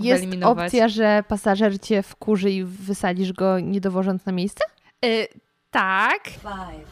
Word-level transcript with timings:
tak 0.00 0.06
jest 0.06 0.22
wyeliminować. 0.22 0.66
opcja, 0.66 0.88
że 0.88 1.24
pasażer 1.28 1.80
cię 1.80 2.02
wkurzy 2.02 2.50
i 2.50 2.64
wysadzisz 2.64 3.32
go 3.32 3.60
nie 3.60 3.80
dowożąc 3.80 4.26
na 4.26 4.32
miejsce? 4.32 4.64
Y, 5.04 5.28
tak. 5.70 6.28
Five, 6.28 6.88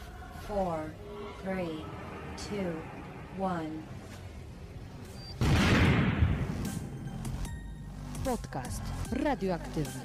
four, 0.48 0.76
three, 1.42 1.84
two, 2.36 3.44
one. 3.44 3.70
Podcast 8.24 8.82
radioaktywny. 9.12 10.00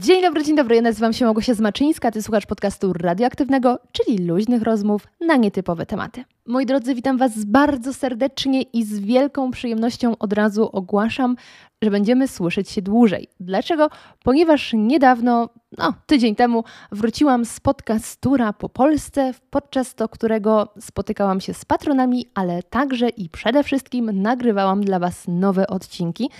Dzień 0.00 0.22
dobry, 0.22 0.44
dzień 0.44 0.56
dobry. 0.56 0.76
Ja 0.76 0.82
nazywam 0.82 1.12
się 1.12 1.24
Małgosia 1.24 1.54
Zmaczyńska, 1.54 2.10
ty 2.10 2.22
słuchasz 2.22 2.46
podcastu 2.46 2.92
radioaktywnego, 2.92 3.78
czyli 3.92 4.18
luźnych 4.26 4.62
rozmów 4.62 5.06
na 5.20 5.36
nietypowe 5.36 5.86
tematy. 5.86 6.24
Moi 6.46 6.66
drodzy, 6.66 6.94
witam 6.94 7.18
Was 7.18 7.44
bardzo 7.44 7.94
serdecznie 7.94 8.62
i 8.62 8.84
z 8.84 8.98
wielką 8.98 9.50
przyjemnością 9.50 10.18
od 10.18 10.32
razu 10.32 10.68
ogłaszam, 10.72 11.36
że 11.82 11.90
będziemy 11.90 12.28
słyszeć 12.28 12.70
się 12.70 12.82
dłużej. 12.82 13.28
Dlaczego? 13.40 13.90
Ponieważ 14.24 14.72
niedawno, 14.74 15.48
no 15.78 15.94
tydzień 16.06 16.34
temu, 16.34 16.64
wróciłam 16.92 17.44
z 17.44 17.60
podcastura 17.60 18.52
po 18.52 18.68
Polsce, 18.68 19.34
podczas 19.50 19.94
to 19.94 20.08
którego 20.08 20.68
spotykałam 20.80 21.40
się 21.40 21.54
z 21.54 21.64
patronami, 21.64 22.26
ale 22.34 22.62
także 22.62 23.08
i 23.08 23.28
przede 23.28 23.64
wszystkim 23.64 24.22
nagrywałam 24.22 24.84
dla 24.84 24.98
Was 24.98 25.24
nowe 25.28 25.66
odcinki. 25.66 26.30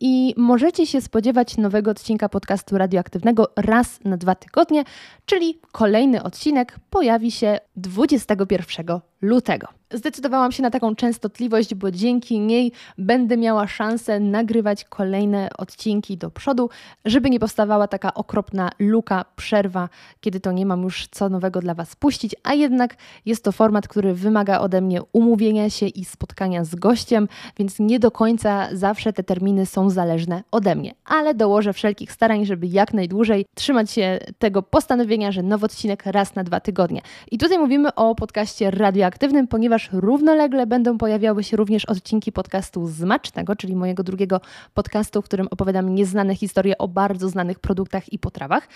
I 0.00 0.34
możecie 0.36 0.86
się 0.86 1.00
spodziewać 1.00 1.56
nowego 1.56 1.90
odcinka 1.90 2.28
podcastu 2.28 2.78
radioaktywnego 2.78 3.48
raz 3.56 4.00
na 4.04 4.16
dwa 4.16 4.34
tygodnie, 4.34 4.84
czyli 5.26 5.60
kolejny 5.72 6.22
odcinek 6.22 6.76
pojawi 6.90 7.30
się 7.30 7.58
21 7.76 9.00
lutego 9.22 9.51
tego. 9.52 9.81
Zdecydowałam 9.92 10.52
się 10.52 10.62
na 10.62 10.70
taką 10.70 10.94
częstotliwość, 10.94 11.74
bo 11.74 11.90
dzięki 11.90 12.40
niej 12.40 12.72
będę 12.98 13.36
miała 13.36 13.66
szansę 13.66 14.20
nagrywać 14.20 14.84
kolejne 14.84 15.48
odcinki 15.58 16.16
do 16.16 16.30
przodu, 16.30 16.70
żeby 17.04 17.30
nie 17.30 17.40
powstawała 17.40 17.88
taka 17.88 18.14
okropna 18.14 18.70
luka, 18.78 19.24
przerwa, 19.36 19.88
kiedy 20.20 20.40
to 20.40 20.52
nie 20.52 20.66
mam 20.66 20.82
już 20.82 21.08
co 21.10 21.28
nowego 21.28 21.60
dla 21.60 21.74
Was 21.74 21.96
puścić, 21.96 22.36
a 22.42 22.54
jednak 22.54 22.96
jest 23.26 23.44
to 23.44 23.52
format, 23.52 23.88
który 23.88 24.14
wymaga 24.14 24.60
ode 24.60 24.80
mnie 24.80 25.00
umówienia 25.12 25.70
się 25.70 25.86
i 25.86 26.04
spotkania 26.04 26.64
z 26.64 26.74
gościem, 26.74 27.28
więc 27.58 27.78
nie 27.78 27.98
do 27.98 28.10
końca 28.10 28.68
zawsze 28.72 29.12
te 29.12 29.22
terminy 29.22 29.66
są 29.66 29.90
zależne 29.90 30.42
ode 30.50 30.74
mnie, 30.74 30.94
ale 31.04 31.34
dołożę 31.34 31.72
wszelkich 31.72 32.12
starań, 32.12 32.46
żeby 32.46 32.66
jak 32.66 32.94
najdłużej 32.94 33.46
trzymać 33.54 33.90
się 33.90 34.18
tego 34.38 34.62
postanowienia, 34.62 35.32
że 35.32 35.42
nowy 35.42 35.66
odcinek 35.66 36.06
raz 36.06 36.34
na 36.34 36.44
dwa 36.44 36.60
tygodnie. 36.60 37.00
I 37.30 37.38
tutaj 37.38 37.58
mówimy 37.58 37.94
o 37.94 38.14
podcaście 38.14 38.70
radioaktywnym, 38.70 39.48
ponieważ 39.48 39.81
równolegle 39.92 40.66
będą 40.66 40.98
pojawiały 40.98 41.44
się 41.44 41.56
również 41.56 41.84
odcinki 41.84 42.32
podcastu 42.32 42.86
Zmacznego, 42.86 43.56
czyli 43.56 43.76
mojego 43.76 44.02
drugiego 44.02 44.40
podcastu, 44.74 45.22
w 45.22 45.24
którym 45.24 45.48
opowiadam 45.50 45.94
nieznane 45.94 46.34
historie 46.34 46.78
o 46.78 46.88
bardzo 46.88 47.28
znanych 47.28 47.58
produktach 47.58 48.12
i 48.12 48.18
potrawach. 48.18 48.68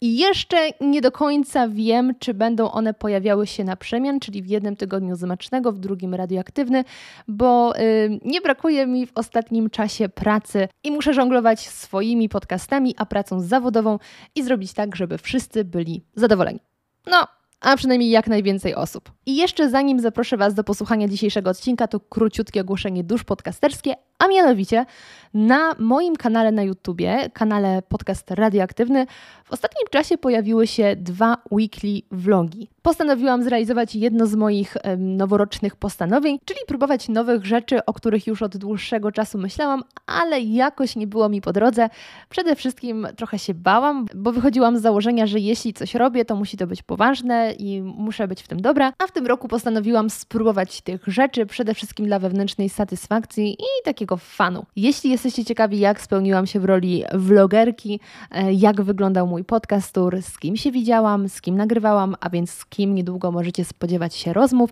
I 0.00 0.16
jeszcze 0.18 0.56
nie 0.80 1.00
do 1.00 1.12
końca 1.12 1.68
wiem, 1.68 2.14
czy 2.18 2.34
będą 2.34 2.70
one 2.70 2.94
pojawiały 2.94 3.46
się 3.46 3.64
na 3.64 3.76
przemian, 3.76 4.20
czyli 4.20 4.42
w 4.42 4.46
jednym 4.46 4.76
tygodniu 4.76 5.16
Zmacznego, 5.16 5.72
w 5.72 5.78
drugim 5.78 6.14
radioaktywny, 6.14 6.84
bo 7.28 7.72
yy, 7.76 8.20
nie 8.24 8.40
brakuje 8.40 8.86
mi 8.86 9.06
w 9.06 9.12
ostatnim 9.14 9.70
czasie 9.70 10.08
pracy 10.08 10.68
i 10.84 10.90
muszę 10.90 11.14
żonglować 11.14 11.68
swoimi 11.68 12.28
podcastami, 12.28 12.94
a 12.98 13.06
pracą 13.06 13.40
zawodową 13.40 13.98
i 14.34 14.42
zrobić 14.42 14.72
tak, 14.72 14.96
żeby 14.96 15.18
wszyscy 15.18 15.64
byli 15.64 16.04
zadowoleni. 16.14 16.60
No, 17.06 17.26
a 17.64 17.76
przynajmniej 17.76 18.10
jak 18.10 18.26
najwięcej 18.26 18.74
osób. 18.74 19.12
I 19.26 19.36
jeszcze 19.36 19.70
zanim 19.70 20.00
zaproszę 20.00 20.36
Was 20.36 20.54
do 20.54 20.64
posłuchania 20.64 21.08
dzisiejszego 21.08 21.50
odcinka, 21.50 21.88
to 21.88 22.00
króciutkie 22.00 22.60
ogłoszenie 22.60 23.04
dusz 23.04 23.24
podcasterskie, 23.24 23.94
a 24.18 24.28
mianowicie 24.28 24.86
na 25.34 25.74
moim 25.78 26.16
kanale 26.16 26.52
na 26.52 26.62
YouTubie, 26.62 27.30
kanale 27.30 27.82
Podcast 27.82 28.30
Radioaktywny, 28.30 29.06
w 29.44 29.52
ostatnim 29.52 29.88
czasie 29.90 30.18
pojawiły 30.18 30.66
się 30.66 30.96
dwa 30.96 31.36
weekly 31.50 32.00
vlogi. 32.10 32.73
Postanowiłam 32.86 33.42
zrealizować 33.42 33.94
jedno 33.94 34.26
z 34.26 34.34
moich 34.34 34.76
noworocznych 34.98 35.76
postanowień, 35.76 36.38
czyli 36.44 36.60
próbować 36.66 37.08
nowych 37.08 37.46
rzeczy, 37.46 37.84
o 37.84 37.92
których 37.92 38.26
już 38.26 38.42
od 38.42 38.56
dłuższego 38.56 39.12
czasu 39.12 39.38
myślałam, 39.38 39.82
ale 40.06 40.40
jakoś 40.40 40.96
nie 40.96 41.06
było 41.06 41.28
mi 41.28 41.40
po 41.40 41.52
drodze. 41.52 41.88
Przede 42.28 42.56
wszystkim 42.56 43.06
trochę 43.16 43.38
się 43.38 43.54
bałam, 43.54 44.06
bo 44.14 44.32
wychodziłam 44.32 44.78
z 44.78 44.82
założenia, 44.82 45.26
że 45.26 45.38
jeśli 45.40 45.72
coś 45.72 45.94
robię, 45.94 46.24
to 46.24 46.36
musi 46.36 46.56
to 46.56 46.66
być 46.66 46.82
poważne 46.82 47.52
i 47.58 47.82
muszę 47.82 48.28
być 48.28 48.42
w 48.42 48.48
tym 48.48 48.60
dobra. 48.60 48.92
A 48.98 49.06
w 49.06 49.12
tym 49.12 49.26
roku 49.26 49.48
postanowiłam 49.48 50.10
spróbować 50.10 50.80
tych 50.80 51.06
rzeczy, 51.06 51.46
przede 51.46 51.74
wszystkim 51.74 52.06
dla 52.06 52.18
wewnętrznej 52.18 52.68
satysfakcji 52.68 53.52
i 53.52 53.84
takiego 53.84 54.16
fanu. 54.16 54.66
Jeśli 54.76 55.10
jesteście 55.10 55.44
ciekawi, 55.44 55.78
jak 55.78 56.00
spełniłam 56.00 56.46
się 56.46 56.60
w 56.60 56.64
roli 56.64 57.04
vlogerki, 57.14 58.00
e, 58.30 58.52
jak 58.52 58.82
wyglądał 58.82 59.26
mój 59.26 59.44
podcast 59.44 59.92
tour, 59.92 60.22
z 60.22 60.38
kim 60.38 60.56
się 60.56 60.72
widziałam, 60.72 61.28
z 61.28 61.40
kim 61.40 61.56
nagrywałam, 61.56 62.16
a 62.20 62.30
więc 62.30 62.50
z 62.50 62.73
kim 62.74 62.94
niedługo 62.94 63.32
możecie 63.32 63.64
spodziewać 63.64 64.14
się 64.14 64.32
rozmów, 64.32 64.70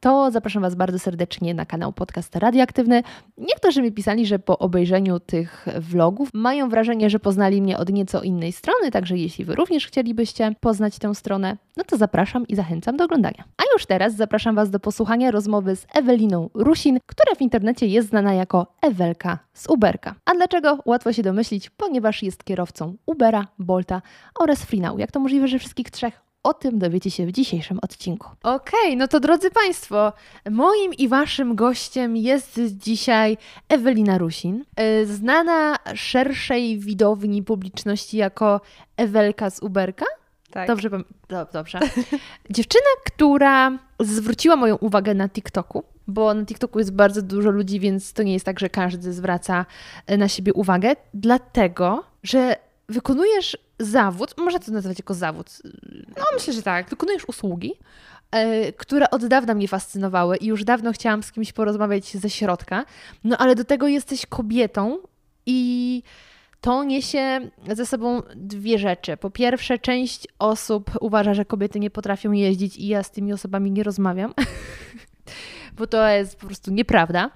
to 0.00 0.30
zapraszam 0.30 0.62
Was 0.62 0.74
bardzo 0.74 0.98
serdecznie 0.98 1.54
na 1.54 1.66
kanał 1.66 1.92
Podcast 1.92 2.36
Radioaktywny. 2.36 3.02
Niektórzy 3.38 3.82
mi 3.82 3.92
pisali, 3.92 4.26
że 4.26 4.38
po 4.38 4.58
obejrzeniu 4.58 5.20
tych 5.20 5.66
vlogów 5.80 6.28
mają 6.34 6.68
wrażenie, 6.68 7.10
że 7.10 7.18
poznali 7.18 7.62
mnie 7.62 7.78
od 7.78 7.92
nieco 7.92 8.22
innej 8.22 8.52
strony, 8.52 8.90
także 8.90 9.16
jeśli 9.16 9.44
Wy 9.44 9.54
również 9.54 9.86
chcielibyście 9.86 10.54
poznać 10.60 10.98
tę 10.98 11.14
stronę, 11.14 11.56
no 11.76 11.84
to 11.84 11.96
zapraszam 11.96 12.46
i 12.46 12.56
zachęcam 12.56 12.96
do 12.96 13.04
oglądania. 13.04 13.44
A 13.56 13.62
już 13.72 13.86
teraz 13.86 14.14
zapraszam 14.14 14.54
Was 14.54 14.70
do 14.70 14.80
posłuchania 14.80 15.30
rozmowy 15.30 15.76
z 15.76 15.86
Eweliną 15.94 16.50
Rusin, 16.54 16.98
która 17.06 17.34
w 17.34 17.42
internecie 17.42 17.86
jest 17.86 18.08
znana 18.08 18.34
jako 18.34 18.66
Ewelka 18.82 19.38
z 19.54 19.70
Uberka. 19.70 20.14
A 20.24 20.34
dlaczego? 20.34 20.78
Łatwo 20.84 21.12
się 21.12 21.22
domyślić, 21.22 21.70
ponieważ 21.70 22.22
jest 22.22 22.44
kierowcą 22.44 22.96
Ubera, 23.06 23.46
Bolta 23.58 24.02
oraz 24.40 24.64
Freenow. 24.64 24.98
Jak 24.98 25.12
to 25.12 25.20
możliwe, 25.20 25.48
że 25.48 25.58
wszystkich 25.58 25.90
trzech? 25.90 26.27
O 26.48 26.54
tym 26.54 26.78
dowiecie 26.78 27.10
się 27.10 27.26
w 27.26 27.32
dzisiejszym 27.32 27.78
odcinku. 27.82 28.28
Okej, 28.42 28.96
no 28.96 29.08
to 29.08 29.20
drodzy 29.20 29.50
Państwo, 29.50 30.12
moim 30.50 30.94
i 30.94 31.08
Waszym 31.08 31.54
gościem 31.56 32.16
jest 32.16 32.60
dzisiaj 32.70 33.36
Ewelina 33.68 34.18
Rusin, 34.18 34.64
y, 34.80 35.06
znana 35.06 35.76
szerszej 35.94 36.78
widowni 36.78 37.42
publiczności 37.42 38.16
jako 38.16 38.60
Ewelka 38.96 39.50
z 39.50 39.62
Uberka. 39.62 40.06
Tak. 40.50 40.68
Dobrze, 40.68 40.90
do, 41.28 41.46
dobrze. 41.52 41.80
Dziewczyna, 42.50 42.90
która 43.06 43.78
zwróciła 44.00 44.56
moją 44.56 44.76
uwagę 44.76 45.14
na 45.14 45.28
TikToku, 45.28 45.84
bo 46.06 46.34
na 46.34 46.44
TikToku 46.44 46.78
jest 46.78 46.92
bardzo 46.92 47.22
dużo 47.22 47.50
ludzi, 47.50 47.80
więc 47.80 48.12
to 48.12 48.22
nie 48.22 48.32
jest 48.32 48.46
tak, 48.46 48.60
że 48.60 48.68
każdy 48.68 49.12
zwraca 49.12 49.66
e, 50.06 50.16
na 50.16 50.28
siebie 50.28 50.52
uwagę, 50.52 50.92
dlatego, 51.14 52.04
że 52.22 52.56
wykonujesz 52.88 53.67
zawód, 53.78 54.34
można 54.38 54.58
to 54.58 54.72
nazwać 54.72 54.98
jako 54.98 55.14
zawód, 55.14 55.58
No 56.16 56.24
myślę, 56.34 56.52
że 56.52 56.62
tak. 56.62 56.90
wykonujesz 56.90 57.28
usługi, 57.28 57.72
e, 58.30 58.72
które 58.72 59.10
od 59.10 59.26
dawna 59.26 59.54
mnie 59.54 59.68
fascynowały 59.68 60.36
i 60.36 60.46
już 60.46 60.64
dawno 60.64 60.92
chciałam 60.92 61.22
z 61.22 61.32
kimś 61.32 61.52
porozmawiać 61.52 62.16
ze 62.16 62.30
środka, 62.30 62.84
no 63.24 63.36
ale 63.38 63.54
do 63.54 63.64
tego 63.64 63.88
jesteś 63.88 64.26
kobietą 64.26 64.98
i 65.46 66.02
to 66.60 66.84
niesie 66.84 67.50
ze 67.72 67.86
sobą 67.86 68.22
dwie 68.36 68.78
rzeczy. 68.78 69.16
Po 69.16 69.30
pierwsze, 69.30 69.78
część 69.78 70.28
osób 70.38 70.90
uważa, 71.00 71.34
że 71.34 71.44
kobiety 71.44 71.80
nie 71.80 71.90
potrafią 71.90 72.32
jeździć 72.32 72.76
i 72.76 72.86
ja 72.86 73.02
z 73.02 73.10
tymi 73.10 73.32
osobami 73.32 73.70
nie 73.70 73.82
rozmawiam, 73.82 74.34
bo 75.78 75.86
to 75.86 76.08
jest 76.08 76.36
po 76.36 76.46
prostu 76.46 76.70
nieprawda. 76.70 77.30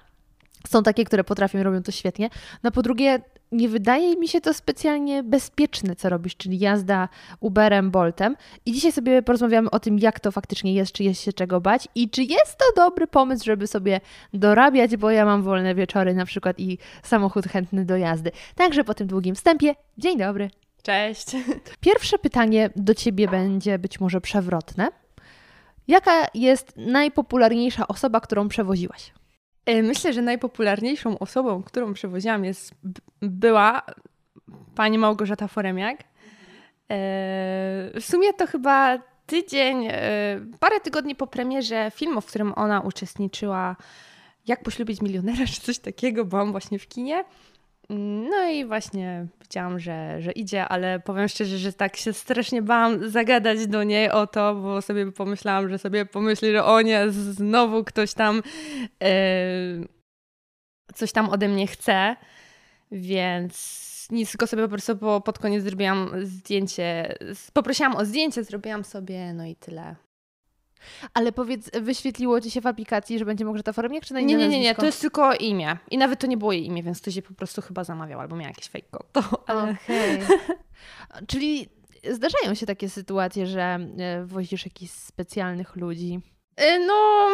Są 0.67 0.83
takie, 0.83 1.03
które 1.03 1.23
potrafią 1.23 1.63
robią 1.63 1.83
to 1.83 1.91
świetnie. 1.91 2.29
No 2.63 2.71
po 2.71 2.81
drugie, 2.81 3.19
nie 3.53 3.69
wydaje 3.69 4.15
mi 4.15 4.27
się 4.27 4.41
to 4.41 4.53
specjalnie 4.53 5.23
bezpieczne, 5.23 5.95
co 5.95 6.09
robisz, 6.09 6.37
czyli 6.37 6.59
jazda 6.59 7.09
Uberem, 7.39 7.91
Boltem. 7.91 8.35
I 8.65 8.71
dzisiaj 8.71 8.91
sobie 8.91 9.21
porozmawiamy 9.21 9.71
o 9.71 9.79
tym, 9.79 9.99
jak 9.99 10.19
to 10.19 10.31
faktycznie 10.31 10.73
jest, 10.73 10.91
czy 10.91 11.03
jest 11.03 11.21
się 11.21 11.33
czego 11.33 11.61
bać 11.61 11.87
i 11.95 12.09
czy 12.09 12.23
jest 12.23 12.57
to 12.57 12.65
dobry 12.75 13.07
pomysł, 13.07 13.45
żeby 13.45 13.67
sobie 13.67 14.01
dorabiać, 14.33 14.97
bo 14.97 15.11
ja 15.11 15.25
mam 15.25 15.43
wolne 15.43 15.75
wieczory 15.75 16.13
na 16.13 16.25
przykład 16.25 16.59
i 16.59 16.77
samochód 17.03 17.45
chętny 17.45 17.85
do 17.85 17.97
jazdy. 17.97 18.31
Także 18.55 18.83
po 18.83 18.93
tym 18.93 19.07
długim 19.07 19.35
wstępie, 19.35 19.75
dzień 19.97 20.17
dobry. 20.17 20.49
Cześć. 20.83 21.25
Pierwsze 21.81 22.17
pytanie 22.17 22.69
do 22.75 22.93
Ciebie 22.93 23.27
będzie 23.27 23.79
być 23.79 23.99
może 23.99 24.21
przewrotne. 24.21 24.87
Jaka 25.87 26.27
jest 26.33 26.73
najpopularniejsza 26.77 27.87
osoba, 27.87 28.19
którą 28.19 28.47
przewoziłaś? 28.47 29.13
Y, 29.69 29.83
Myślę, 29.83 30.13
że 30.13 30.21
najpopularniejszą 30.21 31.19
osobą, 31.19 31.63
którą 31.63 31.93
przewoziłam 31.93 32.45
jest, 32.45 32.75
była 33.21 33.81
pani 34.75 34.97
Małgorzata 34.97 35.47
Foremiak. 35.47 35.99
E, 35.99 36.05
W 37.99 38.01
sumie 38.01 38.33
to 38.33 38.47
chyba 38.47 38.97
tydzień, 39.25 39.87
e, 39.91 39.91
parę 40.59 40.79
tygodni 40.79 41.15
po 41.15 41.27
premierze 41.27 41.91
filmu, 41.95 42.21
w 42.21 42.25
którym 42.25 42.53
ona 42.55 42.81
uczestniczyła, 42.81 43.75
Jak 44.47 44.63
poślubić 44.63 45.01
milionera, 45.01 45.45
czy 45.45 45.61
coś 45.61 45.79
takiego, 45.79 46.25
byłam 46.25 46.51
właśnie 46.51 46.79
w 46.79 46.87
kinie. 46.87 47.23
No 47.89 48.47
i 48.49 48.65
właśnie 48.65 49.27
widziałam, 49.41 49.79
że, 49.79 50.21
że 50.21 50.31
idzie, 50.31 50.67
ale 50.67 50.99
powiem 50.99 51.27
szczerze, 51.27 51.57
że 51.57 51.73
tak 51.73 51.97
się 51.97 52.13
strasznie 52.13 52.61
bałam 52.61 53.09
zagadać 53.09 53.67
do 53.67 53.83
niej 53.83 54.09
o 54.09 54.27
to, 54.27 54.55
bo 54.55 54.81
sobie 54.81 55.11
pomyślałam, 55.11 55.69
że 55.69 55.77
sobie 55.77 56.05
pomyśli, 56.05 56.51
że 56.51 56.65
o 56.65 56.81
nie, 56.81 57.09
znowu 57.09 57.83
ktoś 57.83 58.13
tam 58.13 58.41
e, 59.03 59.13
coś 60.93 61.11
tam 61.11 61.29
ode 61.29 61.47
mnie 61.47 61.67
chce, 61.67 62.15
więc 62.91 63.83
nic, 64.11 64.31
tylko 64.31 64.47
sobie 64.47 64.63
po 64.63 64.69
prostu 64.69 64.97
po, 64.97 65.21
pod 65.21 65.39
koniec 65.39 65.63
zrobiłam 65.63 66.11
zdjęcie, 66.21 67.15
poprosiłam 67.53 67.95
o 67.95 68.05
zdjęcie, 68.05 68.43
zrobiłam 68.43 68.83
sobie, 68.83 69.33
no 69.33 69.45
i 69.45 69.55
tyle. 69.55 69.95
Ale 71.13 71.31
powiedz, 71.31 71.69
wyświetliło 71.81 72.41
ci 72.41 72.51
się 72.51 72.61
w 72.61 72.67
aplikacji, 72.67 73.19
że 73.19 73.25
będzie 73.25 73.45
Małgorzata 73.45 73.73
Foremniak, 73.73 74.05
czy 74.05 74.13
na 74.13 74.19
Nie, 74.19 74.33
inne 74.33 74.43
nie, 74.43 74.49
nie, 74.49 74.59
nie, 74.59 74.63
nazwisko? 74.63 74.81
to 74.81 74.85
jest 74.85 75.01
tylko 75.01 75.33
imię. 75.35 75.77
I 75.91 75.97
nawet 75.97 76.19
to 76.19 76.27
nie 76.27 76.37
było 76.37 76.51
jej 76.51 76.65
imię, 76.65 76.83
więc 76.83 77.01
ktoś 77.01 77.15
je 77.15 77.21
po 77.21 77.33
prostu 77.33 77.61
chyba 77.61 77.83
zamawiał 77.83 78.19
albo 78.19 78.35
miał 78.35 78.47
jakieś 78.47 78.67
fake 78.67 78.87
konto. 78.91 79.43
Ale... 79.47 79.61
Okej. 79.83 80.19
Czyli 81.27 81.69
zdarzają 82.11 82.53
się 82.55 82.65
takie 82.65 82.89
sytuacje, 82.89 83.47
że 83.47 83.61
e, 83.99 84.25
wozisz 84.25 84.65
jakichś 84.65 84.93
specjalnych 84.93 85.75
ludzi. 85.75 86.19
Y, 86.61 86.79
No, 86.87 87.29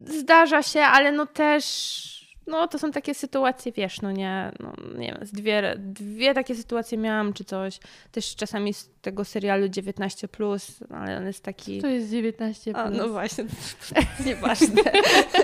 zdarza 0.00 0.62
się, 0.62 0.80
ale 0.80 1.12
no 1.12 1.26
też, 1.26 2.19
no 2.50 2.68
to 2.68 2.78
są 2.78 2.90
takie 2.90 3.14
sytuacje, 3.14 3.72
wiesz, 3.72 4.00
no 4.02 4.12
nie, 4.12 4.52
no 4.60 4.72
nie 4.98 5.06
wiem, 5.06 5.18
dwie, 5.32 5.74
dwie 5.78 6.34
takie 6.34 6.54
sytuacje 6.54 6.98
miałam, 6.98 7.32
czy 7.32 7.44
coś, 7.44 7.78
też 8.12 8.36
czasami 8.36 8.74
z 8.74 8.90
tego 9.02 9.24
serialu 9.24 9.66
19+, 9.66 10.84
ale 10.94 11.16
on 11.18 11.26
jest 11.26 11.44
taki... 11.44 11.80
To 11.80 11.86
jest 11.86 12.10
19 12.10 12.76
A, 12.76 12.84
plus. 12.84 12.98
no 12.98 13.08
właśnie, 13.08 13.44
nieważne. 14.26 14.82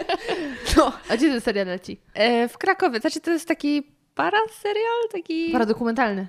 no, 0.77 0.93
A 1.09 1.17
gdzie 1.17 1.31
ten 1.31 1.41
serial 1.41 1.67
leci? 1.67 2.01
e, 2.15 2.49
w 2.49 2.59
Krakowie, 2.59 3.01
znaczy 3.01 3.21
to 3.21 3.31
jest 3.31 3.49
taki 3.49 3.83
para 4.15 4.39
serial, 4.63 5.09
taki, 5.13 5.53
Paradokumentalny. 5.53 6.27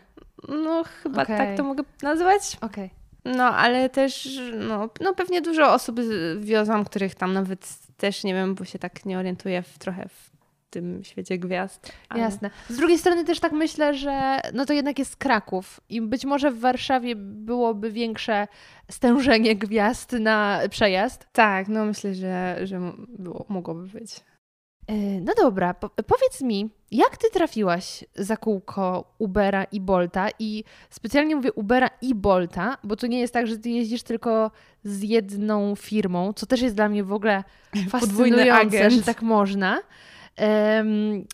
no 0.50 0.84
chyba 0.84 1.24
Okej. 1.24 1.38
tak 1.38 1.58
to 1.58 1.64
mogę 1.64 1.84
nazwać. 2.02 2.42
Okej. 2.62 2.90
No, 3.26 3.44
ale 3.44 3.90
też, 3.90 4.40
no, 4.68 4.90
no 5.02 5.14
pewnie 5.14 5.42
dużo 5.42 5.74
osób 5.74 6.00
wiozłam, 6.40 6.86
których 6.86 7.16
tam 7.16 7.34
nawet 7.34 7.78
też 7.98 8.24
nie 8.24 8.34
wiem, 8.34 8.56
bo 8.56 8.66
się 8.66 8.80
tak 8.80 9.06
nie 9.06 9.20
orientuję 9.20 9.62
w, 9.62 9.78
trochę 9.78 10.10
w 10.10 10.37
tym 10.70 11.04
świecie 11.04 11.38
gwiazd. 11.38 11.92
Ale... 12.10 12.22
Jasne. 12.22 12.50
Z 12.70 12.78
drugiej 12.78 12.98
strony 12.98 13.24
też 13.26 13.40
tak 13.40 13.52
myślę, 13.52 13.94
że 13.94 14.40
no 14.54 14.66
to 14.66 14.74
jednak 14.74 15.00
jest 15.00 15.16
Kraków 15.16 15.80
i 15.90 16.02
być 16.02 16.26
może 16.26 16.52
w 16.52 16.60
Warszawie 16.60 17.16
byłoby 17.16 17.92
większe 17.92 18.48
stężenie 18.92 19.56
gwiazd 19.56 20.12
na 20.12 20.60
przejazd. 20.70 21.28
Tak, 21.32 21.68
no 21.68 21.86
myślę, 21.86 22.14
że, 22.14 22.60
że 22.64 22.82
było, 23.08 23.46
mogłoby 23.50 23.88
być. 23.88 24.12
E, 24.88 25.22
No 25.22 25.34
dobra, 25.38 25.74
po- 25.74 25.90
powiedz 25.90 26.42
mi, 26.42 26.70
jak 26.92 27.18
ty 27.18 27.28
trafiłaś 27.34 28.06
za 28.16 28.38
kółko 28.38 29.16
Ubera 29.20 29.64
i 29.64 29.82
Bolta? 29.82 30.28
I 30.40 30.64
specjalnie 30.90 31.36
mówię 31.36 31.54
Ubera 31.54 31.90
i 32.02 32.16
Bolta, 32.16 32.78
bo 32.84 32.96
to 32.96 33.08
nie 33.08 33.20
jest 33.20 33.34
tak, 33.34 33.48
że 33.48 33.58
ty 33.58 33.70
jeździsz 33.70 34.04
tylko 34.04 34.52
z 34.84 35.02
jedną 35.04 35.76
firmą, 35.76 36.34
co 36.34 36.46
też 36.46 36.62
jest 36.62 36.76
dla 36.76 36.90
mnie 36.90 37.04
w 37.04 37.14
ogóle 37.14 37.44
fascynujące, 37.90 38.92
że 38.92 39.02
tak 39.02 39.22
można. 39.22 39.80
Em, 40.38 41.26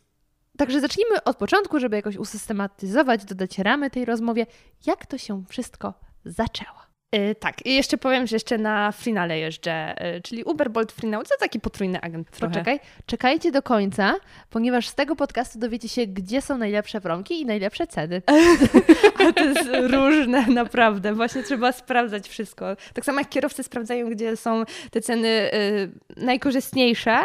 Także 0.58 0.82
zacznijmy 0.82 1.24
od 1.24 1.38
początku, 1.38 1.80
żeby 1.80 1.96
jakoś 1.96 2.18
usystematyzować, 2.18 3.26
dodać 3.26 3.60
ramy 3.60 3.90
tej 3.90 4.06
rozmowie. 4.06 4.46
Jak 4.86 5.06
to 5.06 5.18
się 5.18 5.44
wszystko 5.50 5.94
zaczęło? 6.26 6.84
Y, 7.16 7.36
tak, 7.36 7.66
i 7.66 7.76
jeszcze 7.76 7.98
powiem, 7.98 8.28
że 8.28 8.36
jeszcze 8.36 8.58
na 8.58 8.92
finale 8.92 9.40
jeżdżę, 9.40 9.96
y, 10.16 10.22
czyli 10.22 10.44
Uber 10.44 10.72
Bolt 10.72 10.92
Freenow, 10.92 11.28
to 11.30 11.36
taki 11.40 11.60
potrójny 11.60 12.02
agent 12.02 12.32
trochę. 12.32 12.52
Poczekaj, 12.52 12.80
czekajcie 13.06 13.52
do 13.52 13.62
końca, 13.62 14.16
ponieważ 14.50 14.88
z 14.88 14.96
tego 14.96 15.16
podcastu 15.16 15.60
dowiecie 15.60 15.90
się, 15.90 16.08
gdzie 16.08 16.42
są 16.42 16.58
najlepsze 16.58 17.02
promki 17.02 17.42
i 17.42 17.46
najlepsze 17.46 17.88
ceny. 17.88 18.22
Ale 19.20 19.34
to 19.34 19.44
jest 19.44 19.70
różne, 19.92 20.48
naprawdę. 20.48 21.14
Właśnie 21.14 21.44
trzeba 21.44 21.72
sprawdzać 21.72 22.30
wszystko. 22.30 22.66
Tak 22.94 23.06
samo 23.06 23.20
jak 23.20 23.30
kierowcy 23.30 23.64
sprawdzają, 23.64 24.10
gdzie 24.10 24.38
są 24.38 24.64
te 24.92 25.02
ceny 25.02 25.28
y, 25.54 25.92
najkorzystniejsze. 26.18 27.18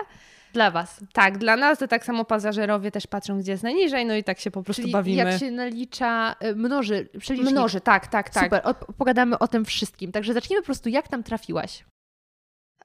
Dla 0.58 0.70
Was. 0.70 1.00
Tak, 1.12 1.38
dla 1.38 1.56
nas 1.56 1.78
to 1.78 1.88
tak 1.88 2.04
samo 2.04 2.24
pasażerowie 2.24 2.90
też 2.90 3.06
patrzą, 3.06 3.38
gdzie 3.38 3.52
jest 3.52 3.64
najniżej, 3.64 4.06
no 4.06 4.14
i 4.14 4.24
tak 4.24 4.40
się 4.40 4.50
po 4.50 4.62
prostu 4.62 4.82
Czyli 4.82 4.92
bawimy. 4.92 5.30
jak 5.30 5.40
się 5.40 5.50
nalicza, 5.50 6.36
y, 6.44 6.54
mnoży, 6.54 7.08
przelicznik. 7.18 7.52
Mnoży, 7.52 7.80
tak, 7.80 8.06
tak, 8.06 8.30
tak. 8.30 8.44
Super, 8.44 8.62
pogadamy 8.98 9.38
o 9.38 9.48
tym 9.48 9.64
wszystkim. 9.64 10.12
Także 10.12 10.34
zacznijmy 10.34 10.62
po 10.62 10.66
prostu, 10.66 10.88
jak 10.88 11.08
tam 11.08 11.22
trafiłaś. 11.22 11.84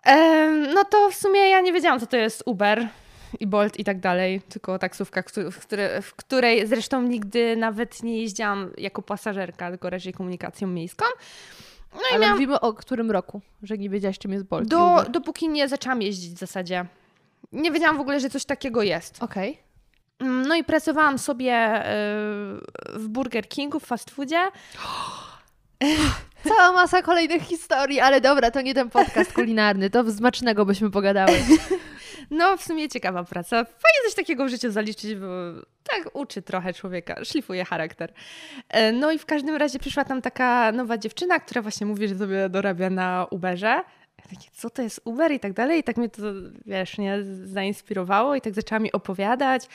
Em, 0.04 0.74
no 0.74 0.84
to 0.84 1.10
w 1.10 1.16
sumie 1.16 1.50
ja 1.50 1.62
nie 1.62 1.74
wiedziałam, 1.74 2.00
co 2.00 2.08
to 2.08 2.18
jest 2.18 2.44
Uber 2.46 2.88
i 3.40 3.48
Bolt 3.48 3.80
i 3.80 3.84
tak 3.84 4.00
dalej, 4.00 4.42
tylko 4.50 4.80
taksówka, 4.80 5.24
w, 5.52 5.60
które, 5.60 6.02
w 6.02 6.16
której 6.16 6.68
zresztą 6.68 7.02
nigdy 7.02 7.56
nawet 7.56 8.04
nie 8.04 8.22
jeździłam 8.22 8.72
jako 8.78 9.02
pasażerka, 9.02 9.70
tylko 9.70 9.90
raczej 9.90 10.14
komunikacją 10.14 10.68
miejską. 10.68 11.06
No 11.94 12.02
i 12.02 12.12
Ale 12.12 12.20
miałam, 12.20 12.36
mówimy 12.36 12.60
o 12.60 12.74
którym 12.74 13.12
roku, 13.12 13.42
że 13.64 13.78
nie 13.78 13.90
wiedziałaś, 13.90 14.20
czym 14.20 14.32
jest 14.32 14.46
Bolt 14.46 14.66
i 14.66 14.70
do, 14.70 15.06
dopóki 15.10 15.50
nie 15.50 15.68
zaczęłam 15.68 16.02
jeździć 16.02 16.34
w 16.34 16.40
zasadzie. 16.40 16.86
Nie 17.54 17.72
wiedziałam 17.72 17.98
w 17.98 18.02
ogóle, 18.02 18.20
że 18.20 18.30
coś 18.30 18.46
takiego 18.46 18.84
jest. 18.84 19.24
Okej. 19.24 19.60
Mm, 20.20 20.48
No 20.48 20.56
i 20.56 20.64
pracowałam 20.64 21.20
sobie 21.20 21.80
y, 21.82 21.90
w 23.00 23.08
Burger 23.08 23.48
Kingu, 23.50 23.80
w 23.80 23.86
fast 23.86 24.10
foodzie. 24.12 24.42
Cała 26.48 26.72
masa 26.72 27.02
kolejnych 27.02 27.42
historii, 27.42 28.00
ale 28.00 28.22
dobra, 28.22 28.52
to 28.52 28.62
nie 28.62 28.74
ten 28.74 28.90
podcast 28.90 29.34
kulinarny, 29.38 29.90
to 29.90 30.12
Smacznego 30.12 30.66
byśmy 30.66 30.92
pogadały. 30.92 31.38
No, 32.30 32.58
w 32.58 32.64
sumie 32.64 32.90
ciekawa 32.90 33.24
praca. 33.24 33.64
Fajnie 33.64 34.00
coś 34.06 34.14
takiego 34.16 34.46
w 34.46 34.50
życiu 34.50 34.72
zaliczyć, 34.72 35.16
bo 35.16 35.28
tak 35.84 36.10
uczy 36.14 36.42
trochę 36.42 36.74
człowieka, 36.74 37.16
szlifuje 37.26 37.66
charakter. 37.66 38.14
E, 38.70 38.92
No 38.92 39.12
i 39.12 39.20
w 39.20 39.26
każdym 39.26 39.56
razie 39.56 39.80
przyszła 39.80 40.06
tam 40.06 40.22
taka 40.22 40.72
nowa 40.72 40.98
dziewczyna, 40.98 41.40
która 41.40 41.62
właśnie 41.62 41.88
mówi, 41.88 42.08
że 42.08 42.16
sobie 42.18 42.50
dorabia 42.50 42.90
na 42.90 43.28
Uberze. 43.32 43.82
Ja 44.24 44.30
takie, 44.30 44.50
co 44.54 44.70
to 44.70 44.82
jest 44.82 45.02
Uber 45.04 45.32
i 45.32 45.40
tak 45.40 45.54
dalej. 45.54 45.80
I 45.80 45.84
tak 45.84 45.98
mnie 45.98 46.10
to, 46.10 46.22
wiesz, 46.66 46.98
nie, 46.98 47.18
zainspirowało 47.44 48.36
i 48.36 48.42
tak 48.42 48.54
zaczęła 48.54 48.80
mi 48.80 48.92
opowiadać. 48.92 49.68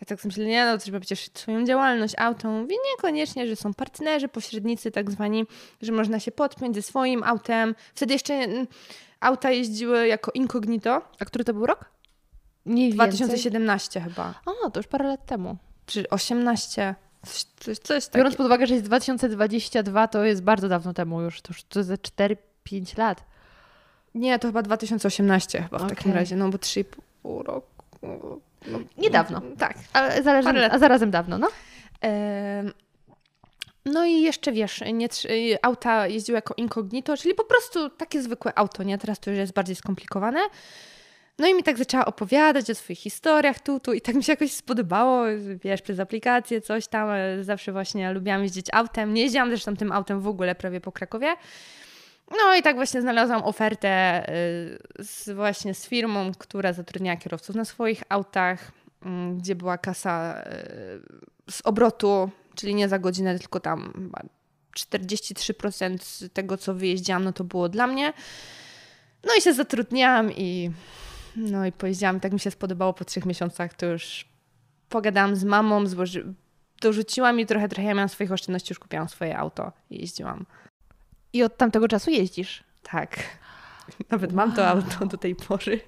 Ja 0.00 0.06
tak 0.06 0.20
sobie 0.20 0.28
myślę, 0.28 0.44
nie 0.44 0.64
no, 0.64 0.78
trzeba 0.78 1.00
przecież 1.00 1.30
swoją 1.34 1.64
działalność, 1.64 2.14
auto. 2.18 2.48
Mówi, 2.48 2.74
niekoniecznie, 2.92 3.46
że 3.46 3.56
są 3.56 3.74
partnerzy, 3.74 4.28
pośrednicy 4.28 4.90
tak 4.90 5.10
zwani, 5.10 5.46
że 5.82 5.92
można 5.92 6.20
się 6.20 6.32
podpiąć 6.32 6.74
ze 6.74 6.82
swoim 6.82 7.24
autem. 7.24 7.74
Wtedy 7.94 8.12
jeszcze 8.12 8.34
mm, 8.34 8.66
auta 9.20 9.50
jeździły 9.50 10.06
jako 10.06 10.30
incognito. 10.34 11.02
A 11.18 11.24
który 11.24 11.44
to 11.44 11.54
był 11.54 11.66
rok? 11.66 11.90
Mniej 12.64 12.92
więcej. 12.92 13.08
2017 13.08 14.00
chyba, 14.00 14.34
O, 14.46 14.70
to 14.70 14.80
już 14.80 14.86
parę 14.86 15.08
lat 15.08 15.26
temu. 15.26 15.56
czy 15.86 16.10
18, 16.10 16.94
coś, 17.26 17.44
coś, 17.56 17.78
coś 17.78 18.08
Biorąc 18.14 18.36
pod 18.36 18.46
uwagę, 18.46 18.66
że 18.66 18.74
jest 18.74 18.86
2022, 18.86 20.08
to 20.08 20.24
jest 20.24 20.42
bardzo 20.42 20.68
dawno 20.68 20.94
temu 20.94 21.20
już, 21.20 21.40
to 21.40 21.52
już 21.52 21.64
to 21.64 21.82
ze 21.82 21.94
4-5 21.94 22.98
lat. 22.98 23.24
Nie, 24.14 24.38
to 24.38 24.48
chyba 24.48 24.62
2018 24.62 25.62
chyba 25.62 25.78
w 25.78 25.88
takim 25.88 26.12
razie, 26.12 26.36
no 26.36 26.48
bo 26.48 26.58
3,5 26.58 27.42
roku. 27.44 27.66
No, 28.66 28.78
Niedawno. 28.98 29.42
Tak. 29.58 29.74
Ale 29.92 30.22
zarazem, 30.22 30.56
a 30.70 30.78
zarazem 30.78 31.10
dawno, 31.10 31.38
no? 31.38 31.48
No 33.84 34.04
i 34.04 34.22
jeszcze 34.22 34.52
wiesz, 34.52 34.80
nie, 34.92 35.08
y, 35.24 35.58
auta 35.62 36.06
jeździły 36.06 36.36
jako 36.36 36.54
incognito, 36.56 37.16
czyli 37.16 37.34
po 37.34 37.44
prostu 37.44 37.90
takie 37.90 38.22
zwykłe 38.22 38.52
auto, 38.58 38.82
nie? 38.82 38.98
Teraz 38.98 39.20
to 39.20 39.30
już 39.30 39.38
jest 39.38 39.52
bardziej 39.52 39.76
skomplikowane. 39.76 40.40
No 41.38 41.46
i 41.48 41.54
mi 41.54 41.62
tak 41.62 41.78
zaczęła 41.78 42.04
opowiadać 42.04 42.70
o 42.70 42.74
swoich 42.74 42.98
historiach 42.98 43.60
tu, 43.60 43.80
tu 43.80 43.92
i 43.92 44.00
tak 44.00 44.14
mi 44.14 44.24
się 44.24 44.32
jakoś 44.32 44.52
spodobało, 44.52 45.24
wiesz, 45.64 45.82
przez 45.82 46.00
aplikację, 46.00 46.60
coś 46.60 46.86
tam. 46.86 47.10
e, 47.10 47.44
Zawsze 47.44 47.72
właśnie 47.72 48.12
lubiłam 48.12 48.42
jeździć 48.42 48.66
autem. 48.72 49.14
Nie 49.14 49.22
jeździłam 49.22 49.48
zresztą 49.48 49.76
tym 49.76 49.92
autem 49.92 50.20
w 50.20 50.26
ogóle 50.28 50.54
prawie 50.54 50.80
po 50.80 50.92
Krakowie. 50.92 51.34
No 52.38 52.54
i 52.54 52.62
tak 52.62 52.76
właśnie 52.76 53.00
znalazłam 53.00 53.44
ofertę 53.44 54.24
y, 55.00 55.04
z, 55.04 55.30
właśnie 55.30 55.74
z 55.74 55.86
firmą, 55.86 56.32
która 56.38 56.72
zatrudniała 56.72 57.16
kierowców 57.16 57.56
na 57.56 57.64
swoich 57.64 58.02
autach, 58.08 58.72
mm, 59.02 59.38
gdzie 59.38 59.54
była 59.54 59.78
kasa 59.78 60.44
y, 61.48 61.52
z 61.52 61.60
obrotu, 61.64 62.30
czyli 62.54 62.74
nie 62.74 62.88
za 62.88 62.98
godzinę, 62.98 63.38
tylko 63.38 63.60
tam 63.60 63.92
chyba 63.94 64.22
43% 64.78 66.02
z 66.02 66.32
tego, 66.32 66.56
co 66.56 66.74
wyjeździłam, 66.74 67.24
no 67.24 67.32
to 67.32 67.44
było 67.44 67.68
dla 67.68 67.86
mnie. 67.86 68.12
No 69.24 69.32
i 69.38 69.40
się 69.40 69.52
zatrudniałam 69.52 70.32
i 70.32 70.70
no 71.36 71.66
i 71.66 71.72
pojeździłam. 71.72 72.20
Tak 72.20 72.32
mi 72.32 72.40
się 72.40 72.50
spodobało 72.50 72.92
po 72.92 73.04
trzech 73.04 73.26
miesiącach, 73.26 73.74
to 73.74 73.86
już 73.86 74.28
pogadałam 74.88 75.36
z 75.36 75.44
mamą, 75.44 75.84
dorzuciłam 76.80 77.40
i 77.40 77.46
trochę, 77.46 77.68
trochę 77.68 77.88
ja 77.88 77.94
miałam 77.94 78.08
swoich 78.08 78.32
oszczędności, 78.32 78.72
już 78.72 78.78
kupiłam 78.78 79.08
swoje 79.08 79.38
auto 79.38 79.72
i 79.90 80.00
jeździłam. 80.00 80.46
I 81.32 81.42
od 81.42 81.56
tamtego 81.56 81.88
czasu 81.88 82.10
jeździsz. 82.10 82.64
Tak. 82.82 83.16
Nawet 84.10 84.32
mam 84.32 84.52
to 84.52 84.66
auto 84.68 85.06
do 85.06 85.16
tej 85.18 85.34
pory. 85.34 85.80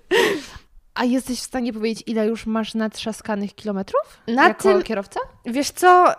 A 0.95 1.05
jesteś 1.05 1.39
w 1.39 1.43
stanie 1.43 1.73
powiedzieć, 1.73 2.03
ile 2.07 2.27
już 2.27 2.47
masz 2.47 2.75
natrzaskanych 2.75 3.55
kilometrów? 3.55 4.01
Na 4.27 4.49
jako 4.49 4.63
tym, 4.63 4.83
kierowca? 4.83 5.21
wiesz 5.47 5.71
co, 5.71 6.15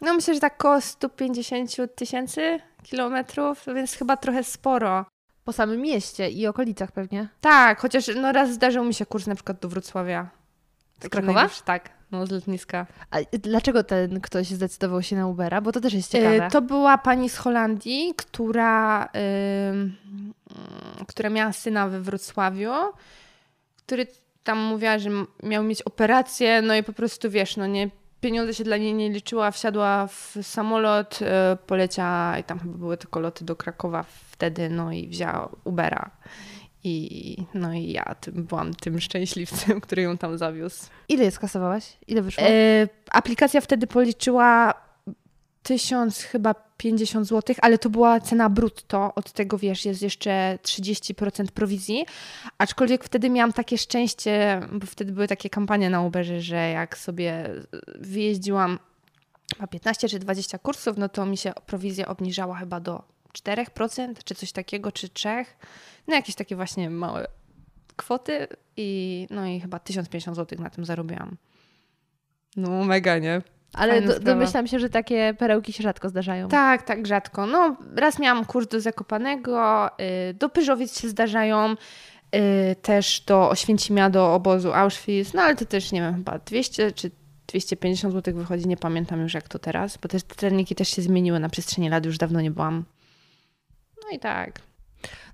no 0.00 0.14
myślę, 0.14 0.34
że 0.34 0.40
tak 0.40 0.54
około 0.54 0.80
150 0.80 1.70
tysięcy 1.94 2.60
kilometrów, 2.82 3.64
więc 3.74 3.94
chyba 3.94 4.16
trochę 4.16 4.44
sporo. 4.44 5.06
Po 5.44 5.52
samym 5.52 5.80
mieście 5.80 6.30
i 6.30 6.46
okolicach 6.46 6.92
pewnie. 6.92 7.28
Tak, 7.40 7.80
chociaż 7.80 8.04
no 8.16 8.32
raz 8.32 8.52
zdarzył 8.52 8.84
mi 8.84 8.94
się 8.94 9.06
kurs 9.06 9.26
na 9.26 9.34
przykład 9.34 9.58
do 9.60 9.68
Wrocławia. 9.68 10.28
Z 10.98 11.00
Taki 11.02 11.10
Krakowa? 11.10 11.32
najbliższy, 11.32 11.62
Tak, 11.64 11.90
no 12.12 12.26
z 12.26 12.30
lotniska. 12.30 12.86
A 13.10 13.16
dlaczego 13.32 13.84
ten 13.84 14.20
ktoś 14.20 14.46
zdecydował 14.46 15.02
się 15.02 15.16
na 15.16 15.26
Ubera? 15.26 15.60
Bo 15.60 15.72
to 15.72 15.80
też 15.80 15.94
jest 15.94 16.10
ciekawe. 16.12 16.46
Y, 16.46 16.50
To 16.50 16.62
była 16.62 16.98
pani 16.98 17.28
z 17.28 17.36
Holandii, 17.36 18.14
która, 18.16 19.08
ym, 19.70 19.94
która 21.08 21.30
miała 21.30 21.52
syna 21.52 21.88
we 21.88 22.00
Wrocławiu, 22.00 22.70
który 23.76 24.06
tam 24.44 24.58
mówiła, 24.58 24.98
że 24.98 25.10
miał 25.42 25.62
mieć 25.62 25.82
operację, 25.82 26.62
no 26.62 26.74
i 26.74 26.82
po 26.82 26.92
prostu 26.92 27.30
wiesz, 27.30 27.56
no 27.56 27.66
nie, 27.66 27.90
pieniądze 28.20 28.54
się 28.54 28.64
dla 28.64 28.76
niej 28.76 28.94
nie 28.94 29.10
liczyła, 29.10 29.50
wsiadła 29.50 30.06
w 30.06 30.36
samolot, 30.42 31.18
e, 31.22 31.56
poleciała 31.66 32.38
i 32.38 32.44
tam 32.44 32.58
chyba 32.58 32.78
były 32.78 32.96
tylko 32.96 33.20
loty 33.20 33.44
do 33.44 33.56
Krakowa 33.56 34.04
wtedy, 34.30 34.68
no 34.70 34.92
i 34.92 35.08
wzięła 35.08 35.48
Ubera. 35.64 36.10
I 36.84 37.36
no 37.54 37.74
i 37.74 37.92
ja 37.92 38.14
tym, 38.20 38.44
byłam 38.44 38.74
tym 38.74 39.00
szczęśliwcem, 39.00 39.80
który 39.84 40.02
ją 40.02 40.18
tam 40.18 40.38
zawiózł. 40.38 40.86
Ile 41.08 41.24
je 41.24 41.30
skasowałaś? 41.30 41.96
Ile 42.08 42.22
wyszło? 42.22 42.44
E, 42.44 42.88
aplikacja 43.10 43.60
wtedy 43.60 43.86
policzyła 43.86 44.74
tysiąc 45.62 46.22
chyba 46.22 46.54
50 46.76 47.26
zł, 47.26 47.56
ale 47.62 47.78
to 47.78 47.90
była 47.90 48.20
cena 48.20 48.50
brutto. 48.50 49.14
Od 49.14 49.32
tego 49.32 49.58
wiesz, 49.58 49.84
jest 49.84 50.02
jeszcze 50.02 50.58
30% 50.62 51.46
prowizji. 51.46 52.06
Aczkolwiek 52.58 53.04
wtedy 53.04 53.30
miałam 53.30 53.52
takie 53.52 53.78
szczęście, 53.78 54.60
bo 54.72 54.86
wtedy 54.86 55.12
były 55.12 55.28
takie 55.28 55.50
kampanie 55.50 55.90
na 55.90 56.02
Uberze, 56.02 56.40
że 56.40 56.70
jak 56.70 56.98
sobie 56.98 57.50
wyjeździłam 57.98 58.78
chyba 59.54 59.66
15 59.66 60.08
czy 60.08 60.18
20 60.18 60.58
kursów, 60.58 60.96
no 60.96 61.08
to 61.08 61.26
mi 61.26 61.36
się 61.36 61.52
prowizja 61.66 62.08
obniżała 62.08 62.56
chyba 62.56 62.80
do 62.80 63.02
4% 63.32 64.14
czy 64.24 64.34
coś 64.34 64.52
takiego, 64.52 64.92
czy 64.92 65.08
3%. 65.08 65.44
No 66.08 66.14
jakieś 66.14 66.34
takie 66.34 66.56
właśnie 66.56 66.90
małe 66.90 67.26
kwoty 67.96 68.46
i 68.76 69.26
no 69.30 69.46
i 69.46 69.60
chyba 69.60 69.78
1050 69.78 70.36
zł 70.36 70.58
na 70.62 70.70
tym 70.70 70.84
zarobiłam. 70.84 71.36
No 72.56 72.84
mega, 72.84 73.18
nie? 73.18 73.42
Ale 73.72 74.02
do, 74.02 74.20
domyślam 74.20 74.66
się, 74.66 74.78
że 74.78 74.90
takie 74.90 75.34
perełki 75.38 75.72
się 75.72 75.82
rzadko 75.82 76.08
zdarzają. 76.08 76.48
Tak, 76.48 76.82
tak, 76.82 77.06
rzadko. 77.06 77.46
No, 77.46 77.76
raz 77.96 78.18
miałam 78.18 78.44
kurs 78.44 78.68
do 78.68 78.80
Zakopanego, 78.80 79.88
y, 80.30 80.34
do 80.34 80.48
Pyżowic 80.48 81.00
się 81.00 81.08
zdarzają, 81.08 81.74
y, 82.36 82.76
też 82.82 83.20
do 83.26 83.50
Oświęcimia, 83.50 84.10
do 84.10 84.34
obozu 84.34 84.72
Auschwitz, 84.72 85.34
no 85.34 85.42
ale 85.42 85.56
to 85.56 85.64
też, 85.64 85.92
nie 85.92 86.00
wiem, 86.00 86.14
chyba 86.14 86.38
200 86.38 86.92
czy 86.92 87.10
250 87.46 88.14
zł 88.14 88.34
wychodzi, 88.34 88.68
nie 88.68 88.76
pamiętam 88.76 89.20
już 89.20 89.34
jak 89.34 89.48
to 89.48 89.58
teraz, 89.58 89.96
bo 89.96 90.08
te 90.08 90.20
treniki 90.20 90.74
też 90.74 90.88
się 90.88 91.02
zmieniły 91.02 91.40
na 91.40 91.48
przestrzeni 91.48 91.88
lat, 91.88 92.06
już 92.06 92.18
dawno 92.18 92.40
nie 92.40 92.50
byłam. 92.50 92.84
No 94.10 94.16
i 94.16 94.18
tak. 94.18 94.60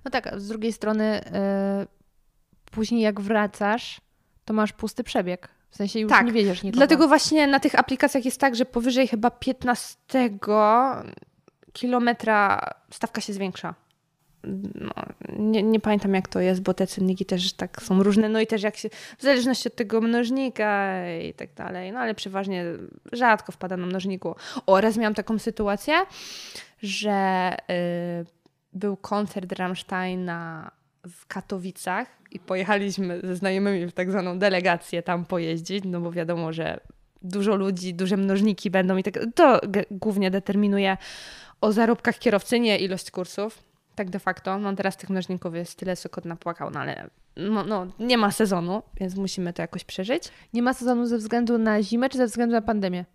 No 0.05 0.11
tak, 0.11 0.33
z 0.37 0.47
drugiej 0.47 0.73
strony 0.73 1.21
y, 1.21 2.71
później 2.71 3.01
jak 3.01 3.21
wracasz, 3.21 4.01
to 4.45 4.53
masz 4.53 4.73
pusty 4.73 5.03
przebieg. 5.03 5.49
W 5.69 5.75
sensie 5.75 5.99
już 5.99 6.11
Tak, 6.11 6.25
nie 6.25 6.31
wiedziesz 6.31 6.63
nikogo. 6.63 6.77
Dlatego 6.77 7.07
właśnie 7.07 7.47
na 7.47 7.59
tych 7.59 7.79
aplikacjach 7.79 8.25
jest 8.25 8.39
tak, 8.39 8.55
że 8.55 8.65
powyżej 8.65 9.07
chyba 9.07 9.31
15 9.31 9.97
kilometra 11.73 12.69
stawka 12.91 13.21
się 13.21 13.33
zwiększa. 13.33 13.75
No, 14.75 14.93
nie, 15.39 15.63
nie 15.63 15.79
pamiętam 15.79 16.13
jak 16.13 16.27
to 16.27 16.39
jest, 16.39 16.61
bo 16.61 16.73
te 16.73 16.87
cenniki 16.87 17.25
też 17.25 17.53
tak 17.53 17.81
są 17.81 18.03
różne. 18.03 18.29
No 18.29 18.39
i 18.39 18.47
też 18.47 18.63
jak 18.63 18.77
się, 18.77 18.89
w 19.17 19.21
zależności 19.21 19.67
od 19.67 19.75
tego 19.75 20.01
mnożnika 20.01 20.93
i 21.19 21.33
tak 21.33 21.53
dalej. 21.53 21.91
No 21.91 21.99
ale 21.99 22.15
przeważnie 22.15 22.65
rzadko 23.11 23.51
wpada 23.51 23.77
na 23.77 23.85
mnożniku. 23.85 24.35
Oraz 24.65 24.97
miałam 24.97 25.13
taką 25.13 25.39
sytuację, 25.39 25.93
że 26.81 27.51
y, 28.21 28.36
był 28.77 28.97
koncert 28.97 29.51
Rammsteina 29.51 30.71
w 31.09 31.27
Katowicach 31.27 32.07
i 32.31 32.39
pojechaliśmy 32.39 33.21
ze 33.23 33.35
znajomymi 33.35 33.87
w 33.87 33.93
tak 33.93 34.11
zwaną 34.11 34.39
delegację 34.39 35.03
tam 35.03 35.25
pojeździć, 35.25 35.83
no 35.85 36.01
bo 36.01 36.11
wiadomo, 36.11 36.53
że 36.53 36.79
dużo 37.21 37.55
ludzi, 37.55 37.93
duże 37.93 38.17
mnożniki 38.17 38.71
będą 38.71 38.97
i 38.97 39.03
tak. 39.03 39.19
To 39.35 39.61
głównie 39.91 40.31
determinuje 40.31 40.97
o 41.61 41.71
zarobkach 41.71 42.19
kierowcy, 42.19 42.59
nie 42.59 42.77
ilość 42.77 43.11
kursów. 43.11 43.63
Tak 43.95 44.09
de 44.09 44.19
facto. 44.19 44.57
No 44.57 44.75
teraz 44.75 44.97
tych 44.97 45.09
mnożników 45.09 45.55
jest 45.55 45.75
tyle, 45.75 45.95
co 45.95 46.09
kot 46.09 46.25
napłakał, 46.25 46.71
no 46.71 46.79
ale 46.79 47.09
no, 47.37 47.63
no, 47.63 47.87
nie 47.99 48.17
ma 48.17 48.31
sezonu, 48.31 48.83
więc 48.99 49.15
musimy 49.15 49.53
to 49.53 49.61
jakoś 49.61 49.83
przeżyć. 49.83 50.23
Nie 50.53 50.61
ma 50.61 50.73
sezonu 50.73 51.05
ze 51.05 51.17
względu 51.17 51.57
na 51.57 51.83
zimę, 51.83 52.09
czy 52.09 52.17
ze 52.17 52.25
względu 52.25 52.55
na 52.55 52.61
pandemię? 52.61 53.05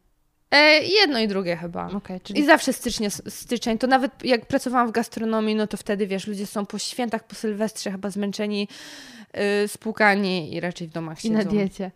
E, 0.53 0.83
jedno 0.83 1.19
i 1.19 1.29
drugie 1.29 1.57
chyba. 1.57 1.91
Okej, 1.91 2.21
czyli 2.21 2.41
I 2.41 2.45
zawsze 2.45 2.73
stycznie, 2.73 3.11
styczeń, 3.11 3.79
to 3.79 3.87
nawet 3.87 4.25
jak 4.25 4.47
pracowałam 4.47 4.89
w 4.89 4.91
gastronomii, 4.91 5.55
no 5.55 5.67
to 5.67 5.77
wtedy, 5.77 6.07
wiesz, 6.07 6.27
ludzie 6.27 6.47
są 6.47 6.67
po 6.67 6.79
świętach, 6.79 7.25
po 7.25 7.35
Sylwestrze 7.35 7.91
chyba 7.91 8.11
zmęczeni, 8.11 8.69
yy, 9.35 9.69
spłukani 9.69 10.55
i 10.55 10.61
raczej 10.61 10.89
w 10.89 10.91
domach 10.91 11.19
i 11.19 11.23
siedzą. 11.23 11.35
na 11.35 11.45
diecie. 11.45 11.91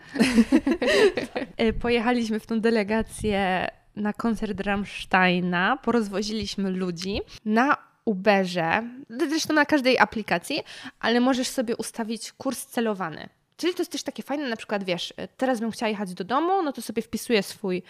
Y, 1.61 1.73
Pojechaliśmy 1.83 2.41
w 2.41 2.47
tą 2.47 2.61
delegację 2.61 3.69
na 3.97 4.13
koncert 4.13 4.61
Rammsteina, 4.61 5.79
porozwoziliśmy 5.83 6.71
ludzi 6.71 7.21
na 7.45 7.77
Uberze, 8.05 8.83
zresztą 9.29 9.55
na 9.55 9.67
każdej 9.67 9.99
aplikacji, 9.99 10.63
ale 11.01 11.21
możesz 11.21 11.49
sobie 11.49 11.77
ustawić 11.77 12.33
kurs 12.33 12.67
celowany. 12.67 13.29
Czyli 13.57 13.75
to 13.75 13.81
jest 13.81 13.93
też 13.93 14.03
takie 14.03 14.23
fajne, 14.23 14.49
na 14.49 14.57
przykład 14.57 14.85
wiesz, 14.85 15.11
y, 15.11 15.29
teraz 15.37 15.61
bym 15.61 15.71
chciała 15.71 15.91
jechać 15.91 16.15
do 16.15 16.25
domu, 16.25 16.63
no 16.63 16.73
to 16.73 16.83
sobie 16.83 17.03
wpisuję 17.03 17.43
swój 17.43 17.83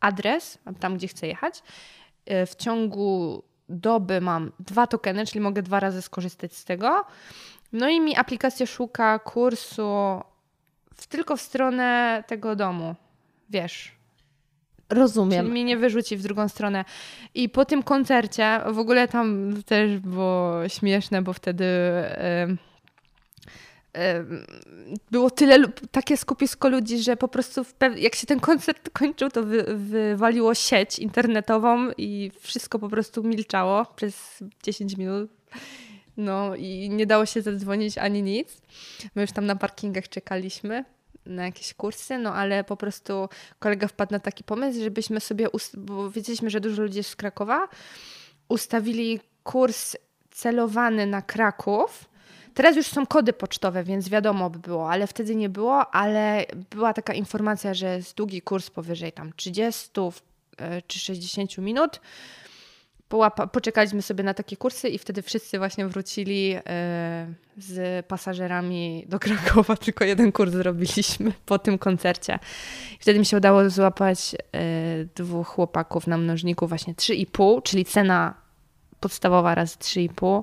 adres, 0.00 0.58
tam 0.80 0.96
gdzie 0.96 1.08
chcę 1.08 1.26
jechać. 1.26 1.62
Y, 2.30 2.46
W 2.46 2.54
ciągu 2.54 3.42
doby 3.68 4.20
mam 4.20 4.52
dwa 4.60 4.86
tokeny, 4.86 5.26
czyli 5.26 5.40
mogę 5.40 5.62
dwa 5.62 5.80
razy 5.80 6.02
skorzystać 6.02 6.54
z 6.54 6.64
tego. 6.64 7.04
No 7.72 7.88
i 7.88 8.00
mi 8.00 8.16
aplikacja 8.16 8.66
szuka 8.66 9.18
kursu 9.18 10.20
w, 10.94 11.06
tylko 11.06 11.36
w 11.36 11.40
stronę 11.40 12.24
tego 12.26 12.56
domu. 12.56 12.94
Wiesz. 13.50 13.96
Rozumiem. 14.90 15.40
Czyli 15.40 15.50
mnie 15.52 15.64
nie 15.64 15.76
wyrzuci 15.76 16.16
w 16.16 16.22
drugą 16.22 16.48
stronę. 16.48 16.84
I 17.34 17.48
po 17.48 17.64
tym 17.64 17.82
koncercie, 17.82 18.60
w 18.70 18.78
ogóle 18.78 19.08
tam 19.08 19.54
też 19.66 19.98
było 19.98 20.68
śmieszne, 20.68 21.22
bo 21.22 21.32
wtedy. 21.32 21.64
em, 21.64 22.58
było 25.10 25.30
tyle, 25.30 25.58
takie 25.90 26.16
skupisko 26.16 26.68
ludzi, 26.68 26.98
że 26.98 27.16
po 27.16 27.28
prostu 27.28 27.64
jak 27.96 28.14
się 28.14 28.26
ten 28.26 28.40
koncert 28.40 28.90
kończył, 28.98 29.30
to 29.30 29.42
wy- 29.42 29.76
wywaliło 29.76 30.54
sieć 30.54 30.98
internetową 30.98 31.90
i 31.98 32.30
wszystko 32.40 32.78
po 32.78 32.88
prostu 32.88 33.22
milczało 33.22 33.86
przez 33.96 34.44
10 34.62 34.96
minut. 34.96 35.30
No 36.16 36.54
i 36.54 36.90
nie 36.90 37.06
dało 37.06 37.26
się 37.26 37.42
zadzwonić 37.42 37.98
ani 37.98 38.22
nic. 38.22 38.62
My 39.14 39.22
już 39.22 39.32
tam 39.32 39.46
na 39.46 39.56
parkingach 39.56 40.08
czekaliśmy 40.08 40.84
na 41.26 41.44
jakieś 41.44 41.74
kursy, 41.74 42.18
no 42.18 42.34
ale 42.34 42.64
po 42.64 42.76
prostu 42.76 43.28
kolega 43.58 43.88
wpadł 43.88 44.12
na 44.12 44.18
taki 44.18 44.44
pomysł, 44.44 44.80
żebyśmy 44.80 45.20
sobie, 45.20 45.48
bo 45.74 46.10
wiedzieliśmy, 46.10 46.50
że 46.50 46.60
dużo 46.60 46.82
ludzi 46.82 46.96
jest 46.96 47.10
z 47.10 47.16
Krakowa, 47.16 47.68
ustawili 48.48 49.20
kurs 49.44 49.96
celowany 50.30 51.06
na 51.06 51.22
Kraków. 51.22 52.04
Teraz 52.56 52.76
już 52.76 52.86
są 52.86 53.06
kody 53.06 53.32
pocztowe, 53.32 53.84
więc 53.84 54.08
wiadomo 54.08 54.50
by 54.50 54.58
było, 54.58 54.90
ale 54.90 55.06
wtedy 55.06 55.36
nie 55.36 55.48
było, 55.48 55.94
ale 55.94 56.44
była 56.70 56.94
taka 56.94 57.14
informacja, 57.14 57.74
że 57.74 57.96
jest 57.96 58.16
długi 58.16 58.42
kurs 58.42 58.70
powyżej 58.70 59.12
tam 59.12 59.32
30 59.36 59.90
e, 60.58 60.82
czy 60.82 60.98
60 60.98 61.58
minut. 61.58 62.00
Poczekaliśmy 63.52 64.02
sobie 64.02 64.24
na 64.24 64.34
takie 64.34 64.56
kursy 64.56 64.88
i 64.88 64.98
wtedy 64.98 65.22
wszyscy 65.22 65.58
właśnie 65.58 65.86
wrócili 65.86 66.54
e, 66.54 66.60
z 67.58 68.06
pasażerami 68.06 69.04
do 69.08 69.18
Krakowa. 69.28 69.76
Tylko 69.76 70.04
jeden 70.04 70.32
kurs 70.32 70.52
zrobiliśmy 70.52 71.32
po 71.46 71.58
tym 71.58 71.78
koncercie. 71.78 72.38
Wtedy 73.00 73.18
mi 73.18 73.26
się 73.26 73.36
udało 73.36 73.70
złapać 73.70 74.34
e, 74.34 74.38
dwóch 75.14 75.48
chłopaków 75.48 76.06
na 76.06 76.18
mnożniku 76.18 76.66
właśnie 76.66 76.94
3,5, 76.94 77.62
czyli 77.62 77.84
cena 77.84 78.34
podstawowa 79.00 79.54
razy 79.54 79.76
3,5. 79.76 80.42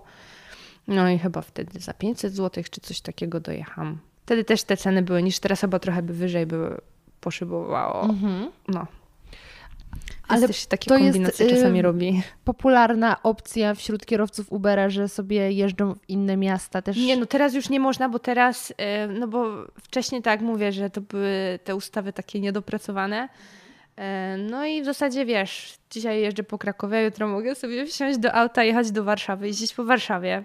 No 0.88 1.10
i 1.10 1.20
chyba 1.20 1.42
wtedy 1.42 1.80
za 1.80 1.94
500 1.94 2.34
zł 2.34 2.64
czy 2.72 2.82
coś 2.82 3.02
takiego 3.02 3.40
dojechałam. 3.40 4.00
Wtedy 4.26 4.44
też 4.44 4.64
te 4.64 4.78
ceny 4.78 5.02
były 5.02 5.24
niż 5.24 5.40
teraz, 5.40 5.62
chyba 5.62 5.80
trochę 5.80 6.02
by 6.02 6.14
wyżej 6.14 6.46
by 6.46 6.82
poszybowało. 7.22 8.04
Mhm. 8.04 8.52
No. 8.68 8.88
Ale 10.28 10.48
też 10.48 10.58
się 10.58 10.68
takie 10.68 10.90
to 10.90 10.98
jest, 10.98 11.06
kombinacje 11.06 11.50
czasami 11.50 11.80
y, 11.80 11.82
robi. 11.82 12.22
Popularna 12.46 13.24
opcja 13.24 13.76
wśród 13.76 14.06
kierowców 14.06 14.52
Ubera, 14.52 14.90
że 14.90 15.10
sobie 15.10 15.52
jeżdżą 15.52 15.94
w 15.94 16.10
inne 16.10 16.38
miasta 16.38 16.82
też. 16.82 16.98
Nie, 16.98 17.18
no 17.18 17.26
teraz 17.26 17.54
już 17.54 17.70
nie 17.70 17.80
można, 17.80 18.10
bo 18.10 18.20
teraz, 18.20 18.72
y, 18.72 18.74
no 19.20 19.28
bo 19.28 19.46
wcześniej 19.84 20.22
tak 20.22 20.42
mówię, 20.42 20.72
że 20.72 20.90
to 20.90 21.02
były 21.02 21.60
te 21.64 21.76
ustawy 21.76 22.14
takie 22.14 22.40
niedopracowane. 22.40 23.30
E, 23.98 24.38
No 24.38 24.66
i 24.66 24.82
w 24.82 24.86
zasadzie 24.86 25.26
wiesz, 25.26 25.76
dzisiaj 25.90 26.22
jeżdżę 26.22 26.44
po 26.44 26.58
Krakowie, 26.58 27.04
jutro 27.04 27.28
mogę 27.28 27.56
sobie 27.56 27.86
wsiąść 27.86 28.20
do 28.20 28.34
auta, 28.34 28.64
jechać 28.64 28.92
do 28.92 29.04
Warszawy, 29.04 29.48
jeździć 29.48 29.74
po 29.74 29.84
Warszawie. 29.86 30.44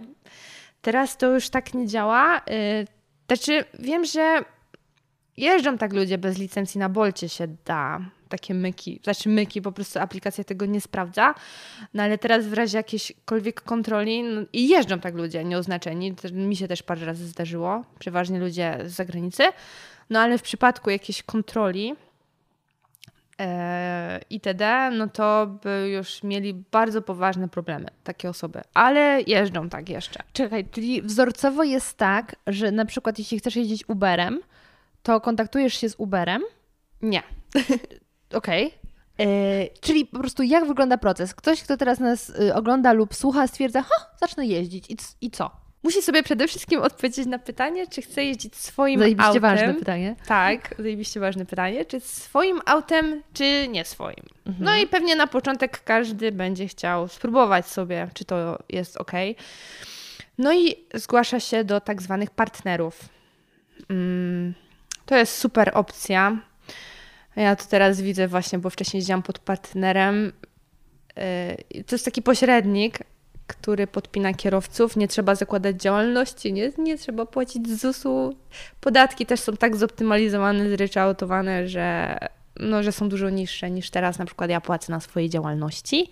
Teraz 0.82 1.16
to 1.16 1.34
już 1.34 1.50
tak 1.50 1.74
nie 1.74 1.86
działa. 1.86 2.38
Y, 2.38 2.98
Znaczy, 3.28 3.64
wiem, 3.78 4.04
że 4.04 4.44
jeżdżą 5.36 5.78
tak 5.78 5.92
ludzie 5.92 6.18
bez 6.18 6.38
licencji 6.38 6.80
na 6.80 6.88
Bolcie 6.88 7.28
się 7.28 7.48
da. 7.64 8.00
Takie 8.28 8.54
myki, 8.54 9.00
znaczy 9.04 9.28
myki, 9.28 9.62
po 9.62 9.72
prostu 9.72 9.98
aplikacja 9.98 10.44
tego 10.44 10.66
nie 10.66 10.80
sprawdza. 10.80 11.34
No 11.94 12.02
ale 12.02 12.18
teraz 12.18 12.46
w 12.46 12.52
razie 12.52 12.78
jakiejśkolwiek 12.78 13.60
kontroli 13.60 14.22
no, 14.22 14.40
i 14.52 14.68
jeżdżą 14.68 15.00
tak 15.00 15.14
ludzie 15.14 15.44
nieoznaczeni. 15.44 16.14
Mi 16.32 16.56
się 16.56 16.68
też 16.68 16.82
parę 16.82 17.06
razy 17.06 17.26
zdarzyło. 17.26 17.84
Przeważnie 17.98 18.38
ludzie 18.38 18.78
z 18.84 18.92
zagranicy. 18.92 19.42
No 20.10 20.20
ale 20.20 20.38
w 20.38 20.42
przypadku 20.42 20.90
jakiejś 20.90 21.22
kontroli 21.22 21.90
e, 21.90 21.96
itd., 24.30 24.90
no 24.90 25.08
to 25.08 25.46
by 25.62 25.90
już 25.90 26.22
mieli 26.22 26.54
bardzo 26.54 27.02
poważne 27.02 27.48
problemy 27.48 27.86
takie 28.04 28.30
osoby. 28.30 28.60
Ale 28.74 29.20
jeżdżą 29.26 29.68
tak 29.68 29.88
jeszcze. 29.88 30.22
Czekaj, 30.32 30.68
czyli 30.70 31.02
wzorcowo 31.02 31.64
jest 31.64 31.96
tak, 31.96 32.36
że 32.46 32.72
na 32.72 32.84
przykład 32.84 33.18
jeśli 33.18 33.38
chcesz 33.38 33.56
jeździć 33.56 33.88
Uberem, 33.88 34.40
to 35.02 35.20
kontaktujesz 35.20 35.74
się 35.74 35.88
z 35.88 35.94
Uberem. 35.98 36.42
Nie. 37.02 37.22
Okej. 38.34 38.74
E, 39.20 39.26
Czyli 39.80 40.06
po 40.06 40.18
prostu 40.18 40.42
jak 40.42 40.66
wygląda 40.66 40.98
proces? 40.98 41.34
Ktoś, 41.34 41.62
kto 41.62 41.76
teraz 41.76 41.98
nas 42.00 42.28
y, 42.30 42.54
ogląda 42.54 42.92
lub 42.92 43.14
słucha, 43.14 43.46
stwierdza, 43.46 43.82
ha, 43.82 44.06
zacznę 44.20 44.46
jeździć. 44.46 44.90
I, 44.90 44.96
i 45.20 45.30
co? 45.30 45.67
Musi 45.82 46.02
sobie 46.02 46.22
przede 46.22 46.48
wszystkim 46.48 46.80
odpowiedzieć 46.82 47.26
na 47.26 47.38
pytanie, 47.38 47.86
czy 47.86 48.02
chce 48.02 48.24
jeździć 48.24 48.56
swoim 48.56 49.00
Zajebiście 49.00 49.26
autem. 49.28 49.42
ważne 49.42 49.74
pytanie. 49.74 50.16
Tak, 50.26 50.74
zajebiście 50.78 51.20
ważne 51.20 51.46
pytanie. 51.46 51.84
Czy 51.84 52.00
swoim 52.00 52.60
autem, 52.66 53.22
czy 53.32 53.68
nie 53.68 53.84
swoim? 53.84 54.24
Mhm. 54.46 54.64
No 54.64 54.76
i 54.76 54.86
pewnie 54.86 55.16
na 55.16 55.26
początek 55.26 55.84
każdy 55.84 56.32
będzie 56.32 56.68
chciał 56.68 57.08
spróbować 57.08 57.66
sobie, 57.66 58.08
czy 58.14 58.24
to 58.24 58.58
jest 58.68 58.96
ok. 58.96 59.12
No 60.38 60.52
i 60.54 60.76
zgłasza 60.94 61.40
się 61.40 61.64
do 61.64 61.80
tak 61.80 62.02
zwanych 62.02 62.30
partnerów. 62.30 63.00
Mm, 63.90 64.54
To 65.06 65.16
jest 65.16 65.36
super 65.38 65.70
opcja. 65.74 66.36
Ja 67.36 67.56
to 67.56 67.64
teraz 67.64 68.00
widzę 68.00 68.28
właśnie, 68.28 68.58
bo 68.58 68.70
wcześniej 68.70 68.98
jeździłam 68.98 69.22
pod 69.22 69.38
partnerem. 69.38 70.32
Yy, 71.72 71.84
To 71.84 71.94
jest 71.94 72.04
taki 72.04 72.22
pośrednik, 72.22 72.98
który 73.48 73.86
podpina 73.86 74.34
kierowców. 74.34 74.96
Nie 74.96 75.08
trzeba 75.08 75.34
zakładać 75.34 75.76
działalności, 75.82 76.52
nie, 76.52 76.72
nie 76.78 76.98
trzeba 76.98 77.26
płacić 77.26 77.68
ZUS-u. 77.80 78.34
Podatki 78.80 79.26
też 79.26 79.40
są 79.40 79.56
tak 79.56 79.76
zoptymalizowane, 79.76 80.70
zryczałtowane, 80.70 81.68
że, 81.68 82.18
no, 82.60 82.82
że 82.82 82.92
są 82.92 83.08
dużo 83.08 83.30
niższe 83.30 83.70
niż 83.70 83.90
teraz 83.90 84.18
na 84.18 84.24
przykład 84.24 84.50
ja 84.50 84.60
płacę 84.60 84.92
na 84.92 85.00
swojej 85.00 85.30
działalności. 85.30 86.10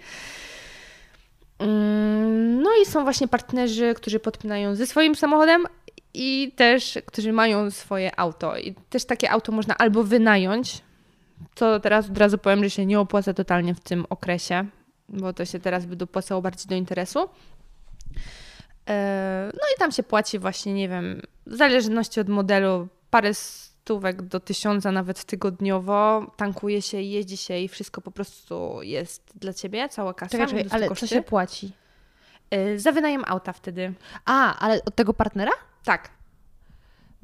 Mm, 1.59 2.62
No 2.62 2.71
i 2.83 2.87
są 2.87 3.02
właśnie 3.02 3.28
partnerzy, 3.28 3.95
którzy 3.95 4.21
podpinają 4.21 4.75
ze 4.75 4.87
swoim 4.87 5.14
samochodem 5.14 5.66
i 6.14 6.52
też, 6.57 6.99
którzy 7.07 7.33
mają 7.33 7.71
swoje 7.71 8.21
auto. 8.21 8.59
I 8.59 8.75
też 8.90 9.05
takie 9.05 9.31
auto 9.31 9.52
można 9.52 9.78
albo 9.78 10.05
wynająć, 10.05 10.83
co 11.55 11.81
teraz 11.81 12.11
od 12.11 12.19
razu 12.19 12.38
powiem, 12.38 12.64
że 12.64 12.71
się 12.71 12.87
nie 12.87 13.00
opłaca 13.00 13.35
totalnie 13.35 13.75
w 13.75 13.81
tym 13.81 14.07
okresie, 14.11 14.66
bo 15.09 15.33
to 15.33 15.45
się 15.45 15.59
teraz 15.59 15.87
by 15.87 15.97
dopłacało 15.97 16.43
bardziej 16.43 16.67
do 16.69 16.75
interesu. 16.75 17.29
E, 18.89 19.51
No 19.55 19.61
i 19.77 19.79
tam 19.79 19.93
się 19.93 20.03
płaci 20.03 20.39
właśnie, 20.39 20.75
nie 20.75 20.89
wiem, 20.89 21.23
w 21.47 21.55
zależności 21.57 22.21
od 22.21 22.29
modelu, 22.29 22.89
parę 23.11 23.35
stówek 23.35 24.23
do 24.23 24.41
tysiąca 24.41 24.93
nawet 24.93 25.25
tygodniowo. 25.25 26.27
Tankuje 26.37 26.83
się, 26.83 27.01
jeździ 27.01 27.37
się 27.37 27.59
i 27.59 27.69
wszystko 27.69 28.01
po 28.01 28.11
prostu 28.11 28.83
jest 28.83 29.33
dla 29.35 29.53
ciebie, 29.53 29.89
cała 29.89 30.15
kasa. 30.15 30.31
Czekaj, 30.31 30.47
czekaj, 30.47 30.59
minus 30.59 30.73
ale 30.73 30.89
koszty. 30.89 31.09
co 31.09 31.15
się 31.15 31.23
płaci? 31.23 31.73
E, 32.51 32.79
Za 32.79 32.93
wynajem 32.93 33.23
auta 33.27 33.53
wtedy. 33.53 33.95
A, 34.25 34.59
ale 34.59 34.85
od 34.85 34.95
tego 34.95 35.15
partnera? 35.15 35.53
Tak. 35.85 36.11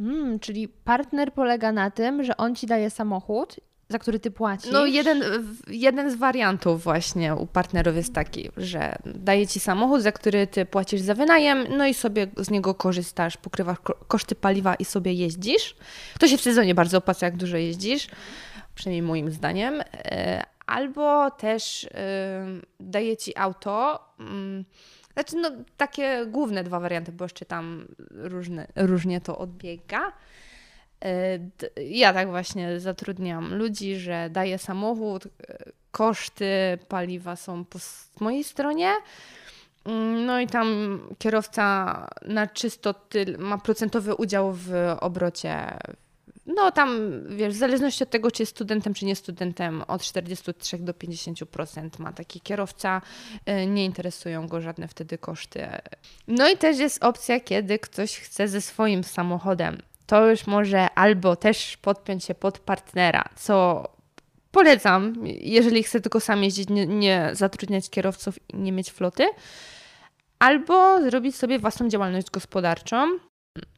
Mm, 0.01 0.39
czyli 0.39 0.69
partner 0.69 1.33
polega 1.33 1.73
na 1.73 1.91
tym, 1.91 2.25
że 2.25 2.37
on 2.37 2.55
ci 2.55 2.67
daje 2.67 2.91
samochód, 2.91 3.57
za 3.93 3.99
który 3.99 4.21
ty 4.21 4.31
płacisz. 4.31 4.73
No 4.73 4.87
jeden, 4.87 5.23
jeden 5.69 6.11
z 6.11 6.15
wariantów 6.15 6.83
właśnie 6.85 7.35
u 7.35 7.47
partnerów 7.47 7.97
jest 7.97 8.15
taki, 8.15 8.51
że 8.57 8.97
daje 9.07 9.47
ci 9.47 9.61
samochód, 9.61 10.03
za 10.03 10.13
który 10.13 10.47
ty 10.47 10.67
płacisz 10.67 11.01
za 11.01 11.15
wynajem, 11.15 11.67
no 11.77 11.87
i 11.87 11.95
sobie 11.95 12.27
z 12.37 12.51
niego 12.51 12.75
korzystasz, 12.75 13.37
pokrywasz 13.37 13.79
ko- 13.79 13.97
koszty 14.09 14.35
paliwa 14.35 14.75
i 14.75 14.85
sobie 14.85 15.13
jeździsz. 15.13 15.77
To 16.21 16.29
się 16.29 16.37
w 16.39 16.41
sezonie 16.41 16.75
bardzo 16.75 16.99
opłaca, 16.99 17.27
jak 17.27 17.37
dużo 17.37 17.57
jeździsz, 17.57 18.09
przynajmniej 18.75 19.03
moim 19.03 19.31
zdaniem. 19.31 19.83
E, 19.95 20.43
Albo 20.67 21.31
też 21.31 21.85
e, 21.85 21.89
daje 22.81 23.17
ci 23.17 23.37
auto, 23.37 24.05
mm, 24.21 24.65
znaczy 25.13 25.37
no 25.37 25.51
takie 25.77 26.27
główne 26.27 26.65
dwa 26.65 26.81
warianty, 26.81 27.13
bo 27.13 27.25
jeszcze 27.25 27.45
tam 27.45 27.87
różne, 28.11 28.67
różnie 28.77 29.21
to 29.21 29.39
odbiega. 29.39 30.13
Ja 31.87 32.13
tak 32.13 32.29
właśnie 32.29 32.81
zatrudniam 32.81 33.55
ludzi, 33.55 33.97
że 33.97 34.29
daję 34.31 34.59
samochód, 34.59 35.27
e, 35.27 35.31
koszty 35.91 36.79
paliwa 36.89 37.37
są 37.37 37.65
po 37.65 37.79
mojej 38.21 38.45
stronie. 38.45 38.93
Mm, 39.85 40.27
No 40.27 40.41
i 40.41 40.47
tam 40.47 40.99
kierowca 41.19 42.07
na 42.27 42.47
czysto 42.47 42.95
ma 43.39 43.59
procentowy 43.59 44.15
udział 44.15 44.53
w 44.53 44.73
obrocie. 45.01 45.79
No 46.47 46.71
tam, 46.71 46.99
wiesz, 47.29 47.55
w 47.55 47.59
zależności 47.59 48.03
od 48.05 48.11
tego, 48.11 48.31
czy 48.31 48.43
jest 48.43 48.53
studentem, 48.53 48.95
czy 48.95 49.05
nie 49.05 49.17
studentem, 49.17 49.83
od 49.89 50.03
43 50.03 50.79
do 50.79 50.93
50% 50.93 51.91
ma 51.99 52.13
taki 52.13 52.41
kierowca. 52.41 53.03
E, 53.47 53.67
Nie 53.67 53.85
interesują 53.85 54.49
go 54.49 54.61
żadne 54.61 54.89
wtedy 54.89 55.19
koszty. 55.19 55.67
No 56.29 56.49
i 56.49 56.57
też 56.57 56.79
jest 56.79 57.05
opcja, 57.05 57.41
kiedy 57.41 57.79
ktoś 57.79 58.19
chce 58.19 58.49
ze 58.49 58.61
swoim 58.61 59.05
samochodem. 59.05 59.79
To 60.07 60.31
już 60.31 60.47
może 60.47 60.91
albo 60.91 61.37
też 61.37 61.77
podpiąć 61.77 62.25
się 62.25 62.35
pod 62.35 62.59
partnera, 62.59 63.25
co 63.37 63.85
polecam, 64.51 65.15
jeżeli 65.41 65.83
chce 65.83 66.01
tylko 66.01 66.21
sam 66.21 66.45
jeździć, 66.45 66.69
nie, 66.69 66.87
nie 66.87 67.31
zatrudniać 67.33 67.91
kierowców 67.91 68.39
i 68.51 68.57
nie 68.57 68.73
mieć 68.73 68.91
floty, 68.91 69.29
albo 70.39 71.03
zrobić 71.03 71.37
sobie 71.37 71.59
własną 71.59 71.89
działalność 71.89 72.31
gospodarczą. 72.31 73.19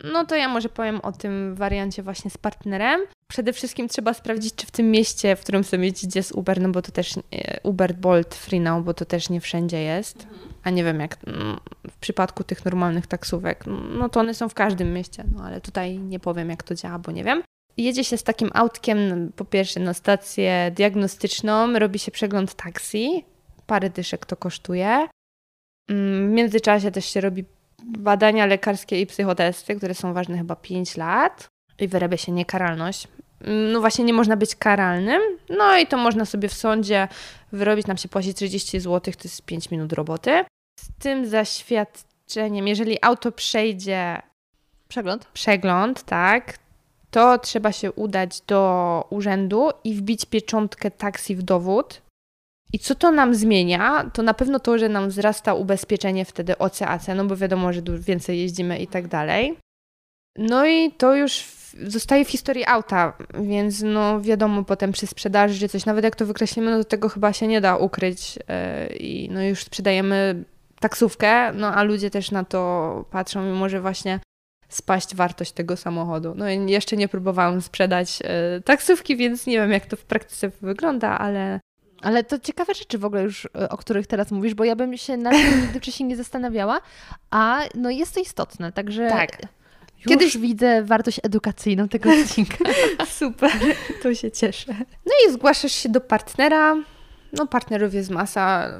No 0.04 0.26
to 0.26 0.36
ja 0.36 0.48
może 0.48 0.68
powiem 0.68 1.00
o 1.00 1.12
tym 1.12 1.54
wariancie 1.54 2.02
właśnie 2.02 2.30
z 2.30 2.38
partnerem. 2.38 3.00
Przede 3.28 3.52
wszystkim 3.52 3.88
trzeba 3.88 4.14
sprawdzić, 4.14 4.54
czy 4.54 4.66
w 4.66 4.70
tym 4.70 4.90
mieście, 4.90 5.36
w 5.36 5.40
którym 5.40 5.62
chcemy 5.62 5.84
jeździć, 5.84 6.16
jest 6.16 6.32
Uber, 6.32 6.60
no 6.60 6.68
bo 6.68 6.82
to 6.82 6.92
też 6.92 7.16
e, 7.16 7.20
Uber, 7.62 7.94
Bolt, 7.94 8.34
Freenow, 8.34 8.84
bo 8.84 8.94
to 8.94 9.04
też 9.04 9.30
nie 9.30 9.40
wszędzie 9.40 9.82
jest. 9.82 10.26
A 10.64 10.70
nie 10.70 10.84
wiem, 10.84 11.00
jak 11.00 11.16
mm, 11.26 11.56
w 11.90 11.96
przypadku 11.96 12.44
tych 12.44 12.64
normalnych 12.64 13.06
taksówek, 13.06 13.64
no 13.98 14.08
to 14.08 14.20
one 14.20 14.34
są 14.34 14.48
w 14.48 14.54
każdym 14.54 14.92
mieście, 14.92 15.24
no 15.36 15.44
ale 15.44 15.60
tutaj 15.60 15.98
nie 15.98 16.20
powiem, 16.20 16.50
jak 16.50 16.62
to 16.62 16.74
działa, 16.74 16.98
bo 16.98 17.12
nie 17.12 17.24
wiem. 17.24 17.42
Jedzie 17.76 18.04
się 18.04 18.16
z 18.16 18.22
takim 18.22 18.50
autkiem, 18.54 19.32
po 19.36 19.44
pierwsze 19.44 19.80
na 19.80 19.94
stację 19.94 20.70
diagnostyczną, 20.76 21.78
robi 21.78 21.98
się 21.98 22.10
przegląd 22.10 22.54
taksi, 22.54 23.24
parę 23.66 23.90
dyszek 23.90 24.26
to 24.26 24.36
kosztuje. 24.36 25.08
Mm, 25.90 26.28
W 26.28 26.32
międzyczasie 26.32 26.90
też 26.90 27.04
się 27.04 27.20
robi 27.20 27.44
badania 27.82 28.46
lekarskie 28.46 29.00
i 29.00 29.06
psychotesty, 29.06 29.74
które 29.76 29.94
są 29.94 30.12
ważne 30.12 30.38
chyba 30.38 30.56
5 30.56 30.96
lat 30.96 31.48
i 31.80 31.88
wyrabia 31.88 32.16
się 32.16 32.32
niekaralność. 32.32 33.08
Mm, 33.40 33.72
No 33.72 33.80
właśnie 33.80 34.04
nie 34.04 34.12
można 34.12 34.36
być 34.36 34.56
karalnym, 34.56 35.20
no 35.58 35.78
i 35.78 35.86
to 35.86 35.96
można 35.96 36.24
sobie 36.24 36.48
w 36.48 36.54
sądzie 36.54 37.08
wyrobić, 37.52 37.86
nam 37.86 37.96
się 37.96 38.08
płaci 38.08 38.34
30 38.34 38.80
zł, 38.80 39.14
to 39.14 39.20
jest 39.24 39.42
5 39.42 39.70
minut 39.70 39.92
roboty. 39.92 40.44
Z 40.80 40.88
tym 40.98 41.26
zaświadczeniem, 41.26 42.68
jeżeli 42.68 42.98
auto 43.02 43.32
przejdzie 43.32 44.22
Przegląd? 44.88 45.24
przegląd, 45.32 46.02
tak, 46.02 46.58
to 47.10 47.38
trzeba 47.38 47.72
się 47.72 47.92
udać 47.92 48.40
do 48.40 49.04
urzędu 49.10 49.70
i 49.84 49.94
wbić 49.94 50.24
pieczątkę 50.26 50.90
taksi 50.90 51.36
w 51.36 51.42
dowód. 51.42 52.02
I 52.72 52.78
co 52.78 52.94
to 52.94 53.10
nam 53.10 53.34
zmienia? 53.34 54.10
To 54.12 54.22
na 54.22 54.34
pewno 54.34 54.58
to, 54.60 54.78
że 54.78 54.88
nam 54.88 55.08
wzrasta 55.08 55.54
ubezpieczenie 55.54 56.24
wtedy 56.24 56.58
OCAC, 56.58 57.06
no 57.16 57.24
bo 57.24 57.36
wiadomo, 57.36 57.72
że 57.72 57.82
więcej 57.98 58.40
jeździmy 58.40 58.78
i 58.78 58.86
tak 58.86 59.08
dalej. 59.08 59.56
No 60.38 60.66
i 60.66 60.92
to 60.92 61.14
już 61.14 61.40
w- 61.40 61.74
zostaje 61.90 62.24
w 62.24 62.28
historii 62.30 62.64
auta, 62.66 63.16
więc 63.40 63.82
no 63.82 64.20
wiadomo 64.20 64.64
potem 64.64 64.92
przy 64.92 65.06
sprzedaży, 65.06 65.54
że 65.54 65.68
coś, 65.68 65.86
nawet 65.86 66.04
jak 66.04 66.16
to 66.16 66.26
wykreślimy, 66.26 66.70
no 66.70 66.78
to 66.78 66.84
tego 66.84 67.08
chyba 67.08 67.32
się 67.32 67.46
nie 67.46 67.60
da 67.60 67.76
ukryć 67.76 68.36
yy, 68.36 68.96
i 68.96 69.28
no 69.30 69.42
już 69.42 69.64
sprzedajemy 69.64 70.44
taksówkę, 70.88 71.52
no 71.52 71.74
a 71.74 71.82
ludzie 71.82 72.10
też 72.10 72.30
na 72.30 72.44
to 72.44 73.04
patrzą 73.10 73.46
i 73.46 73.52
może 73.52 73.80
właśnie 73.80 74.20
spaść 74.68 75.14
wartość 75.14 75.52
tego 75.52 75.76
samochodu. 75.76 76.32
No 76.36 76.50
i 76.50 76.70
jeszcze 76.70 76.96
nie 76.96 77.08
próbowałam 77.08 77.62
sprzedać 77.62 78.18
e, 78.24 78.60
taksówki, 78.60 79.16
więc 79.16 79.46
nie 79.46 79.56
wiem, 79.58 79.72
jak 79.72 79.86
to 79.86 79.96
w 79.96 80.04
praktyce 80.04 80.50
wygląda, 80.62 81.18
ale 81.18 81.60
Ale 82.02 82.24
to 82.24 82.38
ciekawe 82.38 82.74
rzeczy 82.74 82.98
w 82.98 83.04
ogóle 83.04 83.22
już, 83.22 83.44
y, 83.44 83.68
o 83.68 83.76
których 83.76 84.06
teraz 84.06 84.30
mówisz, 84.30 84.54
bo 84.54 84.64
ja 84.64 84.76
bym 84.76 84.96
się 84.96 85.16
nad 85.16 85.32
tym 85.32 85.60
nigdy 85.60 85.80
wcześniej 85.80 86.08
nie 86.08 86.16
zastanawiała, 86.16 86.80
a 87.30 87.60
no 87.74 87.90
jest 87.90 88.14
to 88.14 88.20
istotne, 88.20 88.72
także 88.72 89.08
tak. 89.08 89.38
już 89.96 90.06
Kiedyś- 90.08 90.36
widzę 90.38 90.82
wartość 90.82 91.20
edukacyjną 91.22 91.88
tego 91.88 92.10
odcinka. 92.22 92.56
Super, 93.06 93.50
to 94.02 94.14
się 94.14 94.30
cieszę. 94.30 94.74
No 95.06 95.12
i 95.28 95.32
zgłaszasz 95.32 95.72
się 95.72 95.88
do 95.88 96.00
partnera. 96.00 96.76
No 97.32 97.46
partnerów 97.46 97.94
jest 97.94 98.10
masa. 98.10 98.70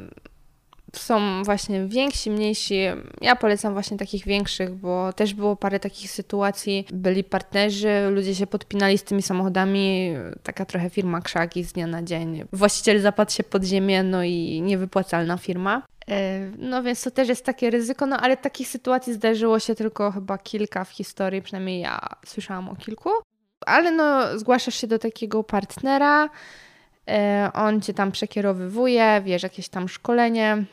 Są 0.95 1.45
właśnie 1.45 1.87
więksi, 1.87 2.31
mniejsi. 2.31 2.81
Ja 3.21 3.37
polecam 3.37 3.73
właśnie 3.73 3.97
takich 3.97 4.25
większych, 4.25 4.75
bo 4.75 5.13
też 5.13 5.35
było 5.35 5.57
parę 5.57 5.81
takich 5.81 6.11
sytuacji. 6.11 6.87
Byli 6.93 7.25
partnerzy, 7.25 8.09
ludzie 8.11 8.35
się 8.35 8.47
podpinali 8.47 8.99
z 8.99 9.05
tymi 9.05 9.23
samochodami. 9.23 10.15
Taka 10.43 10.65
trochę 10.65 10.91
firma 10.91 11.21
krzaki 11.21 11.65
z 11.65 11.73
dnia 11.73 11.87
na 11.87 12.03
dzień. 12.03 12.45
Właściciel 12.53 13.01
zapadł 13.01 13.31
się 13.33 13.43
pod 13.43 13.65
ziemię, 13.65 14.03
no 14.03 14.25
i 14.25 14.63
niewypłacalna 14.63 15.37
firma. 15.37 15.83
E, 16.11 16.41
No 16.59 16.83
więc 16.83 17.03
to 17.03 17.11
też 17.11 17.29
jest 17.29 17.45
takie 17.45 17.71
ryzyko, 17.71 18.07
no 18.07 18.17
ale 18.17 18.37
takich 18.37 18.69
sytuacji 18.69 19.15
zdarzyło 19.15 19.59
się 19.59 19.75
tylko 19.75 20.11
chyba 20.11 20.39
kilka 20.39 20.85
w 20.85 20.91
historii, 20.91 21.43
przynajmniej 21.43 21.81
ja 21.81 22.01
słyszałam 22.27 22.69
o 22.69 22.77
kilku 22.77 23.11
ale 23.67 23.93
no, 23.93 24.39
zgłaszasz 24.39 24.75
się 24.75 24.87
do 24.87 24.99
takiego 24.99 25.45
partnera, 25.45 26.29
e, 27.09 27.51
on 27.55 27.81
cię 27.81 27.95
tam 27.95 28.13
przekierowywuje, 28.13 29.23
wiesz, 29.25 29.43
jakieś 29.43 29.69
tam 29.69 29.89
szkolenie. 29.89 30.65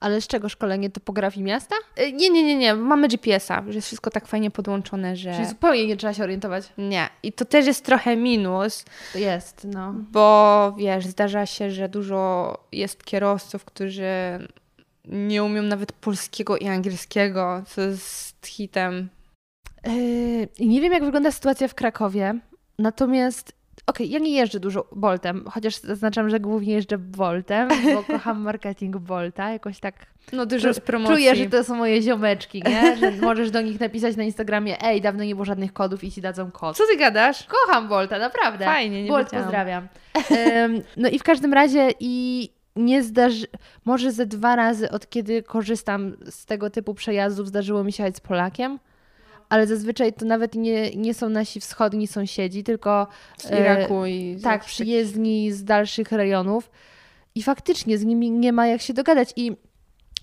Ale 0.00 0.20
z 0.20 0.26
czego 0.26 0.48
szkolenie? 0.48 0.90
Topografii 0.90 1.44
miasta? 1.44 1.74
Y, 2.00 2.12
Nie, 2.12 2.30
nie, 2.30 2.42
nie, 2.44 2.56
nie. 2.56 2.74
Mamy 2.74 3.08
GPS-a, 3.08 3.62
że 3.68 3.74
jest 3.74 3.86
wszystko 3.86 4.10
tak 4.10 4.26
fajnie 4.26 4.50
podłączone, 4.50 5.16
że... 5.16 5.34
Czyli 5.34 5.46
zupełnie 5.48 5.86
nie 5.86 5.96
trzeba 5.96 6.14
się 6.14 6.22
orientować. 6.22 6.72
Nie. 6.78 7.08
I 7.22 7.32
to 7.32 7.44
też 7.44 7.66
jest 7.66 7.84
trochę 7.84 8.16
minus, 8.16 8.84
Jest, 9.14 9.66
no. 9.72 9.94
bo 10.12 10.74
wiesz, 10.78 11.06
zdarza 11.06 11.46
się, 11.46 11.70
że 11.70 11.88
dużo 11.88 12.52
jest 12.72 13.04
kierowców, 13.04 13.64
którzy 13.64 14.04
nie 15.04 15.44
umią 15.44 15.62
nawet 15.62 15.92
polskiego 15.92 16.56
i 16.56 16.68
angielskiego, 16.68 17.62
co 17.66 17.80
jest 17.80 18.46
hitem. 18.46 19.08
Yy, 19.86 20.48
nie 20.66 20.80
wiem, 20.80 20.92
jak 20.92 21.04
wygląda 21.04 21.30
sytuacja 21.32 21.68
w 21.68 21.74
Krakowie, 21.74 22.34
natomiast 22.78 23.52
okej, 23.86 24.10
ja 24.10 24.18
nie 24.18 24.30
jeżdżę 24.30 24.60
dużo 24.60 24.86
Boltem, 24.92 25.44
chociaż 25.50 25.76
zaznaczam, 25.76 26.30
że 26.30 26.40
głównie 26.40 26.72
jeżdżę 26.72 26.98
Boltem, 26.98 27.68
bo 27.94 28.02
kocham 28.14 28.40
marketing 28.42 28.96
Bolta, 28.96 29.50
jakoś 29.52 29.80
tak 29.80 29.94
No 30.32 30.46
dużo 30.46 30.68
czu- 30.70 30.80
promocji. 30.80 31.14
czuję, 31.16 31.36
że 31.36 31.46
to 31.46 31.64
są 31.64 31.74
moje 31.74 32.02
ziomeczki, 32.02 32.62
nie? 32.66 32.96
Że 32.96 33.10
możesz 33.28 33.50
do 33.50 33.60
nich 33.60 33.80
napisać 33.80 34.16
na 34.16 34.22
Instagramie, 34.22 34.82
ej, 34.82 35.00
dawno 35.00 35.24
nie 35.24 35.34
było 35.34 35.44
żadnych 35.44 35.72
kodów 35.72 36.04
i 36.04 36.12
ci 36.12 36.20
dadzą 36.20 36.50
kod. 36.50 36.76
Co 36.76 36.84
ty 36.86 36.96
gadasz? 36.96 37.44
Kocham 37.46 37.88
Bolta, 37.88 38.18
naprawdę. 38.18 38.64
Fajnie, 38.64 39.02
nie 39.02 39.08
Bolt 39.08 39.24
wiedziałam. 39.26 39.44
pozdrawiam. 39.44 39.88
Em, 40.30 40.82
no 40.96 41.08
i 41.08 41.18
w 41.18 41.22
każdym 41.22 41.52
razie 41.54 41.88
i 42.00 42.48
nie 42.76 43.02
zdarzy, 43.02 43.46
może 43.84 44.12
ze 44.12 44.26
dwa 44.26 44.56
razy 44.56 44.90
od 44.90 45.08
kiedy 45.10 45.42
korzystam 45.42 46.16
z 46.30 46.46
tego 46.46 46.70
typu 46.70 46.94
przejazdów 46.94 47.48
zdarzyło 47.48 47.84
mi 47.84 47.92
się 47.92 48.02
jechać 48.02 48.16
z 48.16 48.20
Polakiem, 48.20 48.78
ale 49.48 49.66
zazwyczaj 49.66 50.12
to 50.12 50.24
nawet 50.24 50.54
nie, 50.54 50.90
nie 50.90 51.14
są 51.14 51.28
nasi 51.28 51.60
wschodni 51.60 52.06
sąsiedzi, 52.06 52.64
tylko 52.64 53.06
Z 53.38 53.50
e, 53.50 53.60
Iraku 53.60 54.06
i... 54.06 54.36
z 54.38 54.42
tak, 54.42 54.64
przyjezdni 54.64 55.52
z 55.52 55.64
dalszych 55.64 56.12
rejonów. 56.12 56.70
I 57.34 57.42
faktycznie 57.42 57.98
z 57.98 58.04
nimi 58.04 58.30
nie 58.30 58.52
ma 58.52 58.66
jak 58.66 58.80
się 58.80 58.94
dogadać. 58.94 59.32
I 59.36 59.56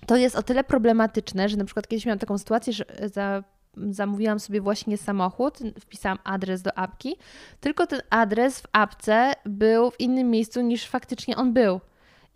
to 0.06 0.16
jest 0.16 0.36
o 0.36 0.42
tyle 0.42 0.64
problematyczne, 0.64 1.48
że 1.48 1.56
na 1.56 1.64
przykład 1.64 1.88
kiedyś 1.88 2.06
miałam 2.06 2.18
taką 2.18 2.38
sytuację, 2.38 2.72
że 2.72 2.84
za, 3.12 3.42
zamówiłam 3.76 4.40
sobie 4.40 4.60
właśnie 4.60 4.96
samochód, 4.96 5.58
wpisałam 5.80 6.18
adres 6.24 6.62
do 6.62 6.78
apki, 6.78 7.16
tylko 7.60 7.86
ten 7.86 8.00
adres 8.10 8.60
w 8.60 8.66
apce 8.72 9.32
był 9.44 9.90
w 9.90 10.00
innym 10.00 10.30
miejscu 10.30 10.60
niż 10.60 10.86
faktycznie 10.86 11.36
on 11.36 11.52
był. 11.52 11.80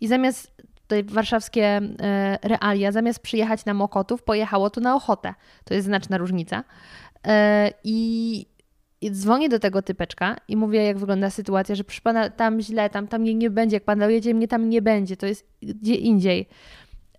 I 0.01 0.07
zamiast 0.07 0.51
tutaj 0.87 1.03
warszawskie 1.03 1.81
e, 2.01 2.37
realia, 2.43 2.91
zamiast 2.91 3.19
przyjechać 3.19 3.65
na 3.65 3.73
Mokotów, 3.73 4.23
pojechało 4.23 4.69
tu 4.69 4.81
na 4.81 4.95
Ochotę. 4.95 5.33
To 5.63 5.73
jest 5.73 5.85
znaczna 5.87 6.17
różnica. 6.17 6.63
E, 7.27 7.71
I 7.83 8.45
i 9.01 9.11
dzwonię 9.11 9.49
do 9.49 9.59
tego 9.59 9.81
typeczka 9.81 10.35
i 10.47 10.57
mówię, 10.57 10.83
jak 10.83 10.97
wygląda 10.97 11.29
sytuacja, 11.29 11.75
że 11.75 11.83
proszę 11.83 12.01
pana, 12.01 12.29
tam 12.29 12.61
źle, 12.61 12.89
tam, 12.89 13.07
tam 13.07 13.21
mnie 13.21 13.33
nie 13.33 13.49
będzie, 13.49 13.75
jak 13.75 13.83
pan 13.83 13.99
dojedzie, 13.99 14.33
mnie 14.33 14.47
tam 14.47 14.69
nie 14.69 14.81
będzie, 14.81 15.17
to 15.17 15.25
jest 15.25 15.45
gdzie 15.61 15.95
indziej. 15.95 16.47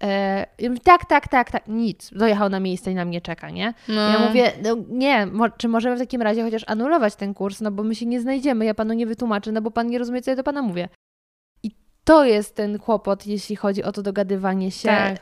E, 0.03 0.47
mówię, 0.69 0.81
tak, 0.85 1.05
tak, 1.05 1.29
tak, 1.29 1.51
tak, 1.51 1.69
nic. 1.69 2.11
Dojechał 2.15 2.49
na 2.49 2.61
miejsce 2.61 2.91
i 2.93 2.95
na 2.95 3.05
mnie 3.05 3.21
czeka, 3.21 3.51
nie? 3.51 3.75
No. 3.89 4.09
Ja 4.13 4.29
mówię, 4.29 4.53
no 4.63 4.77
nie, 4.89 5.27
mo- 5.27 5.51
czy 5.51 5.69
możemy 5.69 5.97
w 5.97 5.99
takim 5.99 6.23
razie 6.23 6.43
chociaż 6.43 6.65
anulować 6.67 7.17
ten 7.17 7.35
kurs, 7.35 7.61
no 7.61 7.71
bo 7.71 7.83
my 7.83 7.95
się 7.95 8.07
nie 8.07 8.21
znajdziemy, 8.21 8.65
ja 8.65 8.75
panu 8.75 8.95
nie 8.95 9.07
wytłumaczę, 9.07 9.53
no 9.53 9.63
bo 9.63 9.71
pan 9.71 9.87
nie 9.87 9.99
rozumie, 9.99 10.23
co 10.23 10.31
ja 10.31 10.37
do 10.37 10.43
pana 10.43 10.63
mówię. 10.63 10.89
To 12.09 12.25
jest 12.25 12.55
ten 12.55 12.79
kłopot, 12.79 13.27
jeśli 13.27 13.57
chodzi 13.57 13.83
o 13.83 13.93
to 13.93 14.03
dogadywanie 14.03 14.71
się. 14.71 14.89
Tak. 14.89 15.17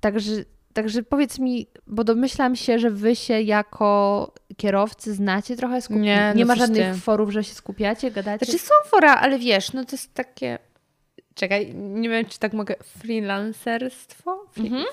Także, 0.00 0.32
także 0.72 1.02
powiedz 1.02 1.38
mi, 1.38 1.66
bo 1.86 2.04
domyślam 2.04 2.56
się, 2.56 2.78
że 2.78 2.90
wy 2.90 3.16
się 3.16 3.40
jako 3.40 4.32
kierowcy 4.56 5.14
znacie 5.14 5.56
trochę, 5.56 5.78
skupi- 5.80 6.00
Nie, 6.00 6.32
nie 6.36 6.44
no 6.44 6.46
ma 6.48 6.54
coś 6.54 6.58
żadnych 6.60 6.94
ty. 6.94 7.00
forów, 7.00 7.30
że 7.30 7.44
się 7.44 7.54
skupiacie, 7.54 8.10
gadacie? 8.10 8.46
Znaczy 8.46 8.58
są 8.58 8.74
fora, 8.86 9.14
ale 9.14 9.38
wiesz, 9.38 9.72
no 9.72 9.84
to 9.84 9.92
jest 9.92 10.14
takie... 10.14 10.58
Czekaj, 11.34 11.74
nie 11.74 12.08
wiem, 12.08 12.24
czy 12.26 12.38
tak 12.38 12.52
mogę... 12.52 12.74
Freelancerstwo? 12.84 14.46
Free... 14.52 14.66
Mhm. 14.66 14.84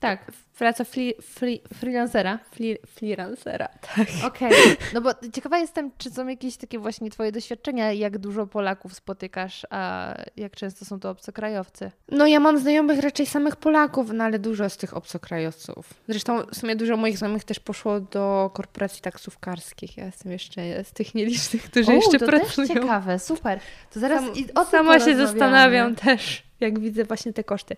Tak, 0.00 0.32
Praca 0.58 0.84
free... 0.84 1.14
free... 1.22 1.60
freelancera. 1.74 2.38
free... 2.50 2.78
freelancera, 2.86 3.68
tak. 3.68 4.08
Okej, 4.24 4.52
no 4.94 5.00
bo 5.00 5.10
ciekawa 5.32 5.58
jestem, 5.58 5.90
czy 5.98 6.10
są 6.10 6.26
jakieś 6.26 6.56
takie 6.56 6.78
właśnie 6.78 7.10
twoje 7.10 7.32
doświadczenia, 7.32 7.92
jak 7.92 8.18
dużo 8.18 8.46
Polaków 8.46 8.94
spotykasz, 8.94 9.66
a 9.70 10.14
jak 10.36 10.56
często 10.56 10.84
są 10.84 11.00
to 11.00 11.10
obcokrajowcy? 11.10 11.90
No 12.08 12.26
ja 12.26 12.40
mam 12.40 12.58
znajomych 12.58 12.98
raczej 13.00 13.26
samych 13.26 13.56
Polaków, 13.56 14.10
no 14.12 14.24
ale 14.24 14.38
dużo 14.38 14.70
z 14.70 14.76
tych 14.76 14.96
obcokrajowców. 14.96 15.94
Zresztą 16.08 16.42
w 16.52 16.56
sumie 16.56 16.76
dużo 16.76 16.96
moich 16.96 17.18
znajomych 17.18 17.44
też 17.44 17.60
poszło 17.60 18.00
do 18.00 18.50
korporacji 18.54 19.02
taksówkarskich. 19.02 19.96
Ja 19.96 20.06
jestem 20.06 20.32
jeszcze 20.32 20.84
z 20.84 20.92
tych 20.92 21.14
nielicznych, 21.14 21.62
którzy 21.62 21.90
O, 21.90 21.94
jeszcze 21.94 22.18
to 22.18 22.26
pracują. 22.26 22.68
też 22.68 22.76
ciekawe, 22.76 23.18
super. 23.18 23.60
To 23.92 24.00
zaraz 24.00 24.24
Sam, 24.24 24.34
i 24.34 24.54
o 24.54 24.64
sama 24.64 25.00
się 25.00 25.16
zastanawiam 25.16 25.94
też, 25.94 26.45
jak 26.60 26.78
widzę 26.80 27.04
właśnie 27.04 27.32
te 27.32 27.44
koszty. 27.44 27.76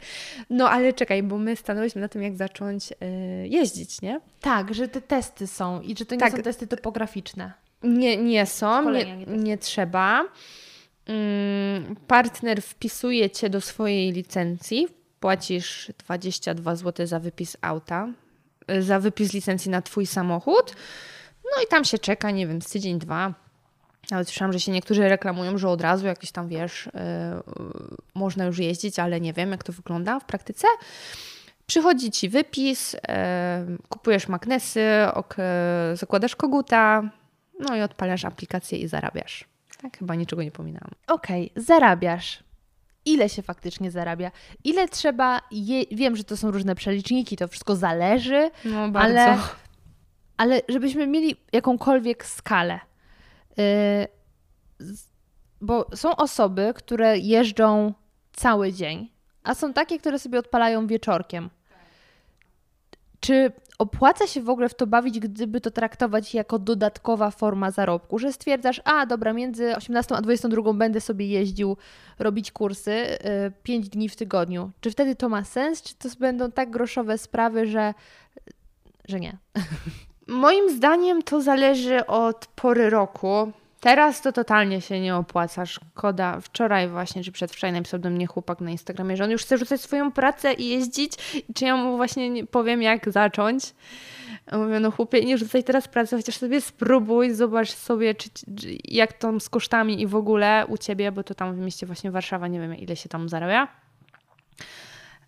No 0.50 0.70
ale 0.70 0.92
czekaj, 0.92 1.22
bo 1.22 1.38
my 1.38 1.56
stanęłyśmy 1.56 2.00
na 2.00 2.08
tym, 2.08 2.22
jak 2.22 2.36
zacząć 2.36 2.92
y, 2.92 2.96
jeździć, 3.48 4.02
nie? 4.02 4.20
Tak, 4.40 4.74
że 4.74 4.88
te 4.88 5.00
testy 5.00 5.46
są 5.46 5.80
i 5.80 5.96
że 5.96 6.06
to 6.06 6.14
nie 6.14 6.20
Tak. 6.20 6.32
są 6.36 6.42
testy 6.42 6.66
topograficzne. 6.66 7.52
Nie, 7.82 8.16
nie 8.16 8.46
są, 8.46 8.90
nie, 8.90 9.16
nie 9.26 9.58
trzeba. 9.58 10.24
Mm, 11.06 11.96
Partner 12.06 12.62
wpisuje 12.62 13.30
cię 13.30 13.50
do 13.50 13.60
swojej 13.60 14.12
licencji, 14.12 14.88
płacisz 15.20 15.92
22 15.98 16.76
zł 16.76 17.06
za 17.06 17.20
wypis 17.20 17.56
auta, 17.62 18.08
y, 18.70 18.82
za 18.82 19.00
wypis 19.00 19.32
licencji 19.32 19.70
na 19.70 19.82
twój 19.82 20.06
samochód. 20.06 20.74
No 21.56 21.62
i 21.64 21.66
tam 21.66 21.84
się 21.84 21.98
czeka, 21.98 22.30
nie 22.30 22.46
wiem, 22.46 22.62
z 22.62 22.70
tydzień, 22.70 22.98
dwa. 22.98 23.34
Nawet 24.10 24.28
słyszałam, 24.28 24.52
że 24.52 24.60
się 24.60 24.72
niektórzy 24.72 25.08
reklamują, 25.08 25.58
że 25.58 25.68
od 25.68 25.80
razu 25.80 26.06
jakieś 26.06 26.32
tam, 26.32 26.48
wiesz, 26.48 26.86
y, 26.86 26.90
y, 26.90 26.92
można 28.14 28.44
już 28.44 28.58
jeździć, 28.58 28.98
ale 28.98 29.20
nie 29.20 29.32
wiem, 29.32 29.50
jak 29.50 29.64
to 29.64 29.72
wygląda 29.72 30.20
w 30.20 30.24
praktyce. 30.24 30.68
Przychodzi 31.66 32.10
ci 32.10 32.28
wypis, 32.28 32.94
y, 32.94 32.98
kupujesz 33.88 34.28
magnesy, 34.28 34.82
ok, 35.14 35.36
zakładasz 35.94 36.36
koguta, 36.36 37.10
no 37.60 37.76
i 37.76 37.80
odpalasz 37.80 38.24
aplikację 38.24 38.78
i 38.78 38.88
zarabiasz. 38.88 39.44
Tak, 39.82 39.98
chyba 39.98 40.14
niczego 40.14 40.42
nie 40.42 40.50
pominęłam. 40.50 40.90
Okej, 41.06 41.52
zarabiasz. 41.56 42.44
Ile 43.04 43.28
się 43.28 43.42
faktycznie 43.42 43.90
zarabia? 43.90 44.30
Ile 44.64 44.88
trzeba, 44.88 45.40
je... 45.50 45.84
wiem, 45.90 46.16
że 46.16 46.24
to 46.24 46.36
są 46.36 46.50
różne 46.50 46.74
przeliczniki, 46.74 47.36
to 47.36 47.48
wszystko 47.48 47.76
zależy, 47.76 48.50
No 48.64 48.90
ale, 48.94 49.38
ale 50.36 50.60
żebyśmy 50.68 51.06
mieli 51.06 51.36
jakąkolwiek 51.52 52.26
skalę. 52.26 52.80
Z- 54.78 55.08
bo 55.60 55.86
są 55.94 56.16
osoby, 56.16 56.72
które 56.74 57.18
jeżdżą 57.18 57.94
cały 58.32 58.72
dzień, 58.72 59.10
a 59.42 59.54
są 59.54 59.72
takie, 59.72 59.98
które 59.98 60.18
sobie 60.18 60.38
odpalają 60.38 60.86
wieczorkiem. 60.86 61.50
Czy 63.20 63.52
opłaca 63.78 64.26
się 64.26 64.42
w 64.42 64.48
ogóle 64.48 64.68
w 64.68 64.74
to 64.74 64.86
bawić, 64.86 65.20
gdyby 65.20 65.60
to 65.60 65.70
traktować 65.70 66.34
jako 66.34 66.58
dodatkowa 66.58 67.30
forma 67.30 67.70
zarobku, 67.70 68.18
że 68.18 68.32
stwierdzasz, 68.32 68.80
a 68.84 69.06
dobra, 69.06 69.32
między 69.32 69.76
18 69.76 70.14
a 70.16 70.22
22 70.22 70.72
będę 70.72 71.00
sobie 71.00 71.26
jeździł 71.26 71.76
robić 72.18 72.52
kursy 72.52 73.18
5 73.62 73.88
dni 73.88 74.08
w 74.08 74.16
tygodniu. 74.16 74.70
Czy 74.80 74.90
wtedy 74.90 75.16
to 75.16 75.28
ma 75.28 75.44
sens, 75.44 75.82
czy 75.82 75.94
to 75.94 76.08
będą 76.20 76.52
tak 76.52 76.70
groszowe 76.70 77.18
sprawy, 77.18 77.66
że, 77.66 77.94
że 79.08 79.20
nie? 79.20 79.38
Moim 80.28 80.70
zdaniem 80.70 81.22
to 81.22 81.40
zależy 81.40 82.06
od 82.06 82.46
pory 82.46 82.90
roku. 82.90 83.52
Teraz 83.80 84.20
to 84.22 84.32
totalnie 84.32 84.80
się 84.80 85.00
nie 85.00 85.16
opłaca. 85.16 85.66
Szkoda. 85.66 86.40
Wczoraj 86.40 86.88
właśnie, 86.88 87.24
czy 87.24 87.32
przedwczoraj 87.32 87.72
napisał 87.72 88.00
do 88.00 88.10
mnie 88.10 88.26
chłopak 88.26 88.60
na 88.60 88.70
Instagramie, 88.70 89.16
że 89.16 89.24
on 89.24 89.30
już 89.30 89.42
chce 89.42 89.58
rzucać 89.58 89.80
swoją 89.80 90.12
pracę 90.12 90.52
i 90.52 90.68
jeździć. 90.68 91.12
Czy 91.54 91.64
ja 91.64 91.76
mu 91.76 91.96
właśnie 91.96 92.30
nie 92.30 92.46
powiem, 92.46 92.82
jak 92.82 93.12
zacząć. 93.12 93.74
Mówię, 94.52 94.80
no 94.80 94.90
chłopie, 94.90 95.24
nie 95.24 95.38
rzucaj 95.38 95.64
teraz 95.64 95.88
pracy, 95.88 96.16
chociaż 96.16 96.36
sobie 96.36 96.60
spróbuj, 96.60 97.30
zobacz 97.30 97.72
sobie, 97.72 98.14
czy, 98.14 98.30
czy, 98.30 98.44
jak 98.84 99.12
tam 99.12 99.40
z 99.40 99.48
kosztami 99.48 100.00
i 100.00 100.06
w 100.06 100.16
ogóle 100.16 100.64
u 100.68 100.78
Ciebie, 100.78 101.12
bo 101.12 101.24
to 101.24 101.34
tam 101.34 101.54
w 101.54 101.58
mieście 101.58 101.86
właśnie 101.86 102.10
Warszawa, 102.10 102.48
nie 102.48 102.60
wiem 102.60 102.76
ile 102.76 102.96
się 102.96 103.08
tam 103.08 103.28
zarabia. 103.28 103.68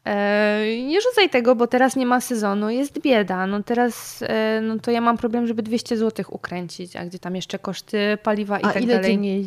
E, 0.04 0.64
Nie 0.86 1.00
rzucaj 1.00 1.30
tego, 1.30 1.56
bo 1.56 1.66
teraz 1.66 1.96
nie 1.96 2.06
ma 2.06 2.20
sezonu, 2.20 2.70
jest 2.70 3.00
bieda. 3.00 3.46
No 3.46 3.62
teraz 3.62 4.22
e, 4.22 4.60
no 4.62 4.78
to 4.78 4.90
ja 4.90 5.00
mam 5.00 5.16
problem, 5.16 5.46
żeby 5.46 5.62
200 5.62 5.96
zł 5.96 6.24
ukręcić, 6.28 6.96
a 6.96 7.04
gdzie 7.06 7.18
tam 7.18 7.36
jeszcze 7.36 7.58
koszty 7.58 8.18
paliwa 8.22 8.60
i 8.60 8.64
A 8.64 8.72
tak 8.72 8.82
ile 8.82 8.94
dalej. 8.94 9.10
dziennie 9.10 9.40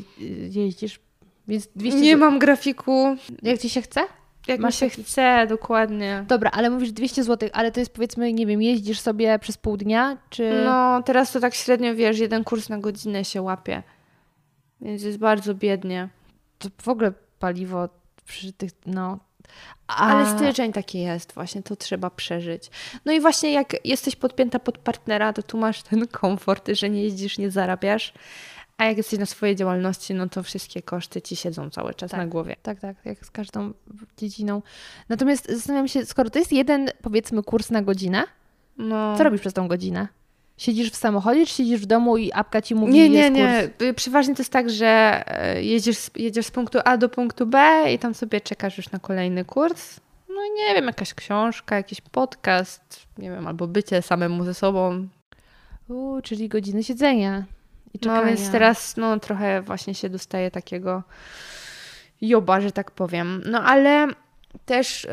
jeździsz? 0.65 0.99
Więc 1.47 1.67
200 1.75 1.99
Nie 1.99 2.13
zł- 2.17 2.19
mam 2.19 2.39
grafiku, 2.39 3.15
Jak 3.43 3.59
ci 3.59 3.69
się 3.69 3.81
chce? 3.81 4.01
jak 4.47 4.59
Masz 4.59 4.73
mi 4.81 4.89
się 4.89 4.89
taki- 4.95 5.03
chce, 5.03 5.45
dokładnie. 5.49 6.25
Dobra, 6.27 6.51
ale 6.53 6.69
mówisz 6.69 6.91
200 6.91 7.23
zł, 7.23 7.49
ale 7.53 7.71
to 7.71 7.79
jest 7.79 7.93
powiedzmy, 7.93 8.33
nie 8.33 8.45
wiem, 8.45 8.61
jeździsz 8.61 8.99
sobie 8.99 9.39
przez 9.39 9.57
pół 9.57 9.77
dnia, 9.77 10.17
czy... 10.29 10.61
No 10.65 11.03
teraz 11.03 11.31
to 11.31 11.39
tak 11.39 11.53
średnio, 11.53 11.95
wiesz, 11.95 12.19
jeden 12.19 12.43
kurs 12.43 12.69
na 12.69 12.77
godzinę 12.77 13.25
się 13.25 13.41
łapie. 13.41 13.83
Więc 14.81 15.03
jest 15.03 15.17
bardzo 15.17 15.53
biednie. 15.55 16.09
To 16.59 16.69
w 16.81 16.87
ogóle 16.87 17.13
paliwo 17.39 17.89
przy 18.25 18.53
tych, 18.53 18.71
no... 18.85 19.19
A... 19.87 19.95
Ale 19.95 20.37
styczeń 20.37 20.73
taki 20.73 20.99
jest, 20.99 21.33
właśnie 21.33 21.63
to 21.63 21.75
trzeba 21.75 22.09
przeżyć. 22.09 22.69
No 23.05 23.11
i 23.11 23.19
właśnie 23.21 23.51
jak 23.51 23.85
jesteś 23.85 24.15
podpięta 24.15 24.59
pod 24.59 24.77
partnera, 24.77 25.33
to 25.33 25.43
tu 25.43 25.57
masz 25.57 25.83
ten 25.83 26.07
komfort, 26.07 26.69
że 26.73 26.89
nie 26.89 27.03
jeździsz, 27.03 27.37
nie 27.37 27.51
zarabiasz. 27.51 28.13
A 28.77 28.85
jak 28.85 28.97
jesteś 28.97 29.19
na 29.19 29.25
swojej 29.25 29.55
działalności, 29.55 30.13
no 30.13 30.29
to 30.29 30.43
wszystkie 30.43 30.81
koszty 30.81 31.21
ci 31.21 31.35
siedzą 31.35 31.69
cały 31.69 31.93
czas 31.93 32.11
Tak. 32.11 32.17
na 32.17 32.27
głowie. 32.27 32.55
Tak, 32.63 32.79
tak, 32.79 32.95
jak 33.05 33.25
z 33.25 33.31
każdą 33.31 33.73
dziedziną. 34.17 34.61
Natomiast 35.09 35.49
zastanawiam 35.51 35.87
się, 35.87 36.05
skoro 36.05 36.29
to 36.29 36.39
jest 36.39 36.51
jeden, 36.51 36.89
powiedzmy, 37.01 37.43
kurs 37.43 37.69
na 37.69 37.81
godzinę, 37.81 38.23
No. 38.77 39.17
co 39.17 39.23
robisz 39.23 39.41
przez 39.41 39.53
tą 39.53 39.67
godzinę? 39.67 40.07
Siedzisz 40.57 40.91
w 40.91 40.95
samochodzie, 40.95 41.45
czy 41.45 41.53
siedzisz 41.53 41.81
w 41.81 41.85
domu 41.85 42.17
i 42.17 42.31
apka 42.31 42.61
ci 42.61 42.75
mówi, 42.75 42.93
Nie, 42.93 43.09
nie, 43.09 43.29
nie. 43.29 43.61
kurs? 43.67 43.81
Y, 43.89 43.93
Przeważnie 43.93 44.35
to 44.35 44.41
jest 44.41 44.51
tak, 44.53 44.69
że 44.69 45.23
e, 45.27 45.63
jedziesz, 45.63 45.97
z- 45.97 46.11
jedziesz 46.15 46.45
z 46.45 46.51
punktu 46.51 46.79
A 46.85 46.97
do 46.97 47.09
punktu 47.09 47.45
B 47.45 47.83
i 47.93 47.99
tam 47.99 48.13
sobie 48.13 48.41
czekasz 48.41 48.77
już 48.77 48.91
na 48.91 48.99
kolejny 48.99 49.45
kurs. 49.45 49.99
No 50.29 50.41
nie 50.57 50.75
wiem, 50.75 50.85
jakaś 50.85 51.13
książka, 51.13 51.75
jakiś 51.75 52.01
podcast, 52.01 53.05
nie 53.17 53.31
wiem, 53.31 53.47
albo 53.47 53.67
bycie 53.67 54.01
samemu 54.01 54.43
ze 54.45 54.53
sobą. 54.53 55.07
U, 55.87 56.21
czyli 56.23 56.49
godziny 56.49 56.83
siedzenia 56.83 57.43
i 57.93 57.99
czekania. 57.99 58.21
No 58.21 58.27
więc 58.27 58.49
teraz 58.51 58.97
no 58.97 59.19
trochę 59.19 59.61
właśnie 59.61 59.93
się 59.95 60.09
dostaje 60.09 60.51
takiego 60.51 61.03
joba, 62.21 62.61
że 62.61 62.71
tak 62.71 62.91
powiem. 62.91 63.41
No 63.45 63.63
ale 63.63 64.07
też 64.65 65.05
y, 65.05 65.09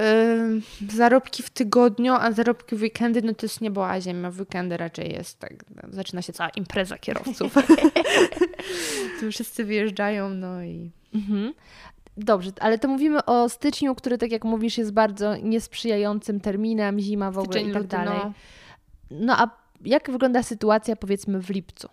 zarobki 0.88 1.42
w 1.42 1.50
tygodniu, 1.50 2.12
a 2.12 2.32
zarobki 2.32 2.76
w 2.76 2.82
weekendy, 2.82 3.22
no 3.22 3.34
to 3.34 3.46
jest 3.46 3.60
niebo 3.60 3.88
a 3.88 4.00
ziemia. 4.00 4.30
W 4.30 4.40
weekendy 4.40 4.76
raczej 4.76 5.12
jest 5.12 5.38
tak, 5.38 5.64
zaczyna 5.90 6.22
się 6.22 6.32
cała 6.32 6.50
impreza 6.50 6.98
kierowców. 6.98 7.54
tu 9.20 9.30
wszyscy 9.30 9.64
wyjeżdżają, 9.64 10.30
no 10.30 10.62
i... 10.62 10.90
Mhm. 11.14 11.54
Dobrze, 12.16 12.50
ale 12.60 12.78
to 12.78 12.88
mówimy 12.88 13.24
o 13.24 13.48
styczniu, 13.48 13.94
który, 13.94 14.18
tak 14.18 14.32
jak 14.32 14.44
mówisz, 14.44 14.78
jest 14.78 14.92
bardzo 14.92 15.36
niesprzyjającym 15.36 16.40
terminem, 16.40 17.00
zima 17.00 17.30
w 17.30 17.38
ogóle 17.38 17.60
Styczeń, 17.60 17.70
i 17.70 17.72
tak 17.72 17.86
dalej. 17.86 18.18
no. 18.24 18.32
No 19.10 19.40
a 19.40 19.50
jak 19.84 20.10
wygląda 20.10 20.42
sytuacja, 20.42 20.96
powiedzmy, 20.96 21.40
w 21.40 21.50
lipcu? 21.50 21.88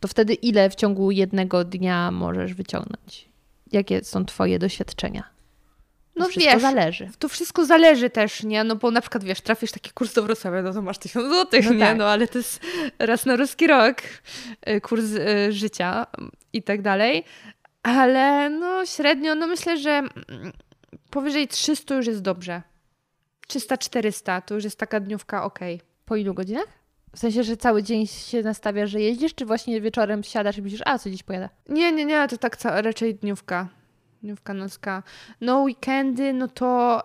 To 0.00 0.08
wtedy 0.08 0.34
ile 0.34 0.70
w 0.70 0.74
ciągu 0.74 1.10
jednego 1.10 1.64
dnia 1.64 2.10
możesz 2.10 2.54
wyciągnąć? 2.54 3.28
Jakie 3.72 4.04
są 4.04 4.24
Twoje 4.24 4.58
doświadczenia? 4.58 5.31
No 6.16 6.28
wszystko 6.28 6.52
wiesz, 6.52 6.62
zależy. 6.62 7.10
To 7.18 7.28
wszystko 7.28 7.64
zależy 7.64 8.10
też, 8.10 8.42
nie? 8.42 8.64
No 8.64 8.76
bo 8.76 8.90
na 8.90 9.00
przykład, 9.00 9.24
wiesz, 9.24 9.40
trafisz 9.40 9.72
taki 9.72 9.90
kurs 9.90 10.14
do 10.14 10.22
Wrocławia, 10.22 10.62
no 10.62 10.72
to 10.72 10.82
masz 10.82 10.98
tysiąc 10.98 11.28
złotych, 11.28 11.64
No 11.66 11.72
nie? 11.72 11.78
tak. 11.80 11.96
No 11.98 12.08
ale 12.08 12.28
to 12.28 12.38
jest 12.38 12.60
raz 12.98 13.26
na 13.26 13.36
ruski 13.36 13.66
rok 13.66 13.96
y, 14.68 14.80
kurs 14.80 15.04
y, 15.04 15.52
życia 15.52 16.06
i 16.52 16.62
tak 16.62 16.82
dalej. 16.82 17.24
Ale 17.82 18.50
no 18.50 18.86
średnio, 18.86 19.34
no 19.34 19.46
myślę, 19.46 19.76
że 19.76 19.90
mm, 19.90 20.12
powyżej 21.10 21.48
300 21.48 21.94
już 21.94 22.06
jest 22.06 22.22
dobrze. 22.22 22.62
300-400 23.48 24.42
to 24.42 24.54
już 24.54 24.64
jest 24.64 24.78
taka 24.78 25.00
dniówka 25.00 25.44
okej. 25.44 25.80
Po 26.04 26.16
ilu 26.16 26.34
godzinach? 26.34 26.66
W 27.14 27.18
sensie, 27.18 27.42
że 27.42 27.56
cały 27.56 27.82
dzień 27.82 28.06
się 28.06 28.42
nastawia, 28.42 28.86
że 28.86 29.00
jeździsz, 29.00 29.34
czy 29.34 29.46
właśnie 29.46 29.80
wieczorem 29.80 30.22
siadasz 30.22 30.58
i 30.58 30.62
myślisz, 30.62 30.82
a 30.84 30.98
co 30.98 31.10
dziś 31.10 31.22
pojadę? 31.22 31.48
Nie, 31.68 31.92
nie, 31.92 32.04
nie, 32.04 32.28
to 32.28 32.38
tak 32.38 32.56
raczej 32.64 33.14
dniówka. 33.14 33.68
Dniówka 34.22 34.54
nocka. 34.54 35.02
No 35.40 35.60
weekendy, 35.62 36.32
no 36.32 36.48
to 36.48 37.02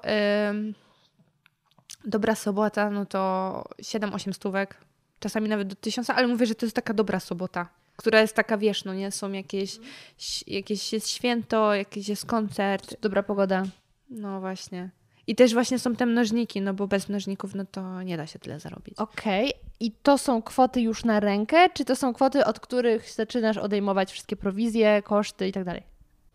dobra 2.06 2.36
sobota, 2.36 2.90
no 2.90 3.06
to 3.06 3.64
7-8 3.82 4.34
stówek. 4.34 4.78
Czasami 5.20 5.50
nawet 5.50 5.68
do 5.68 5.76
1000, 5.76 6.10
ale 6.10 6.28
mówię, 6.28 6.46
że 6.46 6.56
to 6.56 6.66
jest 6.66 6.76
taka 6.76 6.94
dobra 6.94 7.20
sobota, 7.20 7.68
która 7.96 8.22
jest 8.22 8.36
taka, 8.36 8.58
wiesz, 8.58 8.86
no 8.86 8.94
nie, 8.94 9.12
są 9.12 9.32
jakieś, 9.32 9.80
ś- 10.20 10.44
jakieś 10.48 10.94
jest 10.94 11.10
święto, 11.10 11.76
jakiś 11.76 12.10
jest 12.10 12.26
koncert. 12.26 12.96
Dobra 13.02 13.24
pogoda. 13.24 13.64
No 14.10 14.40
właśnie. 14.40 14.90
I 15.28 15.36
też 15.36 15.54
właśnie 15.54 15.80
są 15.80 15.96
te 15.96 16.06
mnożniki, 16.06 16.62
no 16.62 16.74
bo 16.74 16.88
bez 16.88 17.10
mnożników, 17.10 17.56
no 17.56 17.66
to 17.72 18.04
nie 18.04 18.18
da 18.18 18.28
się 18.28 18.40
tyle 18.40 18.60
zarobić. 18.60 18.98
Okej. 18.98 19.54
I 19.80 19.92
to 19.92 20.18
są 20.18 20.42
kwoty 20.42 20.82
już 20.82 21.06
na 21.06 21.20
rękę, 21.20 21.70
czy 21.74 21.86
to 21.86 21.96
są 21.96 22.14
kwoty, 22.14 22.46
od 22.46 22.60
których 22.60 23.10
zaczynasz 23.12 23.58
odejmować 23.58 24.12
wszystkie 24.12 24.36
prowizje, 24.36 25.02
koszty 25.02 25.48
i 25.48 25.52
tak 25.52 25.64
dalej? 25.64 25.84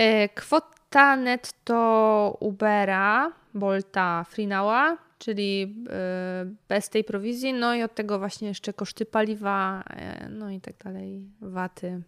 E, 0.03 0.29
Kwota 0.29 1.17
netto 1.17 2.37
Ubera, 2.41 3.33
Bolta, 3.55 4.25
Freenowa, 4.25 4.99
czyli 5.19 5.77
e, 5.91 6.47
bez 6.69 6.89
tej 6.89 7.05
prowizji, 7.05 7.53
no 7.53 7.75
i 7.75 7.83
od 7.83 7.95
tego 7.95 8.19
właśnie 8.19 8.49
jeszcze 8.49 8.73
koszty 8.73 9.07
paliwa, 9.07 9.83
e, 9.87 10.29
no 10.29 10.51
i 10.51 10.61
tak 10.61 10.77
dalej, 10.85 11.23
waty. 11.41 12.03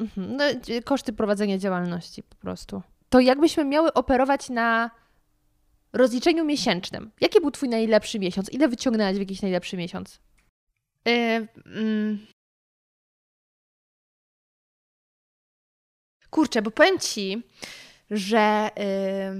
Mhm. 0.00 0.36
No, 0.36 0.44
koszty 0.84 1.12
prowadzenia 1.12 1.58
działalności 1.58 2.22
po 2.22 2.36
prostu. 2.36 2.82
To 3.08 3.20
jakbyśmy 3.20 3.64
miały 3.64 3.92
operować 3.92 4.50
na 4.50 4.90
rozliczeniu 5.92 6.44
miesięcznym. 6.44 7.10
Jaki 7.20 7.40
był 7.40 7.50
Twój 7.50 7.68
najlepszy 7.68 8.18
miesiąc? 8.18 8.52
Ile 8.52 8.68
wyciągnęłaś 8.68 9.16
w 9.16 9.20
jakiś 9.20 9.42
najlepszy 9.42 9.76
miesiąc? 9.76 10.20
E, 11.08 11.46
mm. 11.66 12.18
Kurczę, 16.32 16.62
bo 16.62 16.70
powiem 16.70 16.98
Ci, 16.98 17.42
że 18.10 18.38
e, 18.38 19.34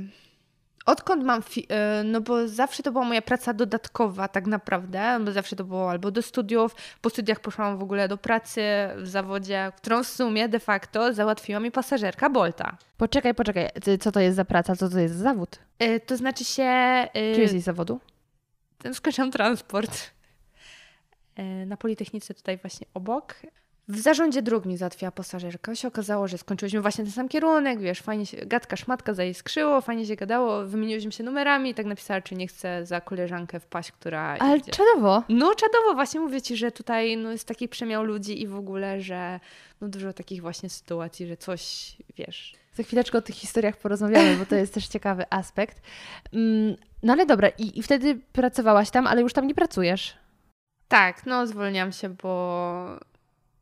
odkąd 0.86 1.24
mam, 1.24 1.42
fi- 1.42 1.66
e, 1.68 2.02
no 2.04 2.20
bo 2.20 2.48
zawsze 2.48 2.82
to 2.82 2.92
była 2.92 3.04
moja 3.04 3.22
praca 3.22 3.54
dodatkowa 3.54 4.28
tak 4.28 4.46
naprawdę, 4.46 5.18
bo 5.24 5.32
zawsze 5.32 5.56
to 5.56 5.64
było 5.64 5.90
albo 5.90 6.10
do 6.10 6.22
studiów, 6.22 6.74
po 7.00 7.10
studiach 7.10 7.40
poszłam 7.40 7.78
w 7.78 7.82
ogóle 7.82 8.08
do 8.08 8.16
pracy 8.16 8.62
w 8.96 9.08
zawodzie, 9.08 9.72
którą 9.76 10.02
w 10.04 10.06
sumie 10.06 10.48
de 10.48 10.60
facto 10.60 11.12
załatwiła 11.14 11.60
mi 11.60 11.70
pasażerka 11.70 12.30
Bolta. 12.30 12.76
Poczekaj, 12.96 13.34
poczekaj. 13.34 13.68
Co 14.00 14.12
to 14.12 14.20
jest 14.20 14.36
za 14.36 14.44
praca? 14.44 14.76
Co 14.76 14.88
to 14.88 14.98
jest 14.98 15.14
za 15.14 15.22
zawód? 15.24 15.58
E, 15.78 16.00
To 16.00 16.16
znaczy 16.16 16.44
się... 16.44 16.62
e, 16.62 17.08
Kim 17.32 17.42
jesteś 17.42 17.62
z 17.62 17.64
zawodu? 17.64 18.00
ten 18.78 18.94
skończyłam 18.94 19.30
transport 19.30 20.10
e, 21.36 21.42
na 21.66 21.76
Politechnice 21.76 22.34
tutaj 22.34 22.58
właśnie 22.58 22.86
obok. 22.94 23.34
W 23.92 23.98
zarządzie 23.98 24.42
dróg 24.42 24.64
mi 24.64 24.76
załatwiła 24.76 25.10
pasażerka. 25.10 25.74
Się 25.74 25.88
okazało, 25.88 26.28
że 26.28 26.38
skończyłyśmy 26.38 26.80
właśnie 26.80 27.04
ten 27.04 27.12
sam 27.12 27.28
kierunek, 27.28 27.80
wiesz, 27.80 28.00
fajnie 28.00 28.26
się, 28.26 28.36
gadka 28.46 28.76
szmatka 28.76 29.14
zaiskrzyło, 29.14 29.80
fajnie 29.80 30.06
się 30.06 30.16
gadało, 30.16 30.66
wymieniłyśmy 30.66 31.12
się 31.12 31.24
numerami 31.24 31.70
i 31.70 31.74
tak 31.74 31.86
napisała, 31.86 32.20
czy 32.20 32.34
nie 32.34 32.46
chce 32.46 32.86
za 32.86 33.00
koleżankę 33.00 33.60
wpaść, 33.60 33.92
która 33.92 34.36
Ale 34.40 34.56
idzie. 34.56 34.72
czadowo. 34.72 35.22
No 35.28 35.54
czadowo, 35.54 35.94
właśnie 35.94 36.20
mówię 36.20 36.42
Ci, 36.42 36.56
że 36.56 36.72
tutaj 36.72 37.16
no, 37.16 37.30
jest 37.30 37.48
taki 37.48 37.68
przemiał 37.68 38.02
ludzi 38.04 38.42
i 38.42 38.46
w 38.46 38.56
ogóle, 38.56 39.00
że 39.00 39.40
no, 39.80 39.88
dużo 39.88 40.12
takich 40.12 40.42
właśnie 40.42 40.68
sytuacji, 40.70 41.26
że 41.26 41.36
coś, 41.36 41.96
wiesz, 42.16 42.54
Za 42.74 42.82
chwileczkę 42.82 43.18
o 43.18 43.22
tych 43.22 43.36
historiach 43.36 43.76
porozmawiamy, 43.76 44.36
bo 44.36 44.46
to 44.46 44.54
jest 44.54 44.74
też 44.74 44.88
ciekawy 44.88 45.24
aspekt. 45.30 45.82
Mm, 46.32 46.76
No 47.02 47.12
ale 47.12 47.26
dobra, 47.26 47.48
i, 47.48 47.78
i 47.78 47.82
wtedy 47.82 48.18
pracowałaś 48.32 48.90
tam, 48.90 49.06
ale 49.06 49.20
już 49.22 49.32
tam 49.32 49.46
nie 49.46 49.54
pracujesz. 49.54 50.16
Tak, 50.88 51.26
no 51.26 51.46
zwolniłam 51.46 51.92
się, 51.92 52.08
bo 52.08 52.98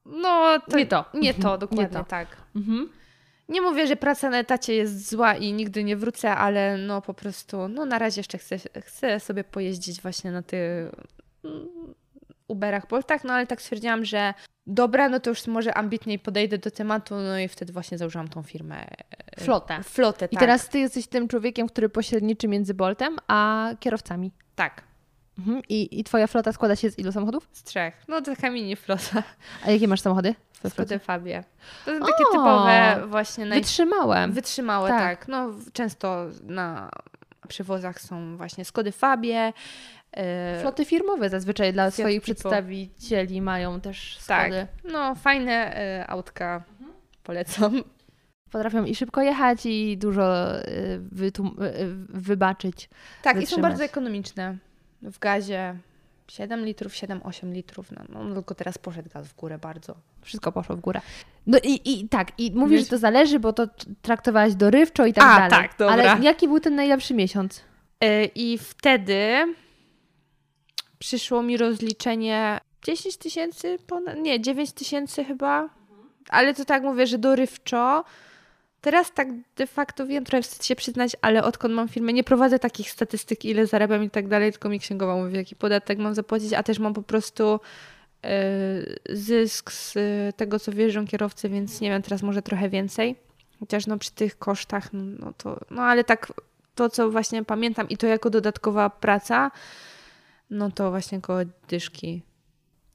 no 0.06 0.58
to 0.70 0.76
Nie 0.76 0.86
to. 0.86 1.04
Nie 1.14 1.34
to, 1.34 1.38
Mhm, 1.38 1.60
dokładnie 1.60 1.84
nie 1.84 1.90
to. 1.90 2.04
tak. 2.04 2.28
Mhm. 2.56 2.88
Nie 3.48 3.60
mówię, 3.60 3.86
że 3.86 3.96
praca 3.96 4.30
na 4.30 4.38
etacie 4.38 4.74
jest 4.74 5.10
zła 5.10 5.34
i 5.34 5.52
nigdy 5.52 5.84
nie 5.84 5.96
wrócę, 5.96 6.30
ale 6.36 6.76
no 6.78 7.02
po 7.02 7.14
prostu, 7.14 7.68
no 7.68 7.84
na 7.86 7.98
razie 7.98 8.20
jeszcze 8.20 8.38
chcę, 8.38 8.56
chcę 8.80 9.20
sobie 9.20 9.44
pojeździć 9.44 10.02
właśnie 10.02 10.30
na 10.30 10.42
tych 10.42 10.90
mm, 11.44 11.68
Uberach, 12.48 12.88
Boltach, 12.88 13.24
no 13.24 13.32
ale 13.34 13.46
tak 13.46 13.62
stwierdziłam, 13.62 14.04
że 14.04 14.34
dobra, 14.66 15.08
no 15.08 15.20
to 15.20 15.30
już 15.30 15.46
może 15.46 15.74
ambitniej 15.74 16.18
podejdę 16.18 16.58
do 16.58 16.70
tematu, 16.70 17.14
no 17.14 17.38
i 17.38 17.48
wtedy 17.48 17.72
właśnie 17.72 17.98
założyłam 17.98 18.28
tą 18.28 18.42
firmę. 18.42 18.76
e, 19.36 19.40
Flotę. 19.40 19.82
Flotę, 19.82 20.26
I 20.26 20.28
tak. 20.28 20.40
teraz 20.40 20.68
ty 20.68 20.78
jesteś 20.78 21.06
tym 21.06 21.28
człowiekiem, 21.28 21.68
który 21.68 21.88
pośredniczy 21.88 22.48
między 22.48 22.74
Boltem 22.74 23.16
a 23.28 23.70
kierowcami. 23.80 24.32
Tak, 24.54 24.82
Mhm. 25.46 25.62
I, 25.68 26.00
I 26.00 26.04
twoja 26.04 26.26
flota 26.26 26.52
składa 26.52 26.76
się 26.76 26.90
z 26.90 26.98
ilu 26.98 27.12
samochodów? 27.12 27.48
z 27.52 27.62
trzech. 27.62 27.94
No 28.08 28.20
to 28.22 28.34
taka 28.34 28.50
mini 28.50 28.76
flota. 28.76 29.22
A 29.66 29.70
jakie 29.70 29.88
masz 29.88 30.00
samochody? 30.00 30.34
Skody? 30.68 30.98
Fabie. 30.98 31.44
To 31.84 31.94
są 31.94 32.00
takie 32.00 32.24
O! 32.28 32.32
typowe 32.32 33.02
właśnie 33.06 33.46
naj... 33.46 33.60
Wytrzymałem. 33.60 34.32
Wytrzymałe, 34.32 34.88
Tak. 34.88 35.00
tak. 35.18 35.28
No, 35.28 35.50
często 35.72 36.26
na 36.42 36.90
przewozach 37.48 38.00
są 38.00 38.36
właśnie 38.36 38.64
Skody 38.64 38.92
Fabie. 38.92 39.52
e, 40.12 40.60
Floty 40.60 40.84
firmowe 40.84 41.28
zazwyczaj 41.30 41.72
dla 41.72 41.84
Fiat 41.84 41.94
swoich 41.94 42.22
Tipo. 42.24 42.34
przedstawicieli 42.34 43.40
mają 43.42 43.80
też 43.80 44.18
tak. 44.26 44.46
skody. 44.46 44.66
No, 44.92 45.14
fajne 45.14 45.76
e, 45.76 46.06
autka. 46.10 46.62
Polecam. 47.22 47.82
Potrafią 48.50 48.84
i 48.84 48.94
szybko 48.94 49.22
jechać 49.22 49.66
i 49.66 49.98
dużo 49.98 50.56
y, 50.58 50.68
y, 50.68 51.00
wybaczyć. 52.08 52.88
Tak, 53.22 53.34
i 53.36 53.36
są 53.36 53.40
Wytrzymać. 53.40 53.62
bardzo 53.70 53.84
ekonomiczne. 53.84 54.56
W 55.02 55.18
gazie 55.18 55.76
7 56.28 56.64
litrów, 56.64 56.92
7-8 56.92 57.52
litrów. 57.52 57.92
No, 57.92 58.24
no, 58.24 58.34
tylko 58.34 58.54
teraz 58.54 58.78
poszedł 58.78 59.08
gaz 59.14 59.28
w 59.28 59.36
górę 59.36 59.58
bardzo. 59.58 59.94
Wszystko 60.22 60.52
poszło 60.52 60.76
w 60.76 60.80
górę. 60.80 61.00
No 61.46 61.58
i, 61.64 61.80
i 61.92 62.08
tak, 62.08 62.32
i 62.38 62.52
mówisz, 62.54 62.78
Wiesz- 62.80 62.84
że 62.84 62.90
to 62.90 62.98
zależy, 62.98 63.38
bo 63.40 63.52
to 63.52 63.66
traktowałaś 64.02 64.54
dorywczo 64.54 65.06
i 65.06 65.12
tak 65.12 65.24
A, 65.24 65.34
dalej. 65.48 65.50
tak, 65.68 65.78
dobra. 65.78 66.12
Ale 66.12 66.22
jaki 66.24 66.48
był 66.48 66.60
ten 66.60 66.74
najlepszy 66.74 67.14
miesiąc? 67.14 67.62
E, 68.00 68.24
I 68.24 68.58
wtedy 68.58 69.54
przyszło 70.98 71.42
mi 71.42 71.56
rozliczenie 71.56 72.60
10 72.82 73.16
tysięcy, 73.16 73.78
ponad, 73.86 74.18
nie, 74.18 74.40
9 74.40 74.72
tysięcy 74.72 75.24
chyba. 75.24 75.68
Ale 76.28 76.54
to 76.54 76.64
tak 76.64 76.82
mówię, 76.82 77.06
że 77.06 77.18
dorywczo. 77.18 78.04
Teraz 78.80 79.12
tak 79.12 79.28
de 79.56 79.66
facto 79.66 80.06
wiem, 80.06 80.24
trochę 80.24 80.42
wstyd 80.42 80.64
się 80.64 80.76
przyznać, 80.76 81.16
ale 81.20 81.44
odkąd 81.44 81.74
mam 81.74 81.88
firmę, 81.88 82.12
nie 82.12 82.24
prowadzę 82.24 82.58
takich 82.58 82.90
statystyk, 82.90 83.44
ile 83.44 83.66
zarabiam 83.66 84.04
i 84.04 84.10
tak 84.10 84.28
dalej, 84.28 84.52
tylko 84.52 84.68
mi 84.68 84.80
księgowa 84.80 85.16
mówi, 85.16 85.36
jaki 85.36 85.56
podatek 85.56 85.98
mam 85.98 86.14
zapłacić, 86.14 86.52
a 86.52 86.62
też 86.62 86.78
mam 86.78 86.94
po 86.94 87.02
prostu 87.02 87.60
y, 88.24 89.16
zysk 89.16 89.72
z 89.72 89.96
y, 89.96 90.32
tego, 90.36 90.58
co 90.58 90.72
wjeżdżą 90.72 91.06
kierowcy, 91.06 91.48
więc 91.48 91.80
nie 91.80 91.90
wiem, 91.90 92.02
teraz 92.02 92.22
może 92.22 92.42
trochę 92.42 92.68
więcej. 92.68 93.16
Chociaż 93.60 93.86
no 93.86 93.98
przy 93.98 94.12
tych 94.12 94.38
kosztach, 94.38 94.92
no, 94.92 95.02
no 95.18 95.32
to, 95.32 95.60
no 95.70 95.82
ale 95.82 96.04
tak 96.04 96.32
to, 96.74 96.88
co 96.88 97.10
właśnie 97.10 97.44
pamiętam 97.44 97.88
i 97.88 97.96
to 97.96 98.06
jako 98.06 98.30
dodatkowa 98.30 98.90
praca, 98.90 99.50
no 100.50 100.70
to 100.70 100.90
właśnie 100.90 101.20
koło 101.20 101.38
dyszki. 101.68 102.22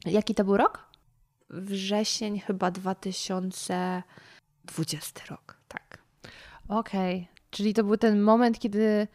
Jaki 0.05 0.35
to 0.35 0.43
był 0.43 0.57
rok? 0.57 0.85
Wrzesień 1.49 2.39
chyba 2.39 2.71
2020 2.71 5.25
rok, 5.29 5.57
Okej, 6.69 7.27
czyli 7.49 7.73
to 7.73 7.83
był 7.83 7.97
ten 7.97 8.21
moment, 8.21 8.59
kiedy 8.59 9.07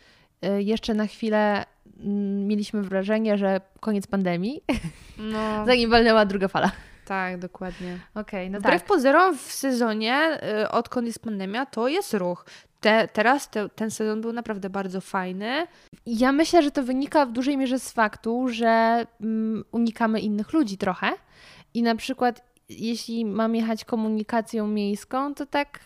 y, 0.44 0.62
jeszcze 0.62 0.94
na 0.94 1.06
chwilę 1.06 1.64
mm, 2.00 2.46
mieliśmy 2.46 2.82
wrażenie, 2.82 3.38
że 3.38 3.60
koniec 3.80 4.06
pandemii, 4.06 4.60
No, 5.18 5.38
zanim 5.66 5.90
walnęła 5.90 6.24
druga 6.26 6.48
fala. 6.48 6.70
tak, 7.04 7.38
dokładnie. 7.38 7.98
Okej, 8.14 8.50
no 8.50 8.58
Wbrew 8.58 8.80
tak. 8.82 8.88
pozorom 8.88 9.36
w 9.38 9.40
sezonie, 9.52 10.38
y, 10.62 10.68
odkąd 10.70 11.06
jest 11.06 11.22
pandemia, 11.22 11.66
to 11.66 11.88
jest 11.88 12.14
ruch. 12.14 12.44
Te, 12.80 13.08
teraz 13.12 13.50
te, 13.50 13.68
ten 13.68 13.90
sezon 13.90 14.20
był 14.20 14.32
naprawdę 14.32 14.70
bardzo 14.70 15.00
fajny. 15.00 15.66
Ja 16.06 16.32
myślę, 16.32 16.62
że 16.62 16.70
to 16.70 16.82
wynika 16.82 17.26
w 17.26 17.32
dużej 17.32 17.56
mierze 17.56 17.78
z 17.78 17.92
faktu, 17.92 18.48
że 18.48 19.06
mm, 19.20 19.64
unikamy 19.72 20.20
innych 20.20 20.52
ludzi 20.52 20.78
trochę 20.78 21.12
i 21.74 21.82
na 21.82 21.94
przykład 21.94 22.50
jeśli 22.68 23.24
mam 23.24 23.54
jechać 23.54 23.84
komunikacją 23.84 24.66
miejską, 24.66 25.34
to 25.34 25.46
tak 25.46 25.80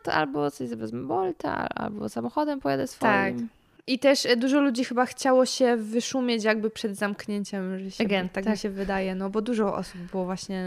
a, 0.00 0.04
to 0.04 0.12
albo 0.12 0.50
coś 0.50 0.68
wezmę 0.70 1.02
Bolta, 1.02 1.68
albo 1.68 2.08
samochodem 2.08 2.60
pojadę 2.60 2.86
swoim. 2.86 3.38
Tak. 3.38 3.46
I 3.86 3.98
też 3.98 4.24
y, 4.24 4.36
dużo 4.36 4.60
ludzi 4.60 4.84
chyba 4.84 5.06
chciało 5.06 5.46
się 5.46 5.76
wyszumieć 5.76 6.44
jakby 6.44 6.70
przed 6.70 6.96
zamknięciem, 6.96 7.78
że 7.78 7.90
się, 7.90 8.04
Again, 8.04 8.28
tak, 8.28 8.44
tak. 8.44 8.52
mi 8.52 8.58
się 8.58 8.70
wydaje, 8.70 9.14
no 9.14 9.30
bo 9.30 9.40
dużo 9.42 9.74
osób 9.74 10.00
było 10.00 10.24
właśnie 10.24 10.64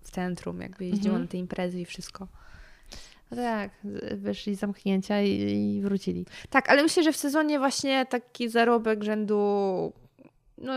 w 0.00 0.10
centrum, 0.10 0.60
jakby 0.60 0.84
jeździło 0.84 1.14
Mhm. 1.14 1.22
na 1.22 1.28
te 1.28 1.38
imprezy 1.38 1.80
i 1.80 1.84
wszystko. 1.84 2.26
No 3.30 3.36
tak, 3.36 3.70
wyszli 4.16 4.54
z 4.56 4.58
zamknięcia 4.58 5.22
i, 5.22 5.30
i 5.30 5.82
wrócili. 5.82 6.26
Tak, 6.50 6.70
ale 6.70 6.82
myślę, 6.82 7.02
że 7.02 7.12
w 7.12 7.16
sezonie 7.16 7.58
właśnie 7.58 8.06
taki 8.06 8.48
zarobek 8.48 9.04
rzędu 9.04 9.36
no 10.58 10.72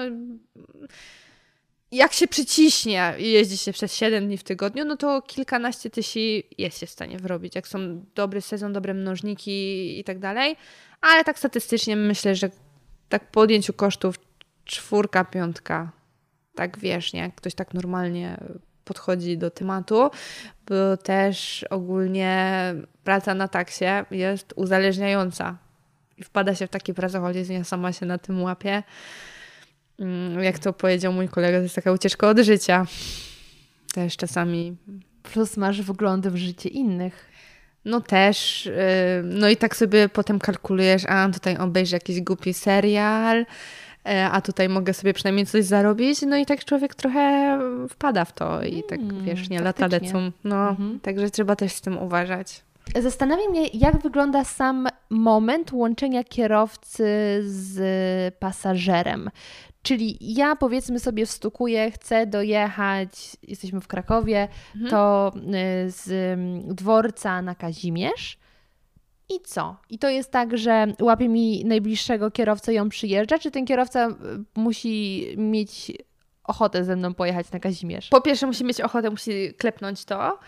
jak 1.94 2.14
się 2.14 2.28
przyciśnie 2.28 3.14
i 3.18 3.32
jeździ 3.32 3.58
się 3.58 3.74
przez 3.74 3.96
7 3.96 4.28
dni 4.28 4.38
w 4.38 4.44
tygodniu, 4.44 4.86
no 4.86 4.98
to 4.98 5.22
kilkanaście 5.22 5.90
tysięcy 5.90 6.44
jest 6.58 6.80
się 6.80 6.86
w 6.86 6.90
stanie 6.90 7.18
wyrobić, 7.18 7.56
jak 7.56 7.68
są 7.68 8.06
dobry 8.16 8.42
sezon, 8.42 8.74
dobre 8.74 8.94
mnożniki 8.94 10.00
i 10.00 10.04
tak 10.04 10.20
dalej. 10.20 10.56
Ale 11.02 11.24
tak 11.24 11.40
statystycznie 11.40 11.96
myślę, 11.96 12.36
że 12.36 12.50
tak 13.10 13.32
po 13.32 13.42
odjęciu 13.42 13.74
kosztów 13.74 14.16
czwórka, 14.66 15.26
piątka, 15.26 15.92
tak 16.56 16.80
wiesz, 16.80 17.14
nie? 17.14 17.20
Jak 17.20 17.36
ktoś 17.36 17.56
tak 17.56 17.74
normalnie 17.74 18.38
podchodzi 18.86 19.38
do 19.38 19.52
tematu, 19.52 20.10
bo 20.68 20.98
też 20.98 21.66
ogólnie 21.70 22.74
praca 23.04 23.34
na 23.34 23.48
taksie 23.48 24.06
jest 24.12 24.54
uzależniająca 24.56 25.58
i 26.18 26.24
wpada 26.24 26.56
się 26.56 26.68
w 26.68 26.70
taki 26.70 26.94
pracoholizm, 26.94 27.54
ja 27.54 27.64
sama 27.64 27.94
się 27.94 28.06
na 28.06 28.18
tym 28.18 28.42
łapię. 28.42 28.84
Mm, 30.00 30.44
Jak 30.44 30.60
to 30.60 30.74
powiedział 30.74 31.14
mój 31.14 31.30
kolega, 31.30 31.58
to 31.58 31.64
jest 31.64 31.76
taka 31.76 31.92
ucieczka 31.92 32.30
od 32.30 32.40
życia. 32.40 32.86
Też 33.94 34.18
czasami 34.18 34.76
Plus 35.34 35.58
masz 35.58 35.82
wglądy 35.82 36.32
w 36.32 36.36
życie 36.36 36.70
innych. 36.70 37.30
no 37.86 38.02
też, 38.02 38.66
yy, 38.66 38.74
no 39.24 39.50
i 39.50 39.58
tak 39.58 39.76
sobie 39.76 40.10
potem 40.10 40.40
kalkulujesz, 40.40 41.06
a 41.08 41.30
tutaj 41.30 41.58
obejrzę 41.58 41.96
jakiś 41.96 42.22
głupi 42.22 42.54
serial, 42.54 43.46
e, 44.06 44.30
a 44.32 44.42
tutaj 44.42 44.70
mogę 44.70 44.94
sobie 44.94 45.14
przynajmniej 45.14 45.46
coś 45.46 45.66
zarobić, 45.66 46.22
no 46.22 46.38
i 46.38 46.46
tak 46.46 46.66
człowiek 46.66 46.96
trochę 46.96 47.60
wpada 47.90 48.26
w 48.26 48.34
to 48.34 48.64
i 48.64 48.84
tak, 48.84 49.00
Mm, 49.00 49.26
wiesz, 49.26 49.50
nie, 49.50 49.60
lata 49.62 49.88
lecą. 49.88 50.32
No, 50.44 50.70
Mhm. 50.70 51.00
także 51.00 51.30
trzeba 51.30 51.56
też 51.56 51.72
z 51.74 51.82
tym 51.82 51.98
uważać. 51.98 52.62
Zastanawia 53.02 53.50
mnie, 53.50 53.68
jak 53.68 54.02
wygląda 54.02 54.44
sam 54.44 54.88
moment 55.10 55.72
łączenia 55.74 56.24
kierowcy 56.24 57.06
z 57.46 58.36
pasażerem. 58.36 59.30
Czyli 59.84 60.18
ja 60.22 60.56
powiedzmy 60.56 61.00
sobie 61.00 61.26
wstukuję, 61.26 61.92
chcę 61.92 62.26
dojechać, 62.28 63.38
jesteśmy 63.44 63.82
w 63.82 63.88
Krakowie, 63.88 64.48
Mhm. 64.76 64.92
to 64.92 65.32
y, 65.86 65.92
z 65.92 66.12
mm, 66.12 66.76
dworca 66.76 67.42
na 67.42 67.56
Kazimierz. 67.56 68.38
I 69.30 69.42
co? 69.46 69.76
I 69.90 70.00
to 70.00 70.10
jest 70.10 70.32
tak, 70.32 70.58
że 70.58 70.88
łapie 71.02 71.30
mi 71.30 71.66
najbliższego 71.66 72.32
kierowcę 72.32 72.82
on 72.82 72.90
przyjeżdża, 72.90 73.40
czy 73.40 73.52
ten 73.52 73.66
kierowca 73.66 74.08
y, 74.10 74.14
musi 74.56 75.28
mieć 75.38 75.92
ochotę 76.44 76.84
ze 76.84 76.96
mną 76.96 77.14
pojechać 77.14 77.52
na 77.52 77.60
Kazimierz? 77.60 78.10
Po 78.10 78.22
pierwsze 78.22 78.48
musi 78.48 78.64
mieć 78.64 78.82
ochotę, 78.82 79.10
musi 79.10 79.54
klepnąć 79.58 80.06
to. 80.06 80.40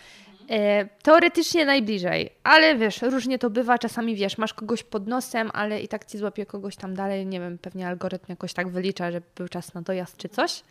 E, 0.50 0.86
teoretycznie 0.86 1.66
najbliżej, 1.66 2.30
ale 2.44 2.76
wiesz, 2.76 3.02
różnie 3.02 3.40
to 3.40 3.50
bywa. 3.50 3.78
Czasami 3.78 4.16
wiesz, 4.16 4.38
masz 4.38 4.54
kogoś 4.54 4.84
pod 4.84 5.08
nosem, 5.08 5.52
ale 5.54 5.82
i 5.82 5.88
tak 5.88 6.06
ci 6.06 6.18
złapie 6.18 6.46
kogoś 6.46 6.76
tam 6.76 6.96
dalej. 6.96 7.26
Nie 7.26 7.40
wiem, 7.40 7.58
pewnie 7.58 7.88
algorytm 7.88 8.26
jakoś 8.30 8.54
tak 8.54 8.70
wylicza, 8.70 9.12
że 9.12 9.22
był 9.36 9.48
czas 9.48 9.74
na 9.74 9.82
dojazd 9.82 10.18
czy 10.18 10.30
coś. 10.30 10.64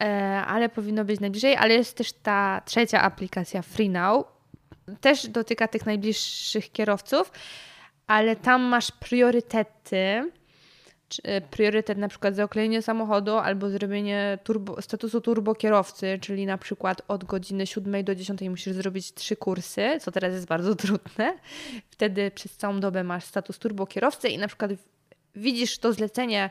E, 0.00 0.04
ale 0.46 0.68
powinno 0.68 1.04
być 1.04 1.20
najbliżej. 1.20 1.56
Ale 1.56 1.74
jest 1.74 1.96
też 1.96 2.12
ta 2.12 2.62
trzecia 2.64 3.02
aplikacja 3.02 3.62
FreeNow. 3.62 4.26
Też 5.00 5.28
dotyka 5.28 5.68
tych 5.68 5.86
najbliższych 5.86 6.72
kierowców, 6.72 7.32
ale 8.06 8.36
tam 8.36 8.62
masz 8.62 8.90
priorytety 8.92 10.30
priorytet 11.50 11.98
na 11.98 12.08
przykład 12.08 12.36
za 12.36 12.44
oklejenie 12.44 12.82
samochodu 12.82 13.36
albo 13.36 13.70
zrobienie 13.70 14.38
turbo, 14.44 14.82
statusu 14.82 15.20
turbo 15.20 15.54
kierowcy, 15.54 16.18
czyli 16.20 16.46
na 16.46 16.58
przykład 16.58 17.02
od 17.08 17.24
godziny 17.24 17.66
7 17.66 18.04
do 18.04 18.14
10 18.14 18.40
musisz 18.40 18.74
zrobić 18.74 19.14
trzy 19.14 19.36
kursy, 19.36 19.98
co 20.00 20.12
teraz 20.12 20.32
jest 20.32 20.46
bardzo 20.46 20.74
trudne. 20.76 21.38
Wtedy 21.90 22.30
przez 22.30 22.56
całą 22.56 22.80
dobę 22.80 23.04
masz 23.04 23.24
status 23.24 23.58
turbo 23.58 23.86
kierowcy 23.86 24.28
i 24.28 24.38
na 24.38 24.48
przykład 24.48 24.70
widzisz 25.34 25.78
to 25.78 25.92
zlecenie 25.92 26.50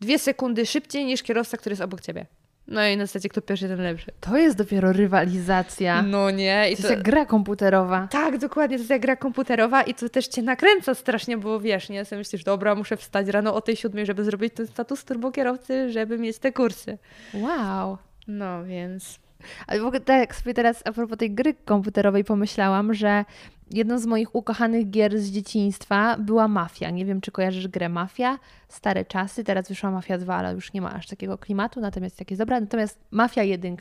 dwie 0.00 0.18
sekundy 0.18 0.66
szybciej 0.66 1.04
niż 1.04 1.22
kierowca, 1.22 1.56
który 1.56 1.72
jest 1.72 1.82
obok 1.82 2.00
ciebie. 2.00 2.26
No 2.68 2.86
i 2.86 2.96
na 2.96 3.06
zasadzie 3.06 3.28
kto 3.28 3.42
pierwszy, 3.42 3.68
ten 3.68 3.82
lepszy. 3.82 4.12
To 4.20 4.36
jest 4.36 4.56
dopiero 4.56 4.92
rywalizacja. 4.92 6.02
No 6.02 6.30
nie. 6.30 6.70
I 6.70 6.76
to 6.76 6.82
jest 6.82 6.90
jak 6.90 7.02
gra 7.02 7.26
komputerowa. 7.26 8.08
tak, 8.10 8.38
dokładnie, 8.38 8.76
to 8.76 8.80
jest 8.80 8.90
jak 8.90 9.02
gra 9.02 9.16
komputerowa 9.16 9.82
i 9.82 9.94
to 9.94 10.08
też 10.08 10.26
cię 10.26 10.42
nakręca 10.42 10.94
strasznie, 10.94 11.38
bo 11.38 11.60
wiesz, 11.60 11.88
nie, 11.88 12.04
sobie 12.04 12.18
myślisz, 12.18 12.44
dobra, 12.44 12.74
muszę 12.74 12.96
wstać 12.96 13.28
rano 13.28 13.54
o 13.54 13.60
tej 13.60 13.76
siódmej, 13.76 14.06
żeby 14.06 14.24
zrobić 14.24 14.54
ten 14.54 14.66
status 14.66 15.04
turbokierowcy, 15.04 15.92
żeby 15.92 16.18
mieć 16.18 16.38
te 16.38 16.52
kursy. 16.52 16.98
Wow. 17.34 17.98
No, 18.28 18.64
więc... 18.64 19.18
Ale 19.66 19.80
w 19.80 19.84
ogóle 19.84 20.00
tak 20.00 20.34
sobie 20.34 20.54
teraz 20.54 20.82
a 20.84 20.92
propos 20.92 21.18
tej 21.18 21.30
gry 21.30 21.54
komputerowej 21.64 22.24
pomyślałam, 22.24 22.94
że 22.94 23.24
jedną 23.74 23.98
z 23.98 24.06
moich 24.06 24.34
ukochanych 24.34 24.90
gier 24.90 25.18
z 25.20 25.30
dzieciństwa 25.30 26.16
była 26.18 26.48
Mafia. 26.48 26.90
Nie 26.90 27.04
wiem, 27.04 27.20
czy 27.20 27.32
kojarzysz 27.32 27.68
grę 27.68 27.88
Mafia. 27.88 28.38
Stare 28.68 29.04
czasy, 29.04 29.44
teraz 29.44 29.68
wyszła 29.68 29.90
Mafia 29.90 30.18
2, 30.18 30.34
ale 30.34 30.52
już 30.54 30.72
nie 30.72 30.80
ma 30.82 30.92
aż 30.94 31.06
takiego 31.06 31.38
klimatu, 31.38 31.80
natomiast 31.80 32.18
takie 32.18 32.36
dobra. 32.36 32.60
Natomiast 32.60 32.98
Mafia 33.10 33.42
1 33.42 33.76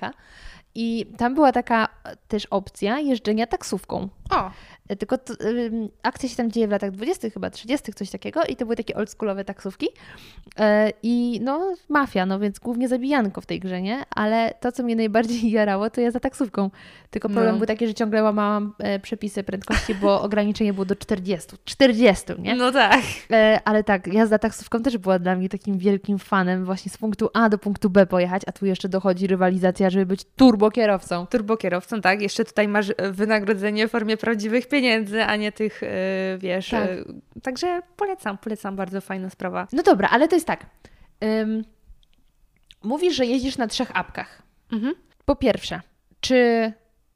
i 0.76 1.06
tam 1.18 1.34
była 1.36 1.52
taka 1.52 1.88
też 2.28 2.46
opcja 2.46 3.00
jeżdżenia 3.00 3.48
taksówką. 3.48 4.10
O, 4.32 4.52
E, 4.90 4.96
Tylko 4.96 5.18
to, 5.18 5.34
ym, 5.46 5.90
akcja 6.04 6.30
się 6.30 6.36
tam 6.36 6.52
dzieje 6.52 6.68
w 6.68 6.72
latach 6.72 6.92
20., 6.92 7.30
chyba 7.30 7.50
30., 7.50 7.94
coś 7.94 8.10
takiego, 8.10 8.44
i 8.50 8.56
to 8.56 8.66
były 8.66 8.76
takie 8.76 8.96
oldschoolowe 8.96 9.46
taksówki. 9.46 9.88
E, 10.60 10.92
I 11.04 11.40
no, 11.44 11.76
mafia, 11.90 12.26
no 12.26 12.40
więc 12.40 12.60
głównie 12.60 12.88
zabijanko 12.88 13.42
w 13.42 13.46
tej 13.46 13.60
grze, 13.60 13.82
nie? 13.82 14.04
Ale 14.10 14.54
to, 14.60 14.72
co 14.72 14.84
mnie 14.84 14.96
najbardziej 14.96 15.52
jarało, 15.60 15.90
to 15.90 16.02
ja 16.02 16.12
za 16.12 16.20
taksówką. 16.20 16.70
Tylko 17.10 17.30
problem 17.30 17.52
No. 17.52 17.58
był 17.58 17.68
taki, 17.68 17.88
że 17.88 17.94
ciągle 17.94 18.24
łamałam 18.24 18.74
e, 18.80 19.00
przepisy 19.00 19.44
prędkości, 19.44 19.83
bo 20.02 20.22
ograniczenie 20.22 20.74
było 20.74 20.86
do 20.86 20.96
40. 20.96 21.58
40, 21.66 22.26
nie? 22.40 22.56
no 22.56 22.72
tak. 22.72 23.02
E, 23.32 23.60
ale 23.66 23.84
tak, 23.84 24.08
jazda 24.08 24.40
taksówką 24.40 24.82
też 24.82 24.98
była 24.98 25.20
dla 25.20 25.36
mnie 25.36 25.50
takim 25.50 25.78
wielkim 25.78 26.20
fanem, 26.20 26.66
właśnie 26.66 26.92
z 26.92 26.98
punktu 26.98 27.30
A 27.34 27.50
do 27.50 27.58
punktu 27.58 27.90
B 27.90 28.06
pojechać, 28.06 28.42
a 28.48 28.52
tu 28.52 28.66
jeszcze 28.66 28.90
dochodzi 28.90 29.28
rywalizacja, 29.28 29.90
żeby 29.90 30.06
być 30.06 30.24
turbo 30.36 30.72
kierowcą. 30.72 31.28
Turbokierowcą, 31.28 32.02
tak? 32.02 32.22
Jeszcze 32.22 32.46
tutaj 32.46 32.68
masz 32.68 32.88
wynagrodzenie 33.12 33.88
w 33.88 33.92
formie 33.92 34.18
prawdziwych 34.18 34.68
pieniędzy, 34.68 35.24
a 35.24 35.36
nie 35.36 35.52
tych, 35.52 35.84
e, 35.84 35.88
wiesz... 36.38 36.70
Tak. 36.70 36.90
e, 36.90 37.04
Także 37.42 37.82
polecam, 37.96 38.38
polecam, 38.38 38.76
bardzo 38.76 39.02
fajna 39.02 39.30
sprawa. 39.30 39.68
No 39.74 39.84
dobra, 39.84 40.10
ale 40.12 40.28
to 40.28 40.36
jest 40.36 40.48
tak. 40.48 40.66
Mówisz, 42.84 43.16
że 43.16 43.26
jeździsz 43.26 43.58
na 43.58 43.68
trzech 43.68 43.98
apkach. 43.98 44.42
Mhm. 44.72 44.94
Po 45.26 45.36
pierwsze, 45.36 45.82
czy 46.20 46.72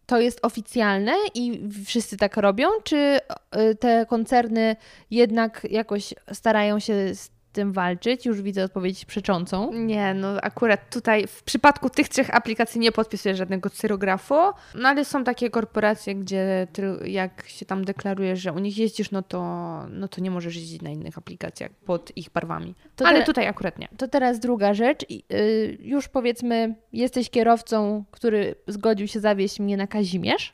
to 0.08 0.20
jest 0.20 0.40
oficjalne 0.46 1.14
i 1.34 1.70
wszyscy 1.86 2.18
tak 2.18 2.38
robią, 2.38 2.68
czy 2.84 3.20
y, 3.72 3.76
te 3.76 4.06
koncerny 4.06 4.76
jednak 5.12 5.68
jakoś 5.70 6.14
starają 6.34 6.80
się 6.80 7.16
z 7.16 7.37
tym 7.58 7.74
walczyć? 7.74 8.26
Już 8.26 8.42
widzę 8.42 8.64
odpowiedź 8.64 9.06
przeczącą. 9.06 9.74
Nie, 9.74 10.14
no 10.14 10.28
akurat 10.42 10.94
tutaj 10.94 11.28
w 11.28 11.44
przypadku 11.44 11.90
tych 11.90 12.10
trzech 12.10 12.36
aplikacji 12.36 12.80
nie 12.80 12.92
podpisuję 12.92 13.36
żadnego 13.36 13.70
cyrografu, 13.70 14.36
no 14.76 14.90
ale 14.90 15.06
są 15.06 15.24
takie 15.24 15.50
korporacje, 15.50 16.16
gdzie 16.16 16.68
ty, 16.74 16.82
jak 17.06 17.48
się 17.48 17.66
tam 17.66 17.86
deklarujesz, 17.86 18.40
że 18.40 18.54
u 18.54 18.60
nich 18.60 18.78
jeździsz, 18.78 19.12
no 19.12 19.22
to, 19.22 19.40
no 19.90 20.08
to 20.08 20.22
nie 20.22 20.32
możesz 20.32 20.56
jeździć 20.56 20.82
na 20.82 20.90
innych 20.90 21.18
aplikacjach 21.18 21.72
pod 21.72 22.18
ich 22.18 22.30
barwami. 22.30 22.76
To 22.96 23.08
ale 23.08 23.20
te- 23.20 23.26
tutaj 23.26 23.48
akurat 23.48 23.80
nie. 23.80 23.88
To 23.98 24.08
teraz 24.08 24.40
druga 24.40 24.74
rzecz. 24.74 25.06
Y, 25.34 25.78
już 25.82 26.08
powiedzmy, 26.08 26.76
jesteś 26.94 27.30
kierowcą, 27.30 28.04
który 28.12 28.56
zgodził 28.68 29.08
się 29.08 29.20
zawieźć 29.20 29.60
mnie 29.60 29.78
na 29.78 29.88
Kazimierz. 29.88 30.54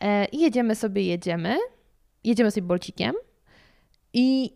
E, 0.00 0.24
I 0.24 0.40
jedziemy 0.40 0.74
sobie, 0.74 1.02
jedziemy. 1.02 1.56
Jedziemy 2.24 2.50
sobie 2.50 2.66
bolcikiem. 2.66 3.14
I 4.12 4.54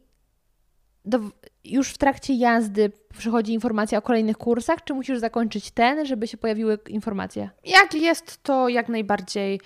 do, 1.09 1.20
już 1.64 1.90
w 1.90 1.98
trakcie 1.98 2.34
jazdy 2.34 2.92
przychodzi 3.18 3.52
informacja 3.52 3.98
o 3.98 4.02
kolejnych 4.02 4.36
kursach, 4.38 4.84
czy 4.84 4.94
musisz 4.94 5.18
zakończyć 5.18 5.70
ten, 5.70 6.06
żeby 6.06 6.26
się 6.26 6.36
pojawiły 6.36 6.78
informacje? 6.88 7.50
Jak 7.64 7.94
jest, 7.94 8.42
to 8.42 8.68
jak 8.68 8.88
najbardziej 8.88 9.61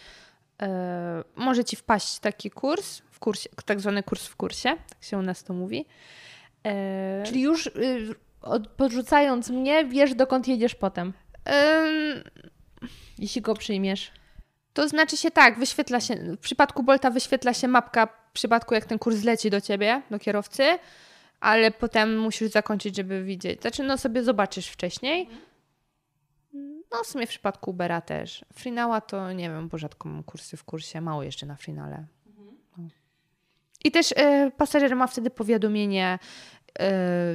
e, 0.63 1.25
może 1.37 1.65
ci 1.65 1.77
wpaść 1.77 2.19
taki 2.19 2.51
kurs, 2.51 3.03
w 3.11 3.19
kursie, 3.19 3.49
tak 3.65 3.81
zwany 3.81 4.03
kurs 4.03 4.27
w 4.27 4.37
kursie, 4.37 4.69
tak 4.89 5.05
się 5.05 5.19
u 5.19 5.23
nas 5.23 5.45
to 5.45 5.55
mówi. 5.55 5.87
E, 6.67 7.23
Czyli 7.27 7.41
już 7.41 7.67
y, 7.67 8.15
od, 8.43 8.69
podrzucając 8.69 9.51
mnie, 9.51 9.85
wiesz 9.85 10.15
dokąd 10.15 10.49
jedziesz 10.49 10.75
potem, 10.75 11.13
em, 11.45 12.23
jeśli 13.19 13.43
go 13.43 13.55
przyjmiesz. 13.55 14.11
To 14.73 14.89
znaczy 14.89 15.17
się 15.17 15.31
tak, 15.31 15.59
wyświetla 15.59 16.01
się, 16.01 16.15
w 16.17 16.39
przypadku 16.39 16.83
Bolta 16.83 17.11
wyświetla 17.11 17.55
się 17.55 17.69
mapka 17.69 18.07
w 18.07 18.35
przypadku 18.35 18.75
jak 18.75 18.85
ten 18.85 18.99
kurs 18.99 19.25
leci 19.25 19.51
do 19.51 19.61
ciebie, 19.61 20.03
do 20.11 20.19
kierowcy, 20.19 20.79
ale 21.43 21.71
potem 21.71 22.19
musisz 22.19 22.51
zakończyć, 22.51 22.97
żeby 22.97 23.25
widzieć. 23.25 23.61
Znaczy, 23.61 23.83
no 23.83 23.99
sobie 23.99 24.23
zobaczysz 24.25 24.67
wcześniej. 24.67 25.29
No 26.93 27.05
w 27.05 27.07
sumie 27.07 27.27
w 27.27 27.29
przypadku 27.29 27.71
Ubera 27.71 28.01
też. 28.01 28.45
Freenowa 28.55 29.01
to 29.01 29.33
nie 29.33 29.49
wiem, 29.51 29.69
bo 29.69 29.79
rzadko 29.79 30.09
mam 30.09 30.23
kursy 30.23 30.57
w 30.57 30.65
kursie, 30.65 31.01
mało 31.01 31.23
jeszcze 31.23 31.47
na 31.47 31.57
Freenale. 31.57 32.05
No. 32.79 32.85
I 33.85 33.91
też 33.91 34.13
y, 34.13 34.15
pasażer 34.57 34.97
ma 34.97 35.07
wtedy 35.07 35.31
powiadomienie, 35.31 36.19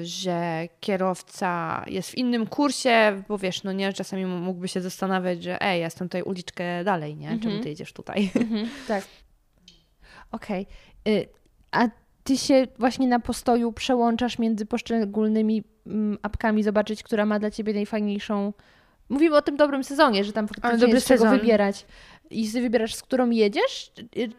y, 0.02 0.06
że 0.06 0.68
kierowca 0.80 1.84
jest 1.88 2.10
w 2.12 2.16
innym 2.16 2.48
kursie, 2.48 3.24
bo 3.28 3.38
wiesz, 3.38 3.64
no 3.64 3.72
nie, 3.72 3.94
czasami 3.94 4.26
mógłby 4.26 4.68
się 4.68 4.82
zastanawiać, 4.82 5.44
że 5.44 5.62
ej, 5.62 5.80
ja 5.80 5.86
jestem 5.86 6.08
tutaj 6.10 6.22
uliczkę 6.22 6.84
dalej, 6.84 7.16
nie? 7.16 7.28
Czemu 7.28 7.44
Mhm. 7.46 7.64
ty 7.64 7.70
jedziesz 7.70 7.94
tutaj? 7.94 8.32
tak. 8.88 9.04
Okej. 10.32 10.68
Y, 11.08 11.28
A 11.72 11.88
ty 12.28 12.38
się 12.38 12.68
właśnie 12.80 13.08
na 13.08 13.20
postoju 13.20 13.72
przełączasz 13.72 14.40
między 14.40 14.66
poszczególnymi 14.66 15.64
mm, 15.86 16.18
apkami, 16.22 16.64
zobaczyć, 16.64 17.04
która 17.04 17.26
ma 17.26 17.40
dla 17.40 17.52
ciebie 17.52 17.74
najfajniejszą. 17.74 18.54
Mówimy 19.10 19.36
o 19.36 19.42
tym 19.42 19.58
dobrym 19.58 19.84
sezonie, 19.84 20.24
że 20.24 20.34
tam 20.34 20.48
faktycznie 20.48 20.78
dobry 20.78 20.96
jest 20.96 21.06
z 21.06 21.10
czego 21.10 21.24
sezon. 21.24 21.40
wybierać. 21.40 21.86
I 22.30 22.52
ty 22.52 22.62
wybierasz, 22.62 22.96
z 22.96 23.02
którą 23.02 23.30
jedziesz? 23.30 23.92
Y, 24.18 24.30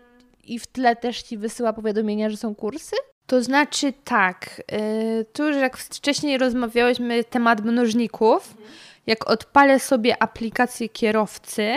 I 0.44 0.58
w 0.58 0.66
tle 0.66 0.96
też 0.96 1.22
ci 1.22 1.38
wysyła 1.38 1.72
powiadomienia, 1.72 2.30
że 2.30 2.36
są 2.36 2.54
kursy? 2.54 2.96
To 3.26 3.42
znaczy 3.42 3.92
tak, 4.04 4.62
y, 4.72 5.26
tu 5.32 5.46
już 5.46 5.56
jak 5.56 5.76
wcześniej 5.76 6.38
rozmawiałyśmy 6.38 7.24
temat 7.24 7.64
mnożników, 7.64 8.56
jak 9.06 9.30
odpalę 9.30 9.80
sobie 9.80 10.22
aplikację 10.22 10.88
kierowcy, 10.88 11.74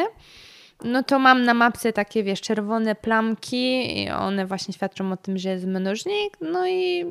no 0.84 1.04
to 1.04 1.20
mam 1.20 1.44
na 1.44 1.54
mapce 1.54 1.94
takie, 1.94 2.24
wiesz, 2.24 2.42
czerwone 2.42 2.96
plamki 2.96 3.98
i 4.04 4.10
one 4.10 4.46
właśnie 4.46 4.74
świadczą 4.74 5.12
o 5.12 5.18
tym, 5.18 5.38
że 5.38 5.50
jest 5.50 5.66
mnożnik, 5.66 6.38
no 6.42 6.68
i 6.68 7.06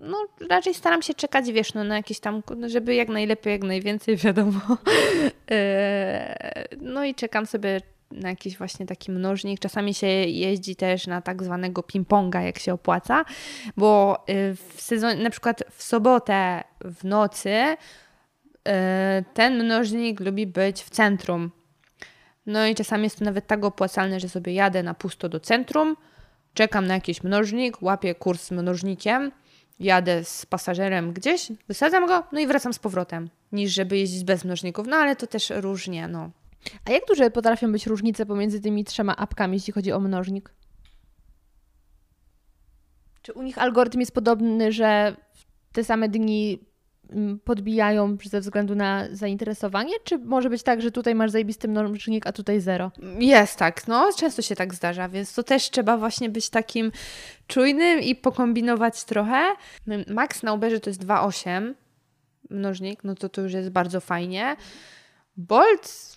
no, 0.00 0.16
raczej 0.50 0.74
staram 0.74 1.02
się 1.02 1.14
czekać, 1.14 1.52
wiesz, 1.52 1.74
no, 1.74 1.84
na 1.84 1.96
jakieś 1.96 2.20
tam, 2.20 2.42
no, 2.56 2.68
żeby 2.68 2.94
jak 2.94 3.08
najlepiej, 3.08 3.52
jak 3.52 3.62
najwięcej, 3.62 4.16
wiadomo. 4.24 4.60
E, 5.50 6.56
no 6.80 7.04
i 7.04 7.14
czekam 7.14 7.46
sobie 7.46 7.80
na 8.10 8.28
jakiś 8.28 8.58
właśnie 8.58 8.86
taki 8.86 9.10
mnożnik. 9.10 9.60
Czasami 9.60 9.94
się 9.94 10.06
jeździ 10.06 10.76
też 10.76 11.06
na 11.06 11.20
tak 11.20 11.42
zwanego 11.42 11.82
ping-ponga, 11.82 12.40
jak 12.40 12.58
się 12.58 12.72
opłaca, 12.72 13.24
bo 13.76 14.24
y, 14.30 14.56
w 14.74 14.80
sezonie, 14.80 15.22
na 15.22 15.30
przykład 15.30 15.62
w 15.70 15.82
sobotę 15.82 16.64
w 16.80 17.04
nocy 17.04 17.50
y, 17.50 17.76
ten 19.34 19.64
mnożnik 19.64 20.20
lubi 20.20 20.46
być 20.46 20.82
w 20.82 20.90
centrum. 20.90 21.50
No 22.48 22.66
i 22.66 22.74
czasami 22.74 23.04
jest 23.04 23.18
to 23.18 23.24
nawet 23.24 23.46
tak 23.46 23.64
opłacalne, 23.64 24.20
że 24.20 24.28
sobie 24.28 24.52
jadę 24.54 24.82
na 24.82 24.94
pusto 24.94 25.28
do 25.28 25.40
centrum, 25.40 25.96
czekam 26.54 26.86
na 26.86 26.94
jakiś 26.94 27.22
mnożnik, 27.22 27.82
łapię 27.82 28.14
kurs 28.14 28.42
z 28.42 28.50
mnożnikiem, 28.50 29.32
jadę 29.80 30.24
z 30.24 30.46
pasażerem 30.46 31.12
gdzieś, 31.12 31.52
wysadzam 31.68 32.06
go, 32.06 32.22
no 32.32 32.40
i 32.40 32.46
wracam 32.46 32.72
z 32.72 32.78
powrotem, 32.78 33.30
niż 33.52 33.72
żeby 33.72 33.98
jeździć 33.98 34.24
bez 34.24 34.44
mnożników. 34.44 34.86
No 34.86 34.96
ale 34.96 35.16
to 35.16 35.26
też 35.26 35.52
różnie, 35.56 36.08
no. 36.08 36.30
A 36.84 36.90
jak 36.92 37.02
duże 37.08 37.30
potrafią 37.30 37.72
być 37.72 37.86
różnice 37.86 38.26
pomiędzy 38.26 38.60
tymi 38.60 38.84
trzema 38.84 39.16
apkami, 39.16 39.56
jeśli 39.56 39.72
chodzi 39.72 39.92
o 39.92 40.00
mnożnik? 40.00 40.50
Czy 43.22 43.32
u 43.32 43.42
nich 43.42 43.58
algorytm 43.58 44.00
jest 44.00 44.12
podobny, 44.12 44.72
że 44.72 45.16
w 45.70 45.72
te 45.72 45.84
same 45.84 46.08
dni 46.08 46.67
podbijają 47.44 48.16
ze 48.24 48.40
względu 48.40 48.74
na 48.74 49.04
zainteresowanie? 49.12 49.94
Czy 50.04 50.18
może 50.18 50.50
być 50.50 50.62
tak, 50.62 50.82
że 50.82 50.90
tutaj 50.90 51.14
masz 51.14 51.30
zajebisty 51.30 51.68
mnożnik, 51.68 52.26
a 52.26 52.32
tutaj 52.32 52.60
zero? 52.60 52.92
Jest 53.18 53.56
tak, 53.56 53.88
no, 53.88 54.10
często 54.16 54.42
się 54.42 54.56
tak 54.56 54.74
zdarza, 54.74 55.08
więc 55.08 55.34
to 55.34 55.42
też 55.42 55.70
trzeba 55.70 55.96
właśnie 55.96 56.30
być 56.30 56.50
takim 56.50 56.92
czujnym 57.46 58.00
i 58.00 58.14
pokombinować 58.14 59.04
trochę. 59.04 59.46
Max 60.06 60.42
na 60.42 60.52
Uberze 60.52 60.80
to 60.80 60.90
jest 60.90 61.04
2,8 61.04 61.74
mnożnik, 62.50 63.04
no 63.04 63.14
to 63.14 63.28
to 63.28 63.40
już 63.40 63.52
jest 63.52 63.70
bardzo 63.70 64.00
fajnie. 64.00 64.56
Bolt 65.36 66.16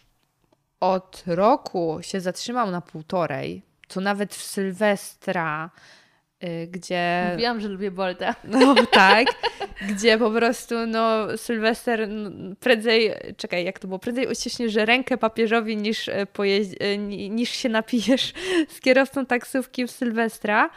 od 0.80 1.24
roku 1.28 1.98
się 2.02 2.22
zatrzymał 2.22 2.72
na 2.72 2.82
półtorej, 2.82 3.62
co 3.88 4.02
nawet 4.02 4.36
w 4.36 4.44
Sylwestra, 4.44 5.70
gdzie... 6.68 7.28
Mówiłam, 7.32 7.60
że 7.62 7.68
lubię 7.68 7.92
Bolta. 7.92 8.36
No 8.48 8.76
tak, 8.92 9.28
gdzie 9.90 10.18
po 10.18 10.32
prostu 10.32 10.76
no, 10.88 11.38
Sylwester 11.38 12.08
no, 12.10 12.30
prędzej, 12.60 13.12
czekaj, 13.38 13.66
jak 13.66 13.80
to 13.80 13.88
było, 13.88 14.00
prędzej 14.00 14.28
uściśniesz 14.28 14.76
rękę 14.76 15.18
papieżowi 15.18 15.78
niż, 15.78 16.10
e, 16.10 16.26
pojeździ, 16.26 16.76
e, 16.80 16.98
ni- 16.98 17.30
niż 17.30 17.50
się 17.50 17.70
napijesz 17.70 18.34
z 18.70 18.80
kierowcą 18.80 19.26
taksówki 19.26 19.88
w 19.88 19.92
Sylwestra. 19.92 20.70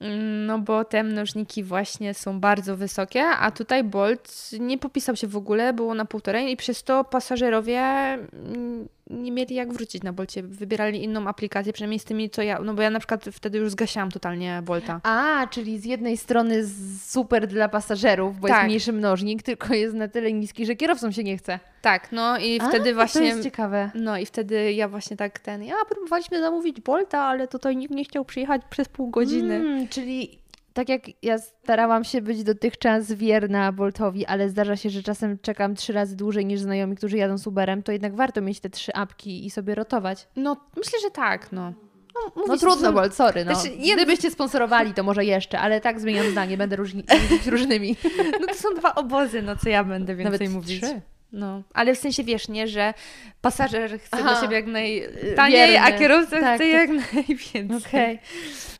Mm, 0.00 0.46
No 0.46 0.58
bo 0.58 0.84
te 0.84 1.02
mnożniki 1.02 1.62
właśnie 1.64 2.14
są 2.14 2.40
bardzo 2.40 2.76
wysokie, 2.76 3.24
a 3.24 3.50
tutaj 3.50 3.84
Bolt 3.84 4.50
nie 4.60 4.78
popisał 4.78 5.16
się 5.16 5.26
w 5.26 5.36
ogóle, 5.36 5.72
było 5.72 5.94
na 5.94 6.04
półtorej 6.04 6.50
i 6.52 6.56
przez 6.56 6.82
to 6.84 7.04
pasażerowie 7.04 7.80
mm, 7.80 8.88
nie 9.12 9.32
mieli 9.32 9.54
jak 9.54 9.72
wrócić 9.72 10.02
na 10.02 10.12
Bolcie. 10.12 10.42
Wybierali 10.42 11.04
inną 11.04 11.28
aplikację, 11.28 11.72
przynajmniej 11.72 11.98
z 11.98 12.04
tymi, 12.04 12.30
co 12.30 12.42
ja, 12.42 12.58
no 12.58 12.74
bo 12.74 12.82
ja 12.82 12.90
na 12.90 12.98
przykład 12.98 13.24
wtedy 13.32 13.58
już 13.58 13.70
zgasiłam 13.70 14.10
totalnie 14.10 14.60
Bolta. 14.64 15.00
A, 15.02 15.46
czyli 15.50 15.78
z 15.78 15.84
jednej 15.84 16.16
strony 16.16 16.68
super 17.04 17.46
dla 17.46 17.68
pasażerów, 17.68 18.40
bo 18.40 18.46
jest 18.48 18.58
Tak. 18.58 18.66
mniejszy 18.66 18.92
mnożnik, 18.92 19.42
tylko 19.42 19.74
jest 19.74 19.94
na 19.94 20.08
tyle 20.08 20.32
niski, 20.32 20.66
że 20.66 20.76
kierowcom 20.76 21.12
się 21.12 21.24
nie 21.24 21.36
chce. 21.38 21.58
Tak, 21.82 22.12
no 22.12 22.38
i 22.38 22.60
A, 22.60 22.68
wtedy 22.68 22.88
To 22.90 22.94
właśnie. 22.94 23.26
jest 23.26 23.42
ciekawe. 23.42 23.90
No 23.94 24.18
i 24.18 24.26
wtedy 24.26 24.72
ja 24.72 24.88
właśnie 24.88 25.16
tak 25.16 25.38
ten. 25.38 25.62
Ja 25.64 25.74
próbowaliśmy 25.90 26.40
zamówić 26.40 26.80
Bolta, 26.80 27.18
ale 27.20 27.48
tutaj 27.48 27.76
nikt 27.76 27.94
nie 27.94 28.04
chciał 28.04 28.24
przyjechać 28.24 28.62
przez 28.70 28.88
pół 28.88 29.10
godziny. 29.10 29.54
Mm, 29.54 29.88
czyli 29.88 30.38
tak 30.74 30.88
jak 30.88 31.02
ja 31.24 31.38
starałam 31.38 32.04
się 32.04 32.20
być 32.22 32.42
dotychczas 32.44 33.12
wierna 33.12 33.72
Boltowi, 33.72 34.26
ale 34.26 34.48
zdarza 34.48 34.76
się, 34.76 34.90
że 34.90 35.02
czasem 35.02 35.38
czekam 35.38 35.74
trzy 35.74 35.92
razy 35.92 36.16
dłużej 36.16 36.46
niż 36.46 36.60
znajomi, 36.60 36.96
którzy 36.96 37.16
jadą 37.16 37.38
z 37.38 37.46
Uberem, 37.46 37.82
to 37.82 37.92
jednak 37.92 38.14
warto 38.16 38.40
mieć 38.40 38.60
te 38.60 38.70
trzy 38.70 38.92
apki 38.94 39.46
i 39.46 39.50
sobie 39.50 39.74
rotować. 39.74 40.28
No 40.36 40.56
myślę, 40.76 40.98
że 41.02 41.10
tak, 41.10 41.52
no. 41.52 41.72
No, 42.14 42.20
No 42.36 42.42
mówię, 42.46 42.58
trudno, 42.58 42.86
że- 42.88 42.92
Bolt, 42.92 43.14
sorry. 43.14 43.44
No. 43.44 43.54
Znaczy, 43.54 43.76
Gdybyście 43.94 44.30
sponsorowali, 44.30 44.94
to 44.94 45.02
może 45.02 45.24
jeszcze, 45.24 45.58
ale 45.60 45.80
tak 45.80 46.00
zmieniam 46.00 46.30
zdanie, 46.30 46.56
będę 46.56 46.76
różni, 46.76 47.04
różnymi. 47.46 47.96
No 48.40 48.46
to 48.46 48.54
są 48.54 48.74
dwa 48.74 48.94
obozy, 48.94 49.42
no 49.42 49.56
co 49.56 49.68
ja 49.68 49.84
będę 49.84 50.14
więcej 50.16 50.38
Nawet 50.48 50.54
mówić. 50.54 50.82
trzy. 50.82 51.00
No, 51.32 51.62
ale 51.74 51.94
w 51.94 51.98
sensie 51.98 52.24
wiesz, 52.24 52.48
nie, 52.48 52.68
że 52.68 52.94
pasażer 53.40 54.00
chce 54.00 54.08
Aha. 54.20 54.34
do 54.34 54.40
siebie 54.40 54.56
jak 54.56 54.66
najtaniej, 54.66 55.76
a 55.76 55.82
Wierny. 55.84 55.98
kierowca 55.98 56.40
Tak, 56.40 56.60
chce 56.60 56.72
tak. 56.72 56.90
jak 56.90 56.90
najwięcej. 57.14 57.76
Okej. 57.90 58.18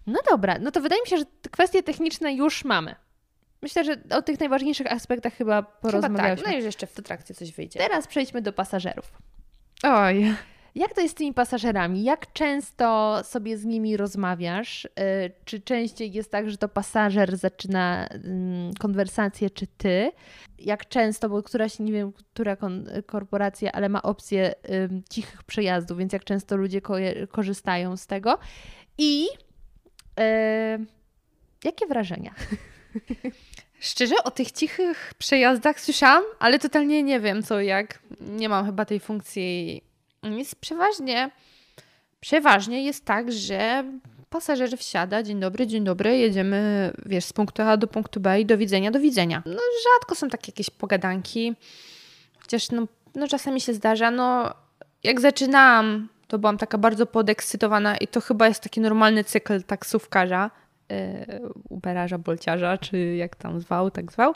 No 0.07 0.19
dobra, 0.31 0.59
no 0.61 0.71
to 0.71 0.81
wydaje 0.81 1.03
mi 1.03 1.09
się, 1.09 1.17
że 1.19 1.25
kwestie 1.51 1.83
techniczne 1.83 2.35
już 2.35 2.65
mamy. 2.65 2.95
Myślę, 3.63 3.85
że 3.85 3.97
o 4.11 4.23
tych 4.23 4.41
najważniejszych 4.41 4.93
aspektach 4.93 5.35
chyba 5.35 5.61
Chyba 5.63 5.71
tak, 5.73 5.81
porozmawialiśmy. 5.81 6.49
no 6.51 6.57
już 6.57 6.65
jeszcze 6.65 6.87
w 6.87 6.95
trakcie 6.95 7.35
coś 7.35 7.53
wyjdzie. 7.53 7.79
Teraz 7.81 8.07
przejdźmy 8.07 8.43
do 8.43 8.53
pasażerów. 8.53 9.13
Oj. 9.83 10.35
Jak 10.75 10.95
to 10.95 11.01
jest 11.01 11.14
z 11.14 11.18
tymi 11.18 11.35
pasażerami? 11.35 12.05
Jak 12.05 12.33
często 12.33 13.18
sobie 13.25 13.59
z 13.59 13.64
nimi 13.64 13.97
rozmawiasz? 13.97 14.85
Y, 14.85 14.89
Czy 15.45 15.61
częściej 15.61 16.12
jest 16.12 16.31
tak, 16.31 16.51
że 16.51 16.59
to 16.59 16.68
pasażer 16.68 17.37
zaczyna 17.37 18.09
ym, 18.14 18.70
konwersację, 18.79 19.51
czy 19.51 19.66
ty? 19.66 20.12
Jak 20.59 20.89
często, 20.89 21.29
bo 21.29 21.43
któraś, 21.43 21.79
nie 21.79 21.93
wiem, 21.93 22.12
która 22.12 22.57
korporacja, 23.07 23.73
ale 23.73 23.89
ma 23.89 24.03
opcję 24.03 24.55
cichych 25.11 25.43
przejazdów, 25.43 25.99
więc 25.99 26.12
jak 26.12 26.25
często 26.25 26.57
ludzie 26.57 26.81
korzystają 27.31 27.97
z 27.97 28.07
tego? 28.07 28.39
I 28.99 29.27
y, 29.27 30.87
jakie 31.64 31.87
wrażenia? 31.87 32.35
Szczerze, 33.81 34.14
o 34.25 34.31
tych 34.31 34.53
cichych 34.53 35.14
przejazdach 35.18 35.81
słyszałam, 35.81 36.25
ale 36.39 36.59
totalnie 36.59 37.03
nie 37.03 37.20
wiem 37.20 37.43
co 37.43 37.61
jak. 37.61 37.99
Nie 38.20 38.49
mam 38.49 38.66
chyba 38.66 38.85
tej 38.85 39.01
funkcji. 39.01 39.83
Jest 40.23 40.57
przeważnie, 40.57 41.31
przeważnie 42.20 42.85
jest 42.85 43.05
tak, 43.05 43.33
że 43.33 43.85
pasażer 44.31 44.79
wsiada, 44.79 45.23
dzień 45.23 45.41
dobry, 45.41 45.66
dzień 45.66 45.85
dobry, 45.85 46.18
jedziemy, 46.18 46.93
wiesz, 47.07 47.25
z 47.25 47.33
punktu 47.33 47.62
A 47.62 47.77
do 47.77 47.87
punktu 47.87 48.20
B 48.20 48.41
i 48.41 48.47
do 48.47 48.59
widzenia, 48.59 48.91
do 48.91 49.01
widzenia. 49.01 49.43
No 49.47 49.61
rzadko 49.93 50.14
są 50.14 50.29
takie 50.29 50.53
jakieś 50.53 50.70
pogadanki, 50.70 51.55
chociaż 52.41 52.70
no, 52.70 52.87
no 53.14 53.29
czasami 53.29 53.61
się 53.61 53.75
zdarza, 53.75 54.11
no 54.11 54.55
jak 55.03 55.20
zaczynałam, 55.20 56.09
to 56.29 56.39
byłam 56.39 56.59
taka 56.59 56.79
bardzo 56.79 57.07
podekscytowana 57.07 57.97
i 57.97 58.09
to 58.09 58.20
chyba 58.20 58.49
jest 58.49 58.62
taki 58.62 58.81
normalny 58.81 59.25
cykl 59.25 59.62
taksówkarza, 59.62 60.51
uberarza, 61.68 62.18
bolciarza, 62.18 62.78
czy 62.78 63.14
jak 63.14 63.36
tam 63.36 63.61
zwał, 63.61 63.90
tak 63.90 64.12
zwał, 64.12 64.34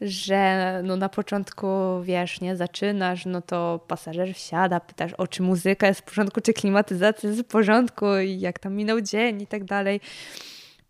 że 0.00 0.80
no 0.84 0.96
na 0.96 1.08
początku, 1.08 1.66
wiesz, 2.02 2.40
nie, 2.40 2.56
zaczynasz, 2.56 3.26
no 3.26 3.42
to 3.42 3.80
pasażer 3.88 4.34
wsiada, 4.34 4.80
pytasz, 4.80 5.12
o 5.12 5.26
czy 5.26 5.42
muzyka 5.42 5.86
jest 5.86 6.00
w 6.00 6.04
porządku, 6.04 6.40
czy 6.40 6.52
klimatyzacja 6.52 7.28
jest 7.28 7.42
w 7.42 7.46
porządku 7.46 8.16
i 8.16 8.40
jak 8.40 8.58
tam 8.58 8.74
minął 8.74 9.00
dzień 9.00 9.42
i 9.42 9.46
tak 9.46 9.64
dalej. 9.64 10.00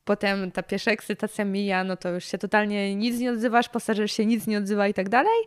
Potem 0.05 0.51
ta 0.51 0.63
pierwsza 0.63 0.91
ekscytacja 0.91 1.45
mija, 1.45 1.85
no 1.85 1.97
to 1.97 2.09
już 2.09 2.25
się 2.25 2.39
totalnie 2.39 2.97
nic 2.97 3.19
nie 3.19 3.31
odzywasz, 3.31 3.69
pasażer 3.69 4.11
się 4.11 4.27
nic 4.27 4.47
nie 4.47 4.59
odzywa 4.59 4.89
i 4.89 4.95
tak 4.95 5.09
dalej. 5.09 5.45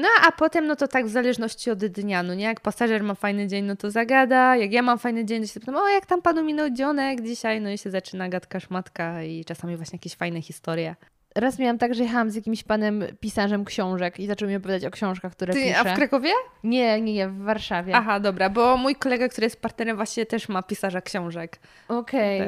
No, 0.00 0.08
a 0.28 0.32
potem, 0.32 0.66
no 0.66 0.76
to 0.76 0.88
tak 0.88 1.06
w 1.06 1.10
zależności 1.10 1.70
od 1.70 1.78
dnia, 1.78 2.22
no 2.22 2.34
nie? 2.34 2.44
Jak 2.44 2.60
pasażer 2.60 3.02
ma 3.02 3.14
fajny 3.14 3.48
dzień, 3.48 3.64
no 3.64 3.76
to 3.76 3.90
zagada. 3.90 4.56
Jak 4.56 4.72
ja 4.72 4.82
mam 4.82 4.98
fajny 4.98 5.24
dzień, 5.24 5.42
to 5.42 5.48
się 5.48 5.60
pytam, 5.60 5.76
o, 5.76 5.88
jak 5.88 6.06
tam 6.06 6.22
panu 6.22 6.44
minął 6.44 6.70
dzionek 6.70 7.20
dzisiaj? 7.22 7.60
No 7.60 7.70
i 7.70 7.78
się 7.78 7.90
zaczyna 7.90 8.28
gadka 8.28 8.60
szmatka 8.60 9.22
i 9.22 9.44
czasami 9.44 9.76
właśnie 9.76 9.96
jakieś 9.96 10.14
fajne 10.14 10.42
historie. 10.42 10.96
Raz 11.34 11.58
miałam 11.58 11.78
tak, 11.78 11.94
że 11.94 12.02
jechałam 12.02 12.30
z 12.30 12.34
jakimś 12.34 12.62
panem 12.62 13.04
pisarzem 13.20 13.64
książek 13.64 14.20
i 14.20 14.26
zaczął 14.26 14.48
mi 14.48 14.56
opowiadać 14.56 14.84
o 14.84 14.90
książkach, 14.90 15.32
które 15.32 15.52
Ty, 15.54 15.62
pisze. 15.62 15.78
a 15.78 15.84
w 15.84 15.96
Krakowie? 15.96 16.30
Nie, 16.64 17.00
nie, 17.00 17.14
nie, 17.14 17.28
w 17.28 17.38
Warszawie. 17.42 17.96
Aha, 17.96 18.20
dobra, 18.20 18.50
bo 18.50 18.76
mój 18.76 18.94
kolega, 18.96 19.28
który 19.28 19.44
jest 19.44 19.60
partnerem, 19.62 19.96
właśnie 19.96 20.26
też 20.26 20.48
ma 20.48 20.62
pisarza 20.62 21.00
książek. 21.00 21.60
Okej. 21.88 22.40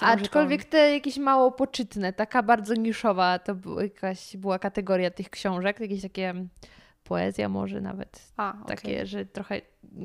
Że 0.00 0.06
Aczkolwiek 0.06 0.64
te 0.64 0.92
jakieś 0.92 1.16
mało 1.16 1.52
poczytne, 1.52 2.12
taka 2.12 2.42
bardzo 2.42 2.74
niszowa, 2.74 3.38
to 3.38 3.54
była 3.54 3.82
jakaś 3.82 4.36
była 4.36 4.58
kategoria 4.58 5.10
tych 5.10 5.30
książek, 5.30 5.80
jakieś 5.80 6.02
takie 6.02 6.28
mm, 6.30 6.48
poezja 7.04 7.48
może 7.48 7.80
nawet. 7.80 8.22
A, 8.36 8.54
Takie, 8.66 8.88
okej. 8.88 9.06
że 9.06 9.26
trochę 9.26 9.60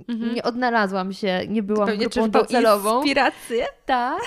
Mhm. 0.10 0.36
nie 0.36 0.44
odnalazłam 0.44 1.14
się, 1.14 1.42
nie 1.48 1.64
byłam 1.64 1.88
Pewnie 1.88 2.08
grupą 2.08 2.30
docelową. 2.32 2.96
inspirację. 2.96 3.66
Tak. 3.86 4.22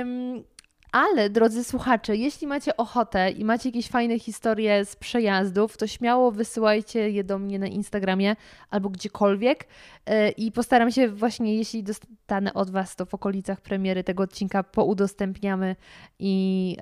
Ym, 0.00 0.44
ale 0.92 1.30
drodzy 1.30 1.64
słuchacze, 1.64 2.16
jeśli 2.16 2.46
macie 2.46 2.76
ochotę 2.76 3.30
i 3.30 3.44
macie 3.44 3.68
jakieś 3.68 3.88
fajne 3.88 4.18
historie 4.18 4.84
z 4.84 4.96
przejazdów, 4.96 5.76
to 5.76 5.86
śmiało 5.86 6.32
wysyłajcie 6.32 7.10
je 7.10 7.24
do 7.24 7.38
mnie 7.38 7.58
na 7.58 7.66
Instagramie 7.66 8.36
albo 8.70 8.88
gdziekolwiek 8.88 9.66
Yy, 10.08 10.30
i 10.30 10.52
postaram 10.52 10.90
się 10.90 11.08
właśnie, 11.08 11.56
jeśli 11.56 11.82
dostanę 11.82 12.54
od 12.54 12.70
Was, 12.70 12.96
to 12.96 13.06
w 13.06 13.14
okolicach 13.14 13.60
premiery 13.60 14.04
tego 14.04 14.22
odcinka 14.22 14.62
poudostępniamy 14.62 15.76
i 16.18 16.76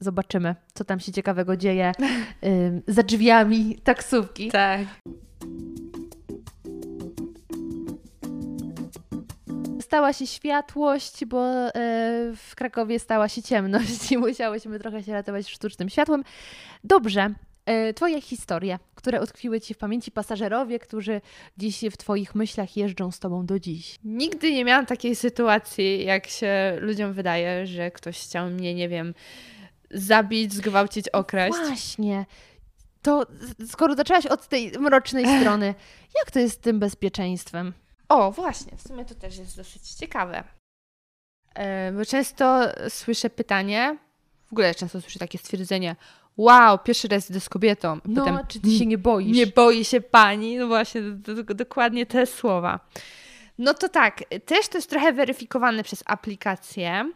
zobaczymy, 0.00 0.54
co 0.74 0.84
tam 0.84 1.00
się 1.00 1.12
ciekawego 1.12 1.56
dzieje 1.56 1.92
za 2.86 3.02
drzwiami 3.02 3.78
taksówki. 3.84 4.50
Tak. 4.50 4.80
Stała 9.88 10.12
się 10.12 10.26
światłość, 10.26 11.24
bo 11.24 11.44
e, 11.44 11.72
w 12.36 12.54
Krakowie 12.56 12.98
stała 12.98 13.28
się 13.28 13.42
ciemność 13.42 14.12
i 14.12 14.18
musiałyśmy 14.18 14.78
trochę 14.78 15.02
się 15.02 15.12
ratować 15.12 15.48
sztucznym 15.48 15.88
światłem. 15.88 16.24
Dobrze, 16.84 17.34
e, 17.66 17.94
Twoje 17.94 18.20
historie, 18.20 18.78
które 18.94 19.22
utkwiły 19.22 19.60
Ci 19.60 19.74
w 19.74 19.78
pamięci 19.78 20.10
pasażerowie, 20.10 20.78
którzy 20.78 21.20
dziś 21.58 21.80
w 21.92 21.96
Twoich 21.96 22.34
myślach 22.34 22.76
jeżdżą 22.76 23.10
z 23.10 23.18
Tobą 23.18 23.46
do 23.46 23.58
dziś. 23.58 23.98
Nigdy 24.04 24.52
nie 24.52 24.64
miałam 24.64 24.86
takiej 24.86 25.16
sytuacji, 25.16 26.04
jak 26.04 26.26
się 26.26 26.78
ludziom 26.80 27.12
wydaje, 27.12 27.66
że 27.66 27.90
ktoś 27.90 28.20
chciał 28.20 28.50
mnie, 28.50 28.74
nie 28.74 28.88
wiem, 28.88 29.14
zabić, 29.90 30.54
zgwałcić, 30.54 31.08
okraść. 31.08 31.58
Właśnie. 31.58 32.26
To 33.02 33.26
skoro 33.66 33.94
zaczęłaś 33.94 34.26
od 34.26 34.48
tej 34.48 34.72
mrocznej 34.72 35.40
strony, 35.40 35.74
jak 36.18 36.30
to 36.30 36.38
jest 36.38 36.54
z 36.54 36.58
tym 36.58 36.78
bezpieczeństwem? 36.78 37.72
O, 38.08 38.32
właśnie, 38.32 38.76
w 38.76 38.82
sumie 38.82 39.04
to 39.04 39.14
też 39.14 39.36
jest 39.38 39.56
dosyć 39.56 39.90
ciekawe. 39.90 40.44
E, 41.54 41.92
Bo 41.92 42.04
często 42.04 42.60
słyszę 42.88 43.30
pytanie, 43.30 43.98
w 44.48 44.52
ogóle 44.52 44.74
często 44.74 45.00
słyszę 45.00 45.18
takie 45.18 45.38
stwierdzenie, 45.38 45.96
wow, 46.36 46.78
pierwszy 46.78 47.08
raz 47.08 47.30
idę 47.30 47.40
z 47.40 47.48
kobietą. 47.48 47.98
No, 48.04 48.24
potem, 48.24 48.46
czy 48.48 48.60
Ty 48.60 48.78
się 48.78 48.86
nie 48.86 48.98
boisz? 48.98 49.36
nie 49.36 49.46
boi 49.46 49.84
się 49.84 50.00
pani? 50.00 50.56
No 50.56 50.66
właśnie, 50.66 51.02
do, 51.02 51.34
do, 51.42 51.54
dokładnie 51.54 52.06
te 52.06 52.26
słowa. 52.26 52.80
No 53.58 53.74
to 53.74 53.88
tak, 53.88 54.24
też 54.46 54.68
to 54.68 54.78
jest 54.78 54.90
trochę 54.90 55.12
weryfikowane 55.12 55.82
przez 55.84 56.02
aplikację, 56.06 57.12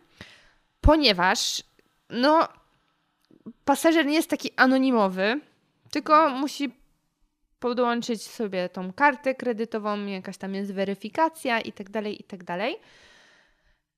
ponieważ 0.80 1.62
no, 2.10 2.48
pasażer 3.64 4.06
nie 4.06 4.14
jest 4.14 4.30
taki 4.30 4.50
anonimowy, 4.56 5.40
tylko 5.90 6.30
musi 6.30 6.81
podłączyć 7.62 8.22
sobie 8.22 8.68
tą 8.68 8.92
kartę 8.92 9.34
kredytową, 9.34 10.06
jakaś 10.06 10.36
tam 10.36 10.54
jest 10.54 10.74
weryfikacja 10.74 11.60
i 11.60 11.72
tak 11.72 11.90
dalej, 11.90 12.20
i 12.20 12.24
tak 12.24 12.44
dalej. 12.44 12.76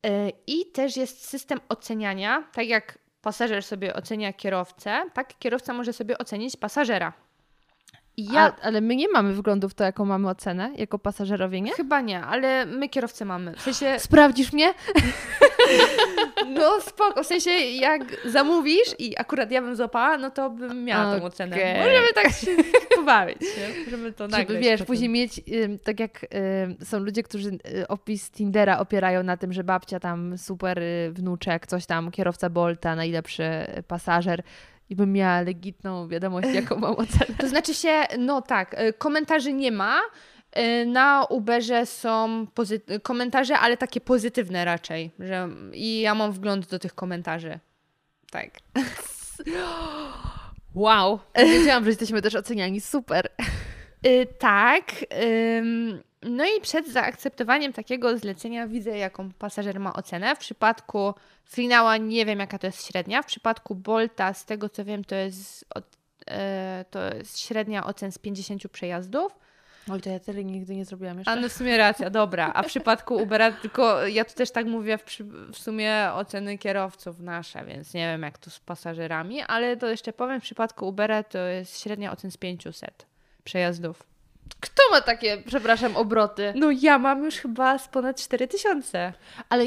Yy, 0.04 0.32
I 0.46 0.66
też 0.66 0.96
jest 0.96 1.28
system 1.28 1.60
oceniania, 1.68 2.44
tak 2.52 2.66
jak 2.66 2.98
pasażer 3.20 3.62
sobie 3.62 3.94
ocenia 3.94 4.32
kierowcę, 4.32 5.02
tak 5.14 5.38
kierowca 5.38 5.72
może 5.72 5.92
sobie 5.92 6.18
ocenić 6.18 6.56
pasażera. 6.56 7.12
Ja 8.16 8.40
A, 8.40 8.62
ale 8.62 8.80
my 8.80 8.96
nie 8.96 9.08
mamy 9.08 9.32
wglądu 9.32 9.68
w 9.68 9.74
to, 9.74 9.84
jaką 9.84 10.04
mamy 10.04 10.28
ocenę, 10.28 10.72
jako 10.76 10.98
pasażerowie, 10.98 11.60
nie? 11.60 11.72
chyba 11.72 12.00
nie, 12.00 12.20
ale 12.20 12.66
my 12.66 12.88
kierowcy 12.88 13.24
mamy. 13.24 13.54
W 13.56 13.60
sensie, 13.60 13.98
Sprawdzisz 13.98 14.52
mnie? 14.52 14.74
no 16.46 16.80
spoko, 16.80 17.22
w 17.22 17.26
sensie 17.26 17.50
jak 17.50 18.02
zamówisz 18.24 18.94
i 18.98 19.18
akurat 19.18 19.50
ja 19.50 19.62
bym 19.62 19.76
złapała, 19.76 20.18
no 20.18 20.30
to 20.30 20.50
bym 20.50 20.84
miała 20.84 21.18
tą 21.18 21.24
ocenę. 21.24 21.56
Możemy 21.78 22.12
tak 22.14 22.32
się 22.32 22.50
pobawić, 22.96 23.40
nie? 23.40 23.84
Możemy 23.84 24.12
to 24.12 24.24
Żeby, 24.24 24.38
nagrać. 24.38 24.62
wiesz, 24.62 24.80
potem. 24.80 24.86
później 24.86 25.08
mieć, 25.08 25.40
tak 25.84 26.00
jak 26.00 26.26
są 26.84 26.98
ludzie, 26.98 27.22
którzy 27.22 27.48
y, 27.48 27.88
opis 27.88 28.30
Tindera 28.30 28.78
opierają 28.78 29.22
na 29.22 29.36
tym, 29.36 29.52
że 29.52 29.64
babcia 29.64 30.00
tam 30.00 30.38
super 30.38 30.78
y, 30.78 31.10
wnuczek, 31.12 31.66
coś 31.66 31.86
tam, 31.86 32.10
kierowca 32.10 32.50
Bolta, 32.50 32.96
najlepszy 32.96 33.42
y, 33.78 33.82
pasażer 33.82 34.42
i 34.90 34.96
bym 34.96 35.12
miała 35.12 35.40
legitną 35.40 36.08
wiadomość, 36.08 36.48
jaką 36.54 36.76
mam 36.76 36.92
ocenę. 36.92 37.34
To 37.38 37.48
znaczy 37.48 37.74
się, 37.74 38.02
no 38.18 38.42
tak, 38.42 38.76
komentarzy 38.98 39.52
nie 39.52 39.72
ma. 39.72 40.00
Y, 40.59 40.86
Na 40.86 41.24
Uberze 41.24 41.86
są 41.86 42.46
komentarze, 43.02 43.59
ale 43.59 43.76
takie 43.76 44.00
pozytywne 44.00 44.64
raczej. 44.64 45.11
Że, 45.18 45.48
I 45.72 46.00
ja 46.00 46.14
mam 46.14 46.32
wgląd 46.32 46.66
do 46.66 46.78
tych 46.78 46.94
komentarzy. 46.94 47.59
Tak. 48.30 48.50
Wow! 50.74 51.18
Wiedziałam, 51.36 51.84
że 51.84 51.90
jesteśmy 51.90 52.22
też 52.22 52.34
oceniani, 52.34 52.80
super. 52.80 53.30
Y, 54.07 54.26
tak. 54.38 54.84
no 56.22 56.44
i 56.44 56.61
przed 56.61 56.88
zaakceptowaniem 56.88 57.72
takiego 57.72 58.18
zlecenia 58.18 58.66
widzę, 58.66 58.98
jaką 58.98 59.32
pasażer 59.32 59.80
ma 59.80 59.92
ocenę. 59.92 60.36
W 60.36 60.38
przypadku 60.38 61.14
Freenowa 61.44 61.96
nie 61.96 62.26
wiem, 62.26 62.38
jaka 62.38 62.59
to 62.59 62.66
jest 62.66 62.86
średnia. 62.86 63.22
W 63.22 63.26
przypadku 63.26 63.74
Bolta, 63.74 64.34
z 64.34 64.44
tego 64.44 64.68
co 64.68 64.84
wiem, 64.84 65.05
to 65.05 65.14
jest, 65.14 65.64
od, 65.74 65.84
e, 66.26 66.84
to 66.90 67.14
jest 67.14 67.38
średnia 67.38 67.86
ocen 67.86 68.12
z 68.12 68.18
50 68.18 68.68
przejazdów. 68.68 69.38
Oj, 69.93 70.01
to 70.01 70.11
ja 70.11 70.20
tyle 70.20 70.45
nigdy 70.45 70.76
nie 70.76 70.85
zrobiłam 70.85 71.18
jeszcze. 71.18 71.32
A 71.32 71.37
no 71.37 71.49
w 71.49 71.53
sumie 71.53 71.76
racja, 71.78 72.11
dobra. 72.11 72.51
A 72.55 72.62
w 72.62 72.66
przypadku 72.66 73.14
Ubera, 73.16 73.53
tylko 73.53 74.07
ja 74.07 74.24
tu 74.24 74.35
też 74.35 74.51
tak 74.51 74.66
mówię, 74.66 74.99
w, 74.99 75.03
przy, 75.05 75.24
w 75.24 75.57
sumie 75.59 76.09
oceny 76.14 76.59
kierowców 76.59 77.20
nasze, 77.20 77.64
więc 77.64 77.95
nie 77.95 78.07
wiem 78.07 78.22
jak 78.22 78.39
tu 78.39 78.51
z 78.51 78.61
pasażerami, 78.61 79.43
ale 79.43 79.76
to 79.76 79.89
jeszcze 79.89 80.12
powiem, 80.12 80.41
w 80.41 80.45
przypadku 80.45 80.89
Ubera 80.89 81.22
to 81.22 81.39
jest 81.39 81.80
średnia 81.80 82.12
ocen 82.12 82.30
z 82.30 82.37
500 82.37 83.07
przejazdów. 83.45 84.03
Kto 84.61 84.82
ma 84.91 85.01
takie, 85.01 85.43
przepraszam, 85.47 85.97
obroty? 85.97 86.53
No 86.57 86.70
ja 86.70 86.99
mam 86.99 87.24
już 87.24 87.35
chyba 87.35 87.78
z 87.78 87.89
ponad 87.89 88.16
4000 88.16 89.12
Ale, 89.49 89.64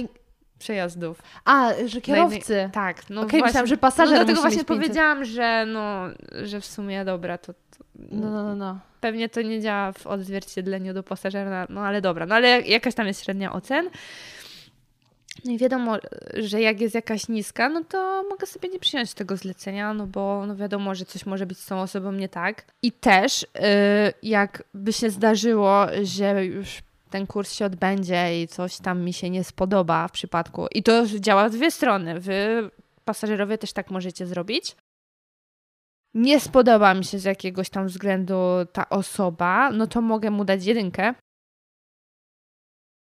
przejazdów. 0.59 1.22
a, 1.45 1.70
że 1.86 2.01
kierowcy. 2.01 2.53
Na 2.53 2.55
jednej- 2.61 2.72
Tak, 2.74 3.09
no 3.09 3.22
Okej, 3.22 3.30
właśnie. 3.39 3.43
myślałam, 3.47 3.68
że 3.68 3.78
pasażer 3.78 4.18
No 4.18 4.26
dlatego 4.26 4.41
właśnie 4.41 4.57
mieć 4.57 4.68
500. 4.68 4.78
powiedziałam, 4.88 5.26
że 5.26 5.65
no, 5.68 6.01
że 6.43 6.61
w 6.61 6.65
sumie 6.65 7.05
dobra, 7.05 7.38
to 7.38 7.53
No, 7.97 8.31
no, 8.31 8.43
no, 8.43 8.55
no. 8.55 8.79
pewnie 9.01 9.29
to 9.29 9.41
nie 9.41 9.61
działa 9.61 9.91
w 9.91 10.07
odzwierciedleniu 10.07 10.93
do 10.93 11.03
pasażera, 11.03 11.67
no 11.69 11.81
ale 11.81 12.01
dobra, 12.01 12.25
no 12.25 12.35
ale 12.35 12.61
jakaś 12.61 12.95
tam 12.95 13.07
jest 13.07 13.23
średnia 13.23 13.53
ocen. 13.53 13.89
No 15.45 15.51
i 15.51 15.57
wiadomo, 15.57 15.97
że 16.33 16.61
jak 16.61 16.81
jest 16.81 16.95
jakaś 16.95 17.27
niska, 17.27 17.69
no 17.69 17.83
to 17.83 18.23
mogę 18.29 18.47
sobie 18.47 18.69
nie 18.69 18.79
przyjąć 18.79 19.13
tego 19.13 19.37
zlecenia, 19.37 19.93
no 19.93 20.07
bo 20.07 20.45
no 20.47 20.55
wiadomo, 20.55 20.95
że 20.95 21.05
coś 21.05 21.25
może 21.25 21.45
być 21.45 21.59
z 21.59 21.65
tą 21.65 21.81
osobą 21.81 22.11
nie 22.11 22.29
tak. 22.29 22.65
I 22.81 22.91
też 22.91 23.41
yy, 23.41 23.61
jak 24.23 24.63
by 24.73 24.93
się 24.93 25.09
zdarzyło, 25.09 25.85
że 26.03 26.45
już 26.45 26.81
ten 27.09 27.27
kurs 27.27 27.53
się 27.53 27.65
odbędzie 27.65 28.43
i 28.43 28.47
coś 28.47 28.77
tam 28.77 29.01
mi 29.01 29.13
się 29.13 29.29
nie 29.29 29.43
spodoba 29.43 30.07
w 30.07 30.11
przypadku. 30.11 30.67
I 30.71 30.83
to 30.83 31.05
działa 31.19 31.49
w 31.49 31.51
dwie 31.51 31.71
strony. 31.71 32.19
Wy 32.19 32.69
pasażerowie 33.05 33.57
też 33.57 33.73
tak 33.73 33.91
możecie 33.91 34.25
zrobić. 34.25 34.75
Nie 36.18 36.39
spodoba 36.39 36.93
mi 36.93 37.05
się 37.05 37.20
z 37.20 37.24
jakiegoś 37.24 37.70
tam 37.70 37.88
względu 37.88 38.36
ta 38.74 38.89
osoba, 38.89 39.72
no 39.72 39.88
to 39.88 40.01
mogę 40.01 40.32
mu 40.32 40.45
dać 40.45 40.65
jedynkę. 40.65 41.13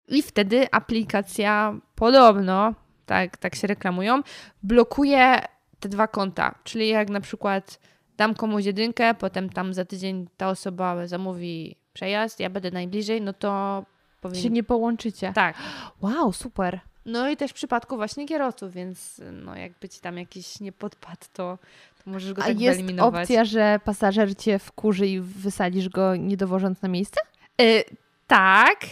I 0.09 0.23
wtedy 0.23 0.67
aplikacja 0.71 1.75
podobno, 1.95 2.75
tak, 3.07 3.37
tak 3.37 3.55
się 3.55 3.67
reklamują, 3.67 4.23
blokuje 4.63 5.41
te 5.81 5.89
dwa 5.89 6.09
konta. 6.09 6.55
Czyli 6.65 6.89
jak 6.89 7.11
na 7.11 7.21
przykład 7.21 7.81
dam 8.17 8.35
komuś 8.35 8.65
jedynkę, 8.65 9.15
potem 9.15 9.51
tam 9.51 9.75
za 9.75 9.85
tydzień 9.85 10.29
ta 10.37 10.49
osoba 10.49 11.07
zamówi 11.07 11.77
przejazd, 11.93 12.41
ja 12.41 12.51
będę 12.51 12.71
najbliżej, 12.71 13.23
no 13.23 13.33
to 13.33 13.83
Się 13.87 14.21
powinien... 14.21 14.53
nie 14.53 14.63
połączycie. 14.63 15.33
Tak. 15.33 15.57
Wow, 16.01 16.33
super. 16.33 16.81
No 17.05 17.29
i 17.29 17.37
też 17.37 17.51
w 17.51 17.55
przypadku 17.55 17.97
właśnie 17.97 18.27
kierowców, 18.27 18.73
więc 18.73 19.21
no 19.33 19.57
jakby 19.57 19.89
ci 19.89 20.01
tam 20.01 20.19
jakiś 20.19 20.61
nie 20.61 20.73
podpadł, 20.73 21.27
to, 21.33 21.59
to 22.05 22.11
możesz 22.11 22.33
go 22.33 22.43
A 22.43 22.47
tak 22.47 22.61
jest 22.61 22.79
wyeliminować. 22.79 23.23
opcja, 23.23 23.45
że 23.45 23.81
pasażer 23.85 24.37
cię 24.37 24.59
wkurzy 24.59 25.07
i 25.07 25.21
wysadzisz 25.21 25.89
go 25.89 26.17
nie 26.17 26.37
dowożąc 26.37 26.83
na 26.83 26.89
miejsce? 26.89 27.21
Y, 27.61 27.85
tak. 28.27 28.85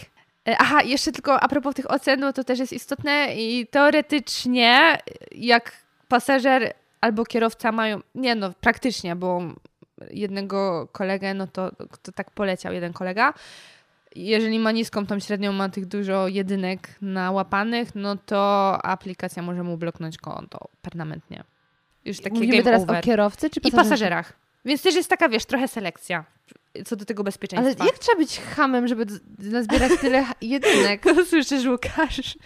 Y, 0.49 0.55
Aha, 0.57 0.83
jeszcze 0.83 1.11
tylko 1.11 1.39
a 1.39 1.47
propos 1.47 1.75
tych 1.75 1.91
ocen, 1.91 2.19
no 2.19 2.33
to 2.33 2.43
też 2.43 2.59
jest 2.59 2.73
istotne 2.73 3.35
i 3.35 3.67
teoretycznie 3.67 4.97
jak 5.31 5.71
pasażer 6.07 6.73
albo 7.01 7.25
kierowca 7.25 7.71
mają, 7.71 7.99
nie 8.15 8.35
no, 8.35 8.53
praktycznie, 8.61 9.15
bo 9.15 9.41
jednego 10.11 10.87
kolegę, 10.91 11.33
no 11.33 11.47
to, 11.47 11.71
to 12.03 12.11
tak 12.11 12.31
poleciał 12.31 12.73
jeden 12.73 12.93
kolega. 12.93 13.33
Jeżeli 14.15 14.59
ma 14.59 14.71
niską 14.71 15.05
tą 15.05 15.19
średnią, 15.19 15.51
ma 15.51 15.69
tych 15.69 15.85
dużo 15.85 16.27
jedynek 16.27 16.89
nałapanych, 17.01 17.95
no 17.95 18.15
to 18.15 18.77
aplikacja 18.85 19.43
może 19.43 19.63
mu 19.63 19.77
bloknąć 19.77 20.17
konto 20.17 20.69
permanentnie. 20.81 21.43
Już 22.09 22.17
takie 22.21 22.35
Mówimy 22.35 22.63
teraz 22.63 22.81
over. 22.83 22.97
o 22.97 23.01
kierowcy 23.01 23.49
czy 23.49 23.59
I 23.59 23.63
pasażerze? 23.63 23.83
pasażerach. 23.89 24.33
Więc 24.65 24.81
też 24.81 24.95
jest 24.95 25.09
taka, 25.09 25.29
wiesz, 25.29 25.45
trochę 25.45 25.67
selekcja 25.67 26.25
co 26.85 26.95
do 26.95 27.05
tego 27.05 27.21
Ale 27.21 27.25
bezpieczeństwa. 27.25 27.85
jak 27.85 27.99
trzeba 27.99 28.17
być 28.17 28.39
hamem, 28.39 28.87
żeby 28.87 29.05
nazbierać 29.39 29.91
tyle 30.01 30.25
jedynek? 30.41 31.03
Słyszysz, 31.29 31.65
Łukasz? 31.65 32.37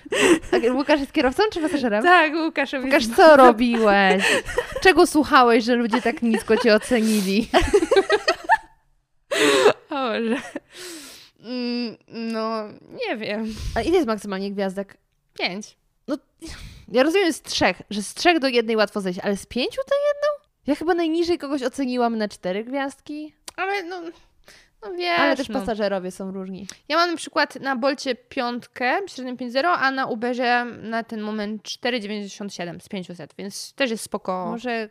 A 0.52 0.74
Łukasz 0.74 1.00
jest 1.00 1.12
kierowcą 1.14 1.44
czy 1.54 1.62
pasażerem? 1.62 2.04
Tak, 2.04 2.34
Łukaszowi. 2.34 2.86
Łukasz, 2.86 3.08
co 3.08 3.38
robiłeś? 3.38 4.24
Czego 4.82 5.08
słuchałeś, 5.08 5.64
że 5.64 5.76
ludzie 5.76 6.02
tak 6.02 6.22
nisko 6.22 6.58
cię 6.58 6.76
ocenili? 6.76 7.50
O. 9.90 10.10
Mm, 10.14 11.98
No, 12.08 12.64
nie 13.08 13.18
wiem. 13.18 13.54
A 13.76 13.82
ile 13.82 13.96
jest 13.96 14.08
maksymalnie 14.08 14.52
gwiazdek? 14.52 14.98
Pięć. 15.40 15.78
Ja 16.88 17.04
rozumiem 17.04 17.34
z 17.34 17.42
trzech, 17.42 17.82
że 17.90 18.04
z 18.04 18.14
trzech 18.14 18.40
do 18.40 18.48
jednej 18.48 18.76
łatwo 18.76 19.02
zejść, 19.02 19.20
ale 19.20 19.38
z 19.38 19.46
pięciu 19.46 19.82
to 19.90 19.96
jedną? 20.08 20.50
Ja 20.68 20.76
chyba 20.76 20.94
najniżej 20.94 21.38
kogoś 21.38 21.64
oceniłam 21.64 22.18
na 22.18 22.28
cztery 22.28 22.64
gwiazdki, 22.64 23.34
Ale 23.56 23.84
no, 23.84 24.02
no 24.82 24.92
wiesz, 24.98 25.20
ale 25.20 25.36
też 25.36 25.50
no. 25.50 25.60
pasażerowie 25.60 26.12
są 26.12 26.32
różni. 26.32 26.68
Ja 26.90 26.98
mam 26.98 27.12
na 27.12 27.18
przykład 27.18 27.56
na 27.56 27.76
Bolcie 27.76 28.16
piątkę, 28.16 28.98
średnią 29.08 29.36
5.0, 29.36 29.66
a 29.80 29.92
na 29.92 30.06
Uberze 30.06 30.66
na 30.66 31.04
ten 31.04 31.22
moment 31.22 31.64
4,97 31.64 32.80
z 32.80 32.90
500, 32.90 33.34
więc 33.38 33.74
też 33.74 33.92
jest 33.92 34.04
spoko. 34.04 34.46
Może 34.52 34.90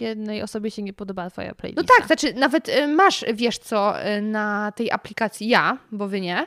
jednej 0.00 0.42
osobie 0.42 0.70
się 0.70 0.82
nie 0.82 0.92
podoba 0.92 1.30
twoja 1.30 1.48
No 1.48 1.54
playlista. 1.54 1.94
tak, 1.98 2.06
znaczy 2.06 2.34
nawet 2.34 2.68
y, 2.68 2.86
masz, 2.88 3.24
wiesz 3.34 3.58
co, 3.58 4.06
y, 4.16 4.22
na 4.22 4.72
tej 4.72 4.90
aplikacji 4.90 5.48
ja, 5.48 5.78
bo 5.92 6.08
wy 6.08 6.20
nie, 6.20 6.46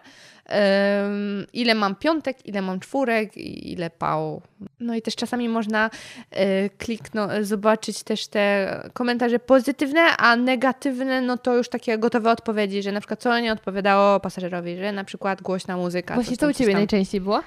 ile 1.54 1.76
mam 1.76 1.96
piątek, 1.96 2.46
ile 2.46 2.62
mam 2.62 2.80
czwórek, 2.80 3.38
i 3.38 3.72
ile 3.72 3.90
pał. 3.90 4.42
No 4.80 4.96
i 4.96 5.02
też 5.02 5.16
czasami 5.16 5.50
można 5.50 5.90
y, 6.34 6.70
kliknąć, 6.78 7.48
zobaczyć 7.48 8.04
też 8.04 8.28
te 8.28 8.76
komentarze 8.94 9.40
pozytywne, 9.40 10.02
a 10.02 10.36
negatywne, 10.36 11.22
no 11.22 11.38
to 11.38 11.56
już 11.58 11.70
takie 11.70 11.98
gotowe 11.98 12.32
odpowiedzi, 12.32 12.84
że 12.84 12.92
na 12.92 13.00
przykład 13.00 13.22
co 13.22 13.40
nie 13.40 13.54
odpowiadało 13.54 14.20
pasażerowi, 14.20 14.78
że 14.78 14.92
na 14.92 15.04
przykład 15.04 15.42
głośna 15.42 15.78
muzyka. 15.78 16.16
Właśnie 16.16 16.38
to 16.38 16.48
u 16.48 16.54
ciebie 16.54 16.74
najczęściej 16.74 17.22
było? 17.22 17.42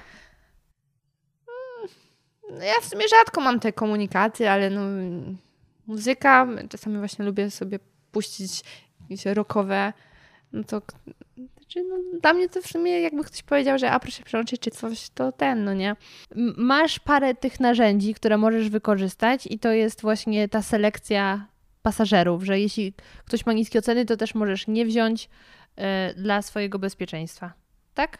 No 2.51 2.63
Ja 2.63 2.73
w 2.81 2.85
sumie 2.85 3.07
rzadko 3.07 3.41
mam 3.41 3.59
te 3.59 3.73
komunikaty, 3.73 4.49
ale 4.49 4.69
no, 4.69 4.81
muzyka, 5.87 6.47
czasami 6.69 6.97
właśnie 6.97 7.25
lubię 7.25 7.51
sobie 7.51 7.79
puścić 8.11 8.63
jakieś 9.01 9.25
rockowe, 9.25 9.93
no 10.53 10.63
to 10.63 10.81
znaczy, 11.65 11.87
no, 11.89 12.19
dla 12.19 12.33
mnie 12.33 12.49
to 12.49 12.61
w 12.61 12.67
sumie 12.67 13.01
jakby 13.01 13.23
ktoś 13.23 13.43
powiedział, 13.43 13.77
że 13.77 13.91
a 13.91 13.99
proszę 13.99 14.23
przełączyć 14.23 14.61
czy 14.61 14.71
coś, 14.71 15.09
to 15.09 15.31
ten, 15.31 15.63
no 15.63 15.73
nie? 15.73 15.95
Masz 16.57 16.99
parę 16.99 17.35
tych 17.35 17.59
narzędzi, 17.59 18.13
które 18.13 18.37
możesz 18.37 18.69
wykorzystać 18.69 19.47
i 19.47 19.59
to 19.59 19.71
jest 19.71 20.01
właśnie 20.01 20.49
ta 20.49 20.61
selekcja 20.61 21.47
pasażerów, 21.81 22.43
że 22.43 22.59
jeśli 22.59 22.93
ktoś 23.25 23.45
ma 23.45 23.53
niskie 23.53 23.79
oceny, 23.79 24.05
to 24.05 24.17
też 24.17 24.35
możesz 24.35 24.67
nie 24.67 24.85
wziąć 24.85 25.29
e, 25.75 26.13
dla 26.13 26.41
swojego 26.41 26.79
bezpieczeństwa. 26.79 27.53
Tak? 27.93 28.17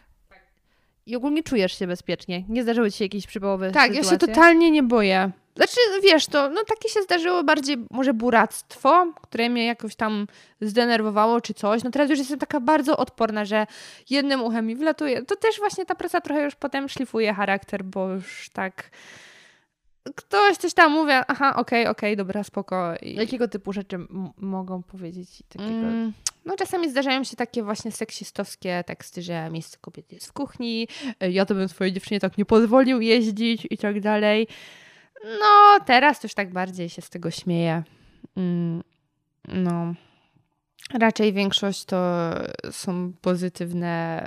I 1.06 1.16
ogólnie 1.16 1.42
czujesz 1.42 1.78
się 1.78 1.86
bezpiecznie. 1.86 2.44
Nie 2.48 2.62
zdarzyły 2.62 2.92
ci 2.92 2.98
się 2.98 3.04
jakieś 3.04 3.26
przypałowe 3.26 3.70
Tak, 3.72 3.94
ja 3.94 4.02
sytuacje? 4.02 4.10
się 4.28 4.34
totalnie 4.34 4.70
nie 4.70 4.82
boję. 4.82 5.30
Znaczy, 5.56 5.76
wiesz, 6.02 6.26
to 6.26 6.50
no 6.50 6.64
takie 6.64 6.88
się 6.88 7.02
zdarzyło 7.02 7.44
bardziej 7.44 7.76
może 7.90 8.14
buractwo, 8.14 9.12
które 9.22 9.48
mnie 9.50 9.66
jakoś 9.66 9.96
tam 9.96 10.26
zdenerwowało 10.60 11.40
czy 11.40 11.54
coś. 11.54 11.84
No 11.84 11.90
teraz 11.90 12.10
już 12.10 12.18
jestem 12.18 12.38
taka 12.38 12.60
bardzo 12.60 12.96
odporna, 12.96 13.44
że 13.44 13.66
jednym 14.10 14.42
uchem 14.42 14.66
mi 14.66 14.76
wlatuje. 14.76 15.22
To 15.22 15.36
też 15.36 15.58
właśnie 15.58 15.86
ta 15.86 15.94
praca 15.94 16.20
trochę 16.20 16.44
już 16.44 16.54
potem 16.54 16.88
szlifuje 16.88 17.34
charakter, 17.34 17.84
bo 17.84 18.08
już 18.08 18.50
tak 18.52 18.90
ktoś 20.14 20.56
coś 20.56 20.74
tam 20.74 20.92
mówi, 20.92 21.12
aha, 21.28 21.56
okej, 21.56 21.86
okej, 21.86 22.16
dobra, 22.16 22.44
spoko. 22.44 22.94
I, 23.02 23.14
Jakiego 23.14 23.48
typu 23.48 23.72
rzeczy 23.72 23.98
mogą 24.36 24.82
powiedzieć 24.82 25.42
takiego? 25.48 25.70
Mm, 25.70 26.12
No 26.44 26.56
czasami 26.56 26.90
zdarzają 26.90 27.24
się 27.24 27.36
takie 27.36 27.62
właśnie 27.62 27.92
seksistowskie 27.92 28.84
teksty, 28.86 29.22
że 29.22 29.50
miejsce 29.50 29.78
kobiety 29.80 30.14
jest 30.14 30.26
w 30.26 30.32
kuchni, 30.32 30.88
y, 31.22 31.30
ja 31.30 31.46
to 31.46 31.54
bym 31.54 31.68
swojej 31.68 31.92
dziewczynie 31.92 32.20
tak 32.20 32.38
nie 32.38 32.44
pozwolił 32.44 33.00
jeździć 33.00 33.66
i 33.70 33.78
tak 33.78 34.00
dalej. 34.00 34.48
No 35.40 35.80
teraz 35.86 36.22
już 36.22 36.34
tak 36.34 36.52
bardziej 36.52 36.88
się 36.88 37.02
z 37.02 37.10
tego 37.10 37.30
śmieję. 37.30 37.82
Mm, 38.36 38.82
No. 39.48 39.94
Raczej 41.00 41.32
większość 41.32 41.84
to 41.84 42.30
są 42.70 43.12
pozytywne 43.20 44.26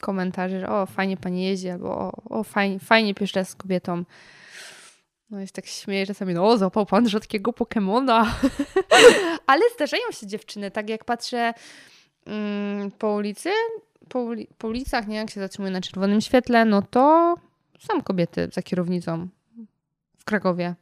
komentarze, 0.00 0.60
że 0.60 0.68
o 0.68 0.86
fajnie 0.86 1.16
pani 1.16 1.44
jeździ, 1.44 1.68
albo 1.68 1.98
o, 1.98 2.12
o 2.38 2.44
fajnie, 2.44 2.78
fajnie 2.78 3.14
raz 3.34 3.48
z 3.48 3.54
kobietą. 3.54 4.04
No 5.30 5.40
jest 5.40 5.54
tak 5.54 5.66
śmieję 5.66 6.06
czasami, 6.06 6.34
no 6.34 6.58
złapał 6.58 6.86
pan 6.86 7.08
rzadkiego 7.08 7.52
Pokemona. 7.52 8.34
Ale 9.46 9.62
zdarzają 9.74 10.02
się 10.12 10.26
dziewczyny, 10.26 10.70
tak 10.70 10.88
jak 10.88 11.04
patrzę 11.04 11.54
mm, 12.26 12.90
po 12.90 13.12
ulicy, 13.12 13.50
po, 14.08 14.18
uli- 14.18 14.46
po 14.58 14.68
ulicach, 14.68 15.06
nie, 15.06 15.16
jak 15.16 15.30
się 15.30 15.40
zatrzymuję 15.40 15.72
na 15.72 15.80
czerwonym 15.80 16.20
świetle, 16.20 16.64
no 16.64 16.82
to 16.82 17.34
są 17.78 18.02
kobiety 18.02 18.48
za 18.52 18.62
kierownicą 18.62 19.28
w 20.20 20.24
Krakowie. 20.24 20.74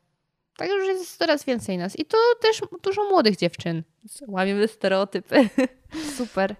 Tak 0.56 0.68
już 0.68 0.86
jest 0.86 1.18
coraz 1.18 1.44
więcej 1.44 1.78
nas. 1.78 1.98
I 1.98 2.04
to 2.04 2.18
też 2.40 2.60
dużo 2.82 3.04
młodych 3.04 3.36
dziewczyn. 3.36 3.82
Łamiemy 4.28 4.68
stereotypy. 4.68 5.48
Super. 6.16 6.56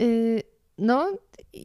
Y, 0.00 0.42
no, 0.78 1.12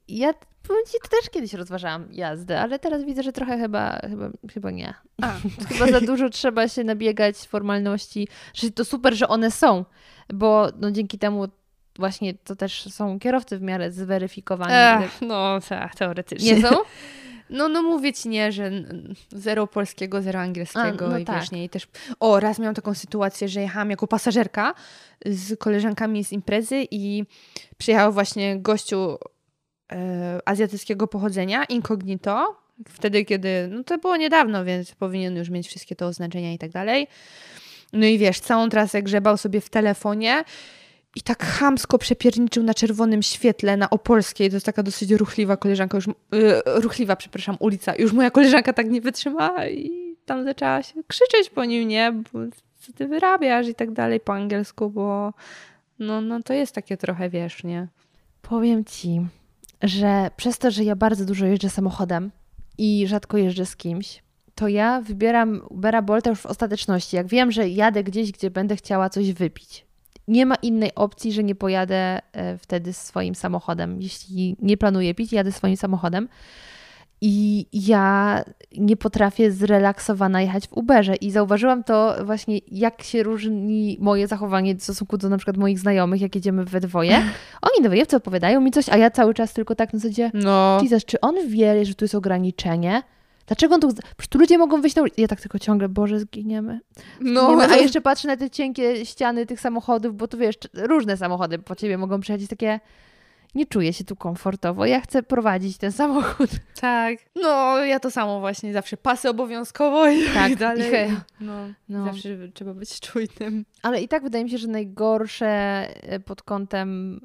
ja 0.08 0.34
powiem 0.68 0.84
ci, 0.86 0.98
to 1.04 1.08
też 1.08 1.30
kiedyś 1.30 1.54
rozważałam 1.54 2.08
jazdę, 2.12 2.62
ale 2.62 2.80
teraz 2.80 3.04
widzę, 3.04 3.24
że 3.24 3.32
trochę 3.32 3.58
chyba, 3.58 4.00
chyba, 4.10 4.30
chyba 4.54 4.72
nie. 4.72 4.94
A, 5.22 5.34
Chyba 5.70 5.92
za 5.92 6.02
dużo 6.02 6.30
trzeba 6.30 6.68
się 6.68 6.84
nabiegać 6.84 7.38
formalności. 7.38 8.28
Że 8.54 8.72
to 8.72 8.86
super, 8.86 9.16
że 9.16 9.28
one 9.28 9.52
są, 9.52 9.86
bo 10.34 10.68
no, 10.80 10.92
dzięki 10.92 11.20
temu 11.20 11.48
właśnie 11.96 12.34
to 12.34 12.56
też 12.56 12.94
są 12.94 13.20
kierowcy 13.20 13.58
w 13.58 13.62
miarę 13.62 13.92
zweryfikowani. 13.92 15.06
Ech, 15.06 15.22
no, 15.22 15.60
tak, 15.70 15.96
teoretycznie. 15.96 16.56
Nie 16.56 16.62
są? 16.62 16.76
No, 17.54 17.70
no 17.70 17.84
mówię 17.84 18.14
ci 18.14 18.30
nie, 18.30 18.52
że 18.52 18.72
zero 19.32 19.68
polskiego, 19.68 20.22
zero 20.22 20.40
angielskiego 20.40 21.06
A, 21.06 21.10
no 21.10 21.18
i 21.18 21.26
tak. 21.26 21.40
wiesz, 21.40 21.52
nie, 21.52 21.64
i 21.64 21.70
też, 21.70 21.88
o, 22.20 22.40
raz 22.40 22.60
miałam 22.60 22.76
taką 22.76 22.94
sytuację, 22.94 23.50
że 23.50 23.62
jechałam 23.62 23.90
jako 23.90 24.08
pasażerka 24.08 24.74
z 25.26 25.60
koleżankami 25.60 26.24
z 26.24 26.32
imprezy 26.32 26.88
i 26.92 27.24
przyjechał 27.78 28.14
właśnie 28.14 28.60
gościu 28.60 29.18
e, 29.92 30.40
azjatyckiego 30.46 31.08
pochodzenia, 31.08 31.64
incognito, 31.66 32.56
wtedy, 32.90 33.26
kiedy, 33.26 33.70
no 33.72 33.84
to 33.84 33.98
było 33.98 34.18
niedawno, 34.18 34.66
więc 34.66 34.96
powinien 34.96 35.38
już 35.38 35.50
mieć 35.50 35.68
wszystkie 35.68 35.96
te 35.96 36.06
oznaczenia 36.06 36.54
i 36.54 36.58
tak 36.58 36.72
dalej. 36.72 37.08
No 37.94 38.06
i 38.06 38.18
wiesz, 38.18 38.40
całą 38.40 38.70
trasę 38.70 39.04
grzebał 39.04 39.38
sobie 39.38 39.62
w 39.62 39.70
telefonie 39.70 40.44
i 41.16 41.22
tak 41.22 41.44
chamsko 41.44 41.98
przepierniczył 41.98 42.64
na 42.64 42.74
czerwonym 42.74 43.24
świetle 43.24 43.78
na 43.78 43.90
Opolskiej. 43.90 44.50
To 44.50 44.56
jest 44.56 44.66
taka 44.66 44.84
dosyć 44.84 45.12
ruchliwa 45.12 45.58
koleżanka, 45.58 45.98
już, 45.98 46.08
yy, 46.08 46.62
ruchliwa, 46.66 47.16
przepraszam, 47.16 47.58
ulica. 47.60 47.96
Już 47.96 48.14
moja 48.14 48.32
koleżanka 48.32 48.74
tak 48.74 48.90
nie 48.90 49.02
wytrzymała 49.02 49.68
i 49.68 50.16
tam 50.26 50.44
zaczęła 50.44 50.84
się 50.84 51.04
krzyczeć 51.08 51.50
po 51.50 51.66
nim, 51.66 51.88
nie? 51.88 52.12
Bo 52.34 52.40
co 52.80 52.94
ty 52.94 53.08
wyrabiasz 53.08 53.68
i 53.68 53.76
tak 53.76 53.92
dalej 53.92 54.20
po 54.20 54.34
angielsku, 54.34 54.90
bo 54.90 55.34
no, 56.00 56.22
no 56.22 56.44
to 56.44 56.54
jest 56.54 56.76
takie 56.76 56.98
trochę, 56.98 57.30
wiesz, 57.30 57.64
nie? 57.64 57.88
Powiem 58.42 58.86
ci, 58.86 59.22
że 59.84 60.32
przez 60.38 60.58
to, 60.58 60.72
że 60.72 60.84
ja 60.84 60.96
bardzo 60.96 61.26
dużo 61.26 61.46
jeżdżę 61.46 61.70
samochodem 61.70 62.32
i 62.78 63.08
rzadko 63.08 63.38
jeżdżę 63.38 63.66
z 63.66 63.76
kimś, 63.76 64.24
to 64.56 64.68
ja 64.68 65.02
wybieram 65.02 65.62
Ubera 65.70 66.02
Bolta 66.02 66.30
już 66.30 66.40
w 66.40 66.46
ostateczności. 66.46 67.16
Jak 67.16 67.28
wiem, 67.28 67.52
że 67.52 67.70
jadę 67.70 68.04
gdzieś, 68.04 68.32
gdzie 68.32 68.52
będę 68.52 68.76
chciała 68.76 69.10
coś 69.10 69.34
wypić. 69.34 69.86
Nie 70.28 70.46
ma 70.46 70.56
innej 70.56 70.96
opcji, 70.96 71.32
że 71.34 71.44
nie 71.44 71.56
pojadę 71.56 72.20
e, 72.34 72.58
wtedy 72.58 72.94
swoim 72.94 73.36
samochodem. 73.36 74.02
Jeśli 74.02 74.56
nie 74.62 74.78
planuję 74.78 75.16
pić, 75.16 75.34
jadę 75.34 75.52
swoim 75.52 75.78
samochodem. 75.78 76.28
I 77.26 77.66
ja 77.74 78.44
nie 78.78 78.98
potrafię 78.98 79.52
zrelaksowana 79.52 80.42
jechać 80.42 80.68
w 80.68 80.74
Uberze. 80.74 81.16
I 81.16 81.32
zauważyłam 81.32 81.84
to 81.84 82.16
właśnie, 82.26 82.60
jak 82.68 83.04
się 83.04 83.24
różni 83.24 83.98
moje 84.02 84.28
zachowanie 84.28 84.76
w 84.76 84.84
stosunku 84.84 85.18
do 85.18 85.30
na 85.30 85.38
przykład 85.38 85.58
moich 85.58 85.80
znajomych, 85.80 86.22
jak 86.22 86.36
jedziemy 86.36 86.66
we 86.66 86.80
dwoje. 86.80 87.22
Oni 87.72 87.86
dwojewcy 87.86 88.16
opowiadają 88.16 88.62
mi 88.62 88.72
coś, 88.72 88.90
a 88.90 88.98
ja 88.98 89.12
cały 89.12 89.34
czas 89.34 89.54
tylko 89.54 89.76
tak 89.76 89.94
na 89.94 90.00
zasadzie, 90.00 90.32
No. 90.34 90.80
Jesus, 90.84 91.06
czy 91.06 91.22
on 91.22 91.36
wie, 91.48 91.86
że 91.86 91.96
tu 91.96 92.06
jest 92.06 92.16
ograniczenie? 92.16 93.04
Dlaczego 93.48 93.76
on 93.76 93.82
tu... 93.82 93.94
Przecież 93.94 94.28
tu 94.30 94.38
ludzie 94.40 94.58
mogą 94.58 94.82
wyjść 94.82 94.96
na 94.96 95.02
ulicę. 95.02 95.22
Ja 95.22 95.28
tak 95.28 95.42
tylko 95.42 95.60
ciągle, 95.60 95.90
Boże, 95.90 96.20
zginiemy. 96.20 96.80
No, 97.22 97.42
zginiemy. 97.48 97.74
A 97.74 97.78
jeszcze 97.78 98.02
patrzę 98.02 98.28
na 98.28 98.38
te 98.38 98.50
cienkie 98.50 99.06
ściany 99.06 99.46
tych 99.46 99.60
samochodów, 99.62 100.18
bo 100.18 100.28
tu 100.28 100.38
wiesz, 100.38 100.56
różne 100.74 101.18
samochody 101.18 101.60
po 101.60 101.76
ciebie 101.76 101.98
mogą 101.98 102.20
przyjechać 102.20 102.50
takie... 102.50 102.80
Nie 103.56 103.66
czuję 103.66 103.94
się 103.94 104.04
tu 104.04 104.16
komfortowo. 104.16 104.86
Ja 104.86 105.02
chcę 105.02 105.24
prowadzić 105.24 105.78
ten 105.78 105.92
samochód. 105.92 106.50
tak. 106.82 107.18
No, 107.36 107.78
ja 107.86 108.00
to 108.00 108.12
samo 108.12 108.40
właśnie. 108.40 108.74
Zawsze 108.74 108.98
pasy 108.98 109.30
obowiązkowo 109.30 110.08
i 110.10 110.24
Tak, 110.26 110.34
tak 110.34 110.56
dalej. 110.56 111.10
i 111.12 111.44
No, 111.44 111.54
No. 111.90 112.06
Zawsze 112.06 112.30
trzeba 112.54 112.74
być 112.74 113.00
czujnym. 113.00 113.66
Ale 113.82 114.02
i 114.02 114.08
tak 114.08 114.24
wydaje 114.24 114.44
mi 114.44 114.50
się, 114.50 114.58
że 114.58 114.68
najgorsze 114.68 115.48
e, 116.04 116.20
pod 116.20 116.42
kątem, 116.44 117.20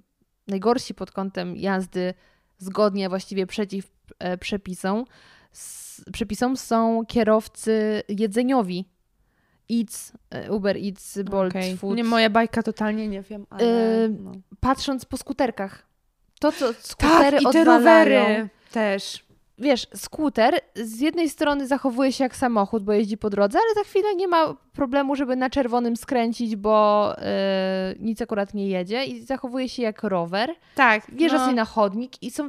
najgorsi 0.49 0.95
pod 0.95 1.11
kątem 1.13 1.57
jazdy 1.57 2.15
zgodnie, 2.59 3.09
właściwie 3.09 3.47
przeciw 3.47 3.91
e, 4.19 4.39
przepisom, 4.39 5.05
przepisom 6.13 6.57
są 6.57 7.05
kierowcy 7.09 8.03
jedzeniowi. 8.09 8.85
Eats, 9.71 10.13
e, 10.31 10.53
Uber 10.53 10.77
Eats, 10.77 11.19
Bolt 11.23 11.53
Okej. 11.53 11.77
Food. 11.77 11.97
Nie, 11.97 12.05
moja 12.05 12.31
bajka 12.31 12.63
totalnie 12.63 13.09
nie 13.09 13.23
wiem, 13.23 13.47
ale... 13.51 13.65
Y, 13.65 14.09
no. 14.09 14.33
Patrząc 14.61 15.05
po 15.05 15.17
skuterkach. 15.17 15.87
To, 16.41 16.53
co 16.53 16.67
Tak, 16.67 16.83
skutery 16.83 17.39
i 17.39 17.53
te 17.53 17.65
rowery 17.65 18.49
też. 18.73 19.29
Wiesz, 19.61 19.87
skuter 19.95 20.61
z 20.75 21.01
jednej 21.01 21.29
strony 21.29 21.67
zachowuje 21.67 22.13
się 22.13 22.25
jak 22.25 22.37
samochód, 22.37 22.85
bo 22.85 22.93
jeździ 22.93 23.19
po 23.19 23.31
drodze, 23.31 23.59
ale 23.59 23.75
za 23.75 23.91
chwilę 23.91 24.15
nie 24.15 24.29
ma 24.29 24.55
problemu, 24.73 25.17
żeby 25.17 25.37
na 25.37 25.51
czerwonym 25.51 25.97
skręcić, 25.97 26.57
bo 26.57 27.15
e, 27.19 27.95
nic 27.99 28.23
akurat 28.23 28.55
nie 28.55 28.69
jedzie 28.69 29.05
i 29.05 29.21
zachowuje 29.21 29.69
się 29.69 29.83
jak 29.83 30.03
rower. 30.03 30.55
Tak, 30.75 31.11
Wjeżdża 31.13 31.39
no, 31.39 31.45
sobie 31.45 31.57
na 31.57 31.65
chodnik 31.65 32.23
i 32.23 32.31
są... 32.31 32.49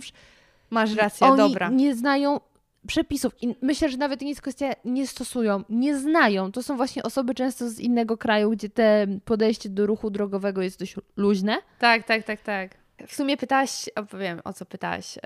masz 0.70 0.96
rację, 0.96 1.28
Oni 1.28 1.38
dobra. 1.38 1.70
nie 1.70 1.96
znają 1.96 2.40
przepisów 2.88 3.44
i 3.44 3.56
myślę, 3.62 3.90
że 3.90 3.98
nawet 3.98 4.22
nie 4.22 4.30
jest 4.30 4.42
kwestia, 4.42 4.74
nie 4.86 5.08
stosują, 5.08 5.64
nie 5.70 5.98
znają. 5.98 6.52
To 6.52 6.64
są 6.64 6.78
właśnie 6.78 7.04
osoby 7.04 7.36
często 7.36 7.70
z 7.70 7.80
innego 7.80 8.18
kraju, 8.18 8.50
gdzie 8.50 8.70
te 8.70 9.08
podejście 9.26 9.70
do 9.70 9.86
ruchu 9.86 10.10
drogowego 10.10 10.62
jest 10.62 10.80
dość 10.80 10.96
luźne. 11.18 11.58
Tak, 11.80 12.04
tak, 12.04 12.24
tak, 12.24 12.42
tak. 12.42 12.78
W 13.08 13.16
sumie 13.16 13.38
pytałaś, 13.38 13.90
opowiem 13.96 14.42
o 14.44 14.54
co 14.54 14.66
pytałaś, 14.66 15.16
yy, 15.16 15.22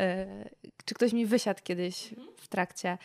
czy 0.85 0.95
ktoś 0.95 1.13
mi 1.13 1.25
wysiadł 1.25 1.59
kiedyś 1.63 2.13
w 2.37 2.47
trakcie. 2.47 2.97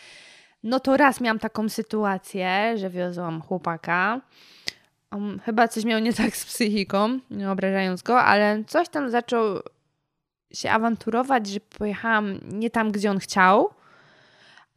No 0.62 0.80
to 0.80 0.96
raz 0.96 1.20
miałam 1.20 1.38
taką 1.38 1.68
sytuację, 1.68 2.78
że 2.78 2.90
wiozłam 2.90 3.42
chłopaka. 3.42 4.20
Um, 5.12 5.40
chyba 5.44 5.68
coś 5.68 5.84
miał 5.84 6.00
nie 6.00 6.12
tak 6.12 6.36
z 6.36 6.44
psychiką, 6.44 7.18
nie 7.30 7.50
obrażając 7.50 8.02
go, 8.02 8.20
ale 8.20 8.64
coś 8.66 8.88
tam 8.88 9.10
zaczął 9.10 9.42
się 10.52 10.70
awanturować, 10.70 11.46
że 11.46 11.60
pojechałam 11.60 12.40
nie 12.42 12.70
tam, 12.70 12.92
gdzie 12.92 13.10
on 13.10 13.18
chciał. 13.18 13.70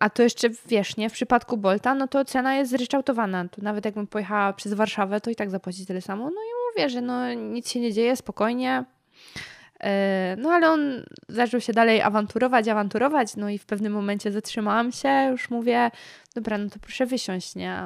A 0.01 0.09
to 0.09 0.23
jeszcze, 0.23 0.49
wiesz, 0.67 0.97
nie, 0.97 1.09
w 1.09 1.13
przypadku 1.13 1.57
Bolta, 1.57 1.95
no 1.95 2.07
to 2.07 2.25
cena 2.25 2.55
jest 2.55 2.71
zryczałtowana. 2.71 3.47
To 3.49 3.61
nawet 3.61 3.85
jakbym 3.85 4.07
pojechała 4.07 4.53
przez 4.53 4.73
Warszawę, 4.73 5.21
to 5.21 5.29
i 5.29 5.35
tak 5.35 5.49
zapłaci 5.49 5.85
tyle 5.85 6.01
samo. 6.01 6.23
No 6.23 6.41
i 6.41 6.51
mówię, 6.71 6.89
że 6.89 7.01
no 7.01 7.33
nic 7.33 7.71
się 7.71 7.79
nie 7.79 7.93
dzieje, 7.93 8.15
spokojnie. 8.15 8.85
E, 9.79 10.35
No 10.39 10.49
ale 10.51 10.69
on 10.69 11.05
zaczął 11.29 11.61
się 11.61 11.73
dalej 11.73 12.01
awanturować, 12.01 12.67
awanturować, 12.67 13.35
no 13.35 13.49
i 13.49 13.57
w 13.57 13.65
pewnym 13.65 13.93
momencie 13.93 14.31
zatrzymałam 14.31 14.91
się, 14.91 15.27
już 15.31 15.49
mówię, 15.49 15.91
dobra, 16.35 16.57
no 16.57 16.69
to 16.69 16.79
proszę 16.79 17.05
wysiąść, 17.05 17.55
nie? 17.55 17.81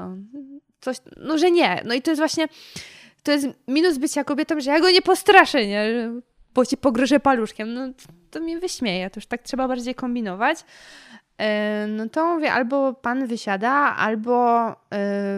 Coś, 0.82 0.98
no 1.18 1.38
że 1.38 1.52
nie. 1.52 1.82
No 1.86 1.94
i 1.94 2.02
to 2.02 2.12
jest 2.12 2.22
właśnie, 2.22 2.48
to 3.24 3.32
jest 3.32 3.48
minus 3.68 3.98
bycia 3.98 4.24
kobietą, 4.24 4.60
że 4.60 4.72
ja 4.72 4.80
go 4.80 4.92
nie 4.92 5.02
postraszę, 5.02 5.68
nie? 5.68 6.12
Bo 6.54 6.66
ci 6.66 6.78
pogrożę 6.78 7.20
paluszkiem. 7.20 7.74
No 7.74 7.82
to 8.32 8.40
mnie 8.40 8.60
wyśmieje, 8.60 9.10
to 9.10 9.18
już 9.18 9.26
tak 9.26 9.44
trzeba 9.44 9.68
bardziej 9.68 9.96
kombinować. 9.96 10.58
E, 11.38 11.88
No 11.88 12.10
to 12.10 12.36
mówię, 12.36 12.54
albo 12.54 12.94
pan 12.94 13.28
wysiada, 13.28 13.72
albo 13.96 14.70
e, 14.72 14.76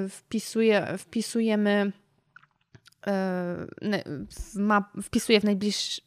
wpisuje, 0.09 0.97
wpisujemy 0.97 1.91
e, 3.07 4.03
map, 4.55 4.85
w 4.95 5.43
najbliższy 5.43 6.01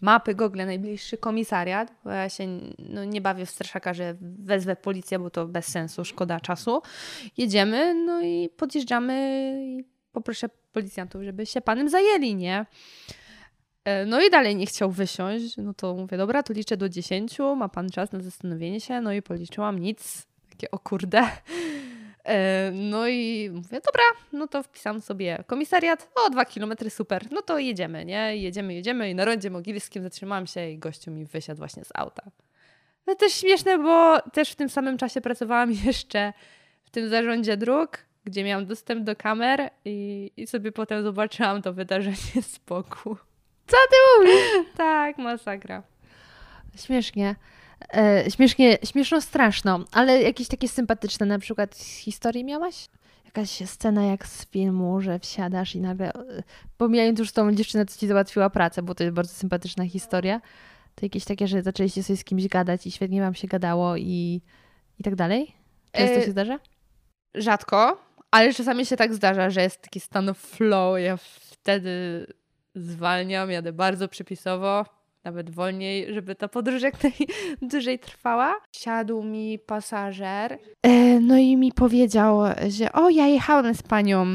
w 0.00 0.02
mapy 0.02 0.34
Google 0.34 0.66
najbliższy 0.66 1.18
komisariat, 1.18 1.92
bo 2.04 2.10
ja 2.10 2.28
się 2.28 2.46
no, 2.78 3.04
nie 3.04 3.20
bawię 3.20 3.46
w 3.46 3.50
straszaka, 3.50 3.94
że 3.94 4.14
wezwę 4.20 4.76
policję, 4.76 5.18
bo 5.18 5.30
to 5.30 5.46
bez 5.46 5.66
sensu, 5.66 6.04
szkoda 6.04 6.40
czasu. 6.40 6.82
Jedziemy, 7.36 7.94
no 7.94 8.22
i 8.22 8.48
podjeżdżamy 8.56 9.14
i 9.66 9.84
poproszę 10.12 10.48
policjantów, 10.72 11.22
żeby 11.22 11.46
się 11.46 11.60
panem 11.60 11.88
zajęli, 11.88 12.34
nie? 12.34 12.66
E, 13.84 14.06
No 14.06 14.22
i 14.22 14.30
dalej 14.30 14.56
nie 14.56 14.66
chciał 14.66 14.90
wysiąść, 14.90 15.56
no 15.56 15.74
to 15.74 15.94
mówię, 15.94 16.16
dobra, 16.16 16.42
to 16.42 16.52
liczę 16.52 16.76
do 16.76 16.88
10, 16.88 17.38
ma 17.56 17.68
pan 17.68 17.90
czas 17.90 18.12
na 18.12 18.20
zastanowienie 18.20 18.80
się, 18.80 19.00
no 19.00 19.12
i 19.12 19.22
policzyłam, 19.22 19.78
nic, 19.78 20.26
takie 20.50 20.70
o 20.70 20.78
kurde. 20.78 21.22
E, 22.24 22.70
No 22.74 23.08
i 23.08 23.50
mówię, 23.52 23.80
dobra, 23.86 24.02
no 24.32 24.48
to 24.48 24.62
wpisam 24.62 25.00
sobie 25.00 25.44
komisariat, 25.46 26.10
o 26.26 26.30
dwa 26.30 26.44
kilometry, 26.44 26.90
super, 26.90 27.26
no 27.32 27.42
to 27.42 27.58
jedziemy, 27.58 28.04
nie? 28.04 28.36
Jedziemy, 28.36 28.74
jedziemy 28.74 29.10
i 29.10 29.14
na 29.14 29.24
rondzie 29.24 29.50
mogilskim 29.50 30.02
zatrzymałam 30.02 30.46
się 30.46 30.70
i 30.70 30.78
gościu 30.78 31.10
mi 31.10 31.24
wysiadł 31.24 31.58
właśnie 31.58 31.84
z 31.84 31.90
auta. 31.94 32.22
No 33.06 33.14
też 33.14 33.32
śmieszne, 33.32 33.78
bo 33.78 34.20
też 34.20 34.50
w 34.50 34.56
tym 34.56 34.68
samym 34.68 34.98
czasie 34.98 35.20
pracowałam 35.20 35.72
jeszcze 35.86 36.32
w 36.84 36.90
tym 36.90 37.08
zarządzie 37.08 37.56
dróg, 37.56 37.98
gdzie 38.24 38.44
miałam 38.44 38.66
dostęp 38.66 39.04
do 39.04 39.16
kamer 39.16 39.70
i, 39.84 40.30
i 40.36 40.46
sobie 40.46 40.72
potem 40.72 41.02
zobaczyłam 41.02 41.62
to 41.62 41.72
wydarzenie 41.72 42.42
z 42.42 42.58
boku. 42.58 43.16
Co 43.70 43.76
ty 43.90 43.96
mówisz? 44.18 44.66
Tak, 44.76 45.18
masakra. 45.18 45.82
Śmiesznie. 46.76 47.36
E, 47.94 48.30
śmiesznie, 48.30 48.78
śmieszno 48.84 49.20
straszno, 49.20 49.84
ale 49.92 50.22
jakieś 50.22 50.48
takie 50.48 50.68
sympatyczne 50.68 51.26
na 51.26 51.38
przykład 51.38 51.76
historie 51.76 52.44
miałaś? 52.44 52.88
Jakaś 53.24 53.48
scena 53.50 54.04
jak 54.04 54.26
z 54.26 54.46
filmu, 54.46 55.00
że 55.00 55.18
wsiadasz 55.18 55.74
i 55.74 55.80
nagle, 55.80 56.12
e, 56.12 56.42
pomijając 56.76 57.18
już 57.18 57.32
tą 57.32 57.52
dziewczynę, 57.54 57.86
co 57.86 57.98
ci 58.00 58.06
załatwiła 58.06 58.50
pracę, 58.50 58.82
bo 58.82 58.94
to 58.94 59.04
jest 59.04 59.14
bardzo 59.14 59.34
sympatyczna 59.34 59.86
historia, 59.86 60.40
to 60.94 61.06
jakieś 61.06 61.24
takie, 61.24 61.48
że 61.48 61.62
zaczęliście 61.62 62.02
sobie 62.02 62.16
z 62.16 62.24
kimś 62.24 62.48
gadać 62.48 62.86
i 62.86 62.90
świetnie 62.90 63.20
wam 63.20 63.34
się 63.34 63.48
gadało 63.48 63.96
i, 63.96 64.42
i 64.98 65.02
tak 65.02 65.14
dalej? 65.14 65.54
Często 65.92 66.16
E, 66.16 66.24
się 66.24 66.30
zdarza? 66.30 66.58
Rzadko, 67.34 68.00
ale 68.30 68.54
czasami 68.54 68.86
się 68.86 68.96
tak 68.96 69.14
zdarza, 69.14 69.50
że 69.50 69.62
jest 69.62 69.82
taki 69.82 70.00
stan 70.00 70.34
flow. 70.34 70.98
Ja 71.00 71.16
wtedy 71.16 72.26
zwalniam, 72.74 73.50
jadę 73.50 73.72
bardzo 73.72 74.08
przepisowo, 74.08 74.84
nawet 75.24 75.50
wolniej, 75.50 76.14
żeby 76.14 76.34
ta 76.34 76.48
podróż 76.48 76.82
jak 76.82 76.94
najdłużej 77.60 77.98
trwała. 78.08 78.54
Siadł 78.76 79.22
mi 79.22 79.58
pasażer, 79.58 80.58
e, 80.82 81.20
no 81.20 81.36
i 81.36 81.56
mi 81.56 81.72
powiedział, 81.72 82.40
że 82.68 82.92
o, 82.92 83.10
ja 83.10 83.26
jechałem 83.26 83.74
z 83.74 83.82
panią. 83.82 84.26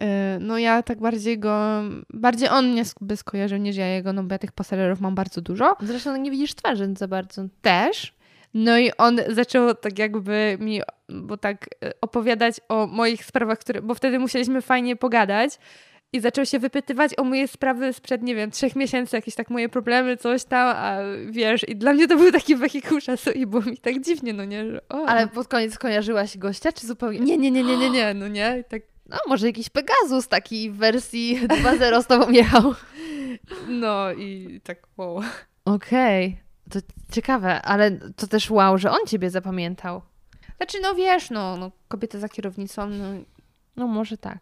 E, 0.00 0.38
No 0.40 0.58
ja 0.58 0.82
tak 0.82 0.98
bardziej 0.98 1.38
go, 1.38 1.82
bardziej 2.10 2.48
on 2.48 2.68
mnie 2.72 2.82
by 3.00 3.16
skojarzył 3.16 3.58
niż 3.58 3.76
ja 3.76 3.86
jego, 3.86 4.12
no 4.12 4.22
bo 4.22 4.34
ja 4.34 4.38
tych 4.38 4.52
pasażerów 4.52 5.00
mam 5.00 5.14
bardzo 5.14 5.40
dużo 5.40 5.76
Zresztą 5.80 6.16
nie 6.16 6.30
widzisz 6.30 6.54
twarzy 6.54 6.94
za 6.96 7.08
bardzo. 7.08 7.42
też. 7.62 8.16
No 8.54 8.78
i 8.78 8.90
on 8.98 9.20
zaczął 9.28 9.74
tak 9.74 9.98
jakby 9.98 10.56
mi, 10.60 10.80
bo 11.08 11.36
tak 11.36 11.66
e, 11.84 11.92
opowiadać 12.00 12.60
o 12.68 12.86
moich 12.86 13.24
sprawach, 13.24 13.58
które, 13.58 13.82
bo 13.82 13.94
wtedy 13.94 14.18
musieliśmy 14.18 14.62
fajnie 14.62 14.96
pogadać 14.96 15.58
i 16.12 16.20
zaczął 16.20 16.46
się 16.46 16.58
wypytywać 16.58 17.18
o 17.18 17.24
moje 17.24 17.48
sprawy 17.48 17.92
sprzed, 17.92 18.22
nie 18.22 18.34
wiem, 18.34 18.50
trzech 18.50 18.76
miesięcy, 18.76 19.16
jakieś 19.16 19.34
tak 19.34 19.50
moje 19.50 19.68
problemy, 19.68 20.16
coś 20.16 20.44
tam, 20.44 20.76
a 20.76 20.98
wiesz, 21.30 21.68
i 21.68 21.76
dla 21.76 21.92
mnie 21.92 22.08
to 22.08 22.16
był 22.16 22.32
taki 22.32 22.56
wehikuł 22.56 23.00
czasu 23.00 23.30
i 23.30 23.46
było 23.46 23.62
mi 23.62 23.78
tak 23.78 24.00
dziwnie, 24.00 24.32
no 24.32 24.44
nie, 24.44 24.70
że 24.70 24.88
o. 24.88 25.06
Ale 25.06 25.28
pod 25.28 25.48
koniec 25.48 25.78
kojarzyłaś 25.78 26.38
gościa, 26.38 26.72
czy 26.72 26.86
zupełnie? 26.86 27.18
nie, 27.18 27.38
nie, 27.38 27.50
nie, 27.50 27.62
nie, 27.62 27.76
nie, 27.76 27.90
nie, 27.98 28.14
no 28.14 28.28
nie, 28.28 28.64
tak, 28.68 28.82
No, 29.08 29.16
może 29.28 29.46
jakiś 29.46 29.68
Pegasus 29.68 30.28
taki 30.28 30.70
w 30.70 30.76
wersji 30.76 31.40
2.0 31.48 32.02
z 32.02 32.06
tobą 32.06 32.30
jechał. 32.30 32.74
no 33.68 34.12
i 34.12 34.60
tak, 34.64 34.86
wow. 34.96 35.20
Okej, 35.64 36.40
to 36.70 36.78
ciekawe, 37.12 37.62
ale 37.62 37.90
to 37.90 38.26
też 38.26 38.50
wow, 38.50 38.78
że 38.78 38.90
on 38.90 39.06
ciebie 39.06 39.30
zapamiętał. 39.30 40.02
Znaczy, 40.56 40.78
no 40.82 40.94
wiesz, 40.94 41.30
no, 41.30 41.56
no 41.56 41.70
kobieta 41.88 42.18
za 42.18 42.28
kierownicą, 42.28 42.86
no 42.86 43.04
No 43.76 43.86
może 43.86 44.16
tak. 44.18 44.38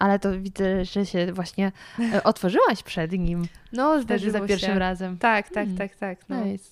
Ale 0.00 0.18
to 0.18 0.40
widzę, 0.40 0.84
że 0.84 1.06
się 1.06 1.32
właśnie 1.32 1.72
e, 2.14 2.22
otworzyłaś 2.24 2.82
przed 2.82 3.12
nim 3.12 3.46
no 3.72 4.02
zdarzyło 4.02 4.32
za 4.32 4.40
pierwszym 4.40 4.72
się. 4.72 4.78
razem. 4.78 5.18
Tak, 5.18 5.48
tak, 5.50 5.64
Mm. 5.66 5.78
tak, 5.78 5.96
tak, 5.96 6.18
no. 6.28 6.44
Nice. 6.44 6.70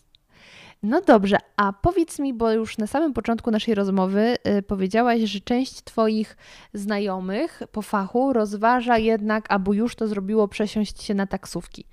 No 0.83 1.01
dobrze, 1.01 1.37
a 1.57 1.73
powiedz 1.73 2.19
mi, 2.19 2.35
bo 2.35 2.51
już 2.53 2.79
na 2.79 2.87
samym 2.87 3.13
początku 3.13 3.51
naszej 3.51 3.75
rozmowy 3.75 4.37
y, 4.59 4.63
powiedziałaś, 4.63 5.21
że 5.21 5.41
część 5.41 5.83
Twoich 5.85 6.37
znajomych 6.75 7.63
po 7.73 7.83
fachu 7.83 8.33
rozważa 8.33 8.99
jednak, 8.99 9.45
albo 9.53 9.73
już 9.73 9.95
to 9.97 10.09
zrobiło, 10.09 10.49
przesiąść 10.49 11.03
się 11.03 11.15
na 11.15 11.27
taksówki. 11.27 11.85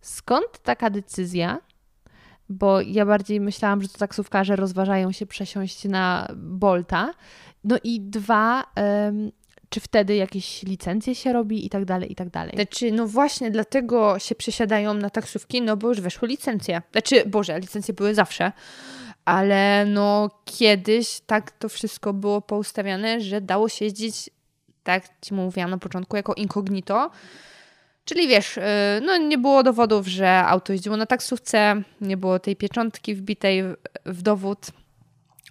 Skąd 0.00 0.58
taka 0.62 0.90
decyzja? 0.90 1.58
Bo 2.48 2.80
ja 2.80 3.06
bardziej 3.06 3.40
myślałam, 3.40 3.82
że 3.82 3.88
to 3.88 3.98
taksówkarze 3.98 4.56
rozważają 4.56 5.12
się 5.12 5.26
przesiąść 5.26 5.84
na 5.84 6.28
Bolta. 6.36 7.14
No 7.64 7.76
i 7.84 8.00
dwa, 8.00 8.64
ym, 9.08 9.32
czy 9.74 9.80
wtedy 9.80 10.14
jakieś 10.16 10.62
licencje 10.62 11.14
się 11.14 11.32
robi 11.32 11.66
i 11.66 11.68
tak 11.70 11.84
dalej, 11.84 12.12
i 12.12 12.14
tak 12.14 12.30
dalej. 12.30 12.52
Znaczy, 12.54 12.92
no 12.92 13.06
właśnie 13.06 13.50
dlatego 13.50 14.18
się 14.18 14.34
przesiadają 14.34 14.94
na 14.94 15.10
taksówki, 15.10 15.62
no 15.62 15.76
bo 15.76 15.88
już 15.88 16.00
weszły 16.00 16.28
licencje. 16.28 16.82
Znaczy, 16.92 17.22
Boże, 17.26 17.58
licencje 17.60 17.94
były 17.94 18.14
zawsze, 18.14 18.52
ale 19.24 19.84
no 19.86 20.30
kiedyś 20.44 21.20
tak 21.26 21.50
to 21.50 21.68
wszystko 21.68 22.12
było 22.12 22.40
poustawiane, 22.40 23.20
że 23.20 23.40
dało 23.40 23.68
się 23.68 23.84
jeździć, 23.84 24.30
tak 24.82 25.04
Ci 25.20 25.34
mówiłam 25.34 25.70
na 25.70 25.78
początku, 25.78 26.16
jako 26.16 26.34
incognito. 26.34 27.10
Czyli 28.04 28.28
wiesz, 28.28 28.56
y, 28.56 28.60
no 29.06 29.16
nie 29.16 29.38
było 29.38 29.62
dowodów, 29.62 30.06
że 30.06 30.38
auto 30.38 30.72
jeździło 30.72 30.96
na 30.96 31.06
taksówce, 31.06 31.82
nie 32.00 32.16
było 32.16 32.38
tej 32.38 32.56
pieczątki 32.56 33.14
wbitej 33.14 33.62
w- 33.62 33.76
w 34.06 34.22
dowód. 34.22 34.66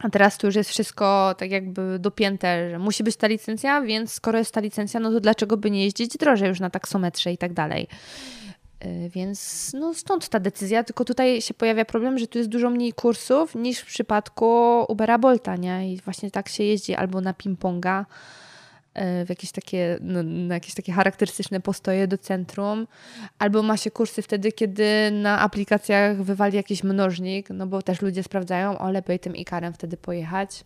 A 0.04 0.10
teraz 0.10 0.38
to 0.38 0.48
już 0.48 0.56
jest 0.56 0.70
wszystko 0.70 1.36
tak 1.38 1.52
jakby 1.52 2.00
dopięte, 2.00 2.70
że 2.70 2.80
musi 2.80 3.04
być 3.04 3.16
ta 3.16 3.28
licencja, 3.28 3.82
więc 3.82 4.14
skoro 4.14 4.38
jest 4.38 4.54
ta 4.54 4.62
licencja, 4.62 5.00
no 5.00 5.12
to 5.12 5.20
dlaczego 5.20 5.58
by 5.58 5.72
nie 5.72 5.84
jeździć 5.84 6.18
drożej 6.18 6.50
już 6.50 6.60
na 6.60 6.70
taksometrze 6.70 7.32
i 7.32 7.38
tak 7.38 7.54
dalej. 7.54 7.88
Y, 8.86 9.10
Więc 9.10 9.72
no 9.80 9.94
stąd 9.94 10.30
ta 10.30 10.40
decyzja, 10.40 10.84
tylko 10.84 11.06
tutaj 11.06 11.42
się 11.42 11.54
pojawia 11.54 11.86
problem, 11.86 12.18
że 12.18 12.28
tu 12.28 12.38
jest 12.38 12.50
dużo 12.50 12.70
mniej 12.70 12.94
kursów 12.94 13.56
niż 13.56 13.80
w 13.80 13.86
przypadku 13.86 14.46
Ubera 14.88 15.18
Bolta, 15.18 15.56
nie? 15.56 15.94
I 15.94 16.02
właśnie 16.06 16.32
tak 16.32 16.50
się 16.50 16.64
jeździ 16.64 16.96
albo 16.96 17.22
na 17.22 17.34
ping-ponga, 17.34 18.06
w 18.96 19.30
jakieś 19.30 19.52
takie, 19.52 19.98
no, 20.02 20.24
na 20.24 20.54
jakieś 20.54 20.74
takie 20.74 20.92
charakterystyczne 20.92 21.60
postoje 21.60 22.08
do 22.08 22.18
centrum, 22.18 22.88
albo 23.40 23.64
ma 23.64 23.78
się 23.78 23.92
kursy 23.92 24.22
wtedy, 24.22 24.52
kiedy 24.52 25.12
na 25.12 25.40
aplikacjach 25.40 26.24
wywali 26.24 26.56
jakiś 26.56 26.84
mnożnik, 26.84 27.50
no 27.50 27.68
bo 27.68 27.82
też 27.82 28.02
ludzie 28.02 28.24
sprawdzają, 28.24 28.78
o 28.78 28.92
lepiej 28.92 29.20
tym 29.20 29.36
ikarem 29.36 29.74
wtedy 29.74 29.98
pojechać. 29.98 30.66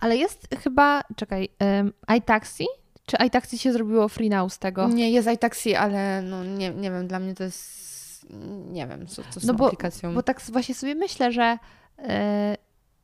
Ale 0.00 0.16
jest 0.16 0.48
chyba, 0.62 1.02
czekaj, 1.16 1.48
um, 1.60 1.92
iTaxi? 2.16 2.66
Czy 3.06 3.16
iTaxi 3.26 3.58
się 3.58 3.72
zrobiło 3.72 4.08
free 4.08 4.30
now 4.30 4.52
z 4.52 4.58
tego? 4.58 4.88
Nie, 4.88 5.10
jest 5.10 5.28
iTaxi, 5.28 5.74
ale 5.74 6.22
no 6.22 6.44
nie, 6.44 6.70
nie 6.70 6.90
wiem, 6.90 7.06
dla 7.06 7.18
mnie 7.18 7.34
to 7.34 7.44
jest, 7.44 8.26
nie 8.68 8.86
wiem, 8.86 9.06
co 9.06 9.22
to 9.22 9.40
z 9.40 9.44
No 9.44 9.54
bo- 9.54 9.66
aplikacją. 9.66 10.14
Bo 10.14 10.22
tak 10.22 10.40
właśnie 10.40 10.74
sobie 10.74 10.94
myślę, 10.94 11.32
że 11.32 11.58
e, 11.98 12.56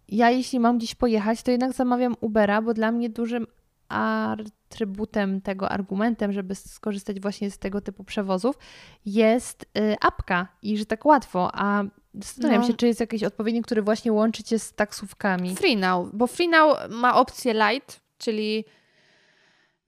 ja 0.08 0.30
jeśli 0.30 0.60
mam 0.60 0.78
gdzieś 0.78 0.94
pojechać, 0.94 1.42
to 1.42 1.50
jednak 1.50 1.72
zamawiam 1.72 2.16
Ubera, 2.20 2.62
bo 2.62 2.74
dla 2.74 2.92
mnie 2.92 3.08
dużym 3.10 3.46
atrybutem 3.90 5.40
tego, 5.40 5.68
argumentem, 5.68 6.32
żeby 6.32 6.54
skorzystać 6.54 7.20
właśnie 7.20 7.50
z 7.50 7.58
tego 7.58 7.80
typu 7.80 8.04
przewozów, 8.04 8.58
jest 9.06 9.66
e, 9.78 9.96
apka 10.04 10.48
i 10.62 10.78
że 10.78 10.86
tak 10.86 11.06
łatwo. 11.06 11.50
A 11.52 11.82
zastanawiam 12.14 12.60
No. 12.60 12.66
się, 12.66 12.74
czy 12.74 12.86
jest 12.86 13.00
jakiś 13.00 13.24
odpowiednik, 13.24 13.66
który 13.66 13.82
właśnie 13.82 14.12
łączy 14.12 14.42
cię 14.42 14.58
z 14.58 14.72
taksówkami. 14.72 15.56
Free 15.56 15.76
Now, 15.76 16.08
bo 16.12 16.26
Free 16.26 16.48
Now 16.48 16.76
ma 16.90 17.16
opcję 17.16 17.54
light, 17.54 18.00
czyli 18.18 18.64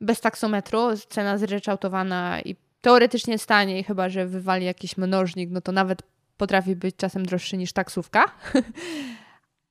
bez 0.01 0.21
taksometru, 0.21 0.81
cena 1.09 1.39
zryczałtowana 1.39 2.41
i 2.41 2.57
teoretycznie 2.81 3.33
jest 3.33 3.47
taniej, 3.47 3.85
chyba 3.85 4.09
że 4.09 4.27
wywali 4.27 4.67
jakiś 4.67 4.97
mnożnik, 4.97 5.51
no 5.51 5.61
to 5.61 5.73
nawet 5.73 6.03
potrafi 6.37 6.77
być 6.77 6.97
czasem 6.97 7.27
droższy 7.27 7.57
niż 7.57 7.73
taksówka. 7.73 8.25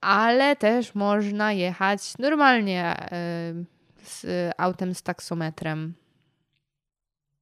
Ale 0.01 0.55
też 0.55 0.95
można 0.95 1.53
jechać 1.53 2.17
normalnie 2.19 2.95
y, 3.59 3.80
z 4.04 4.26
autem 4.58 4.95
z 4.95 5.02
taksometrem. 5.02 5.93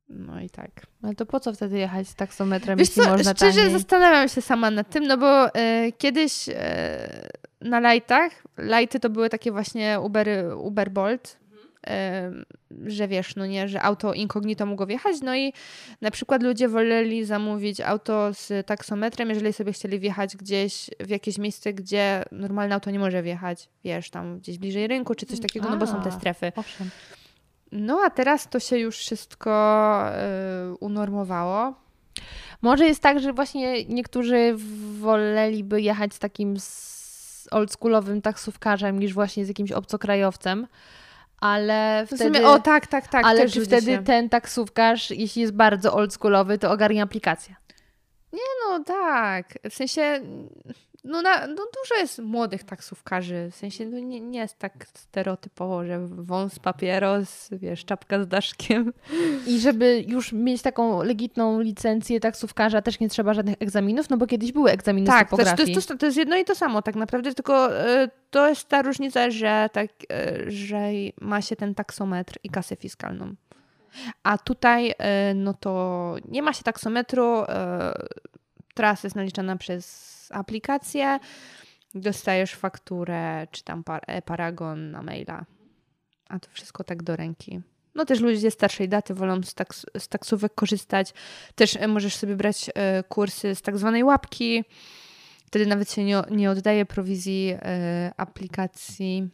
No 0.09 0.41
i 0.41 0.49
tak. 0.49 0.71
Ale 1.03 1.15
to 1.15 1.25
po 1.25 1.39
co 1.39 1.53
wtedy 1.53 1.77
jechać 1.77 2.07
z 2.07 2.15
taksometrem, 2.15 2.77
Wiesz 2.77 2.87
jeśli 2.87 3.03
co, 3.03 3.09
można 3.09 3.33
szczerze 3.33 3.57
taniej? 3.59 3.71
zastanawiam 3.73 4.29
się 4.29 4.41
sama 4.41 4.71
nad 4.71 4.89
tym, 4.89 5.07
no 5.07 5.17
bo 5.17 5.55
e, 5.55 5.91
kiedyś 5.91 6.49
e, 6.49 7.29
na 7.61 7.79
lightach, 7.79 8.31
lighty 8.57 8.99
to 8.99 9.09
były 9.09 9.29
takie 9.29 9.51
właśnie 9.51 9.99
Uber, 9.99 10.27
Uber 10.57 10.91
Bolt, 10.91 11.37
że 12.85 13.07
wiesz, 13.07 13.35
no 13.35 13.45
nie, 13.45 13.67
że 13.67 13.81
auto 13.81 14.13
incognito 14.13 14.65
mogło 14.65 14.85
wjechać, 14.85 15.21
no 15.21 15.35
i 15.35 15.53
na 16.01 16.11
przykład 16.11 16.43
ludzie 16.43 16.67
woleli 16.67 17.25
zamówić 17.25 17.81
auto 17.81 18.33
z 18.33 18.67
taksometrem, 18.67 19.29
jeżeli 19.29 19.53
sobie 19.53 19.73
chcieli 19.73 19.99
wjechać 19.99 20.37
gdzieś 20.37 20.89
w 20.99 21.09
jakieś 21.09 21.37
miejsce, 21.37 21.73
gdzie 21.73 22.23
normalne 22.31 22.75
auto 22.75 22.91
nie 22.91 22.99
może 22.99 23.23
wjechać, 23.23 23.69
wiesz, 23.83 24.09
tam 24.09 24.39
gdzieś 24.39 24.57
bliżej 24.57 24.87
rynku 24.87 25.15
czy 25.15 25.25
coś 25.25 25.39
takiego, 25.39 25.69
no 25.69 25.77
bo 25.77 25.87
są 25.87 26.01
te 26.01 26.09
A. 26.09 26.11
strefy. 26.11 26.51
Owszem. 26.55 26.89
No 27.71 28.01
a 28.05 28.09
teraz 28.09 28.49
to 28.49 28.59
się 28.59 28.77
już 28.77 28.97
wszystko 28.97 29.51
e, 30.05 30.75
unormowało. 30.79 31.73
Może 32.61 32.85
jest 32.85 33.01
tak, 33.01 33.19
że 33.19 33.33
właśnie 33.33 33.85
niektórzy 33.85 34.55
woleliby 34.99 35.81
jechać 35.81 36.13
z 36.13 36.19
takim 36.19 36.57
oldschoolowym 37.51 38.21
taksówkarzem 38.21 38.99
niż 38.99 39.13
właśnie 39.13 39.45
z 39.45 39.47
jakimś 39.47 39.71
obcokrajowcem, 39.71 40.67
ale 41.41 42.03
W 42.05 42.09
wtedy... 42.15 42.23
sumie, 42.23 42.47
o 42.47 42.59
tak, 42.59 42.87
tak, 42.87 43.07
tak. 43.07 43.25
ale 43.25 43.49
czy 43.49 43.65
wtedy 43.65 43.91
Się... 43.91 44.03
ten 44.03 44.29
taksówkarz, 44.29 45.11
jeśli 45.11 45.41
jest 45.41 45.53
bardzo 45.53 45.93
oldschoolowy, 45.93 46.57
to 46.57 46.71
ogarnia 46.71 47.03
aplikację? 47.03 47.55
No 48.33 48.83
tak, 48.83 49.59
w 49.69 49.73
sensie, 49.73 50.21
no, 51.03 51.21
na, 51.21 51.47
no 51.47 51.55
dużo 51.55 51.95
jest 52.01 52.19
młodych 52.19 52.63
taksówkarzy, 52.63 53.49
w 53.51 53.55
sensie 53.55 53.85
no 53.85 53.99
nie, 53.99 54.21
nie 54.21 54.39
jest 54.39 54.57
tak 54.59 54.85
stereotypowo, 54.93 55.85
że 55.85 55.99
wąs, 56.07 56.59
papieros, 56.59 57.49
wiesz, 57.51 57.85
czapka 57.85 58.23
z 58.23 58.27
daszkiem. 58.27 58.93
I 59.47 59.59
żeby 59.59 60.03
już 60.07 60.33
mieć 60.33 60.61
taką 60.61 61.03
legitną 61.03 61.61
licencję 61.61 62.19
taksówkarza, 62.19 62.81
też 62.81 62.99
nie 62.99 63.09
trzeba 63.09 63.33
żadnych 63.33 63.55
egzaminów, 63.59 64.09
no 64.09 64.17
bo 64.17 64.27
kiedyś 64.27 64.51
były 64.51 64.71
egzaminy 64.71 65.07
z 65.07 65.09
Tak, 65.09 65.29
to, 65.29 65.71
jest- 65.71 65.87
to, 65.87 65.93
to, 65.93 65.97
to 65.97 66.05
jest 66.05 66.17
jedno 66.17 66.37
i 66.37 66.45
to 66.45 66.55
samo 66.55 66.81
tak 66.81 66.95
naprawdę, 66.95 67.33
tylko 67.33 67.77
e, 67.77 68.09
to 68.29 68.49
jest 68.49 68.67
ta 68.67 68.81
różnica, 68.81 69.29
że, 69.29 69.69
tak, 69.73 69.89
e, 70.11 70.51
że 70.51 70.89
ma 71.21 71.41
się 71.41 71.55
ten 71.55 71.75
taksometr 71.75 72.33
i 72.43 72.49
kasę 72.49 72.75
fiskalną. 72.75 73.35
A 74.23 74.37
tutaj 74.37 74.93
e, 74.97 75.33
no 75.33 75.53
to 75.53 76.15
nie 76.27 76.41
ma 76.41 76.53
się 76.53 76.63
taksometru, 76.63 77.43
trasa 78.73 79.05
jest 79.07 79.15
naliczana 79.15 79.55
przez 79.55 80.18
aplikację, 80.31 81.19
dostajesz 81.95 82.55
fakturę 82.55 83.47
czy 83.51 83.63
tam 83.63 83.83
e, 83.87 84.21
paragon 84.21 84.91
na 84.91 85.01
maila. 85.01 85.45
A 86.29 86.39
to 86.39 86.49
wszystko 86.51 86.83
tak 86.83 87.03
do 87.03 87.15
ręki. 87.15 87.61
No 87.95 88.05
też 88.05 88.19
ludzie 88.19 88.51
starszej 88.51 88.89
daty 88.89 89.13
wolą 89.13 89.43
z, 89.43 89.53
taks, 89.53 89.85
z 89.97 90.07
taksówek 90.07 90.55
korzystać. 90.55 91.13
Też 91.55 91.75
e, 91.75 91.87
możesz 91.87 92.15
sobie 92.15 92.35
brać 92.35 92.69
e, 92.75 93.03
kursy 93.03 93.55
z 93.55 93.61
tak 93.61 93.77
zwanej 93.77 94.03
łapki. 94.03 94.63
Wtedy 95.45 95.65
nawet 95.65 95.91
się 95.91 96.03
nie, 96.03 96.21
nie 96.31 96.51
oddaje 96.51 96.85
prowizji 96.85 97.55
aplikacji 98.17 99.29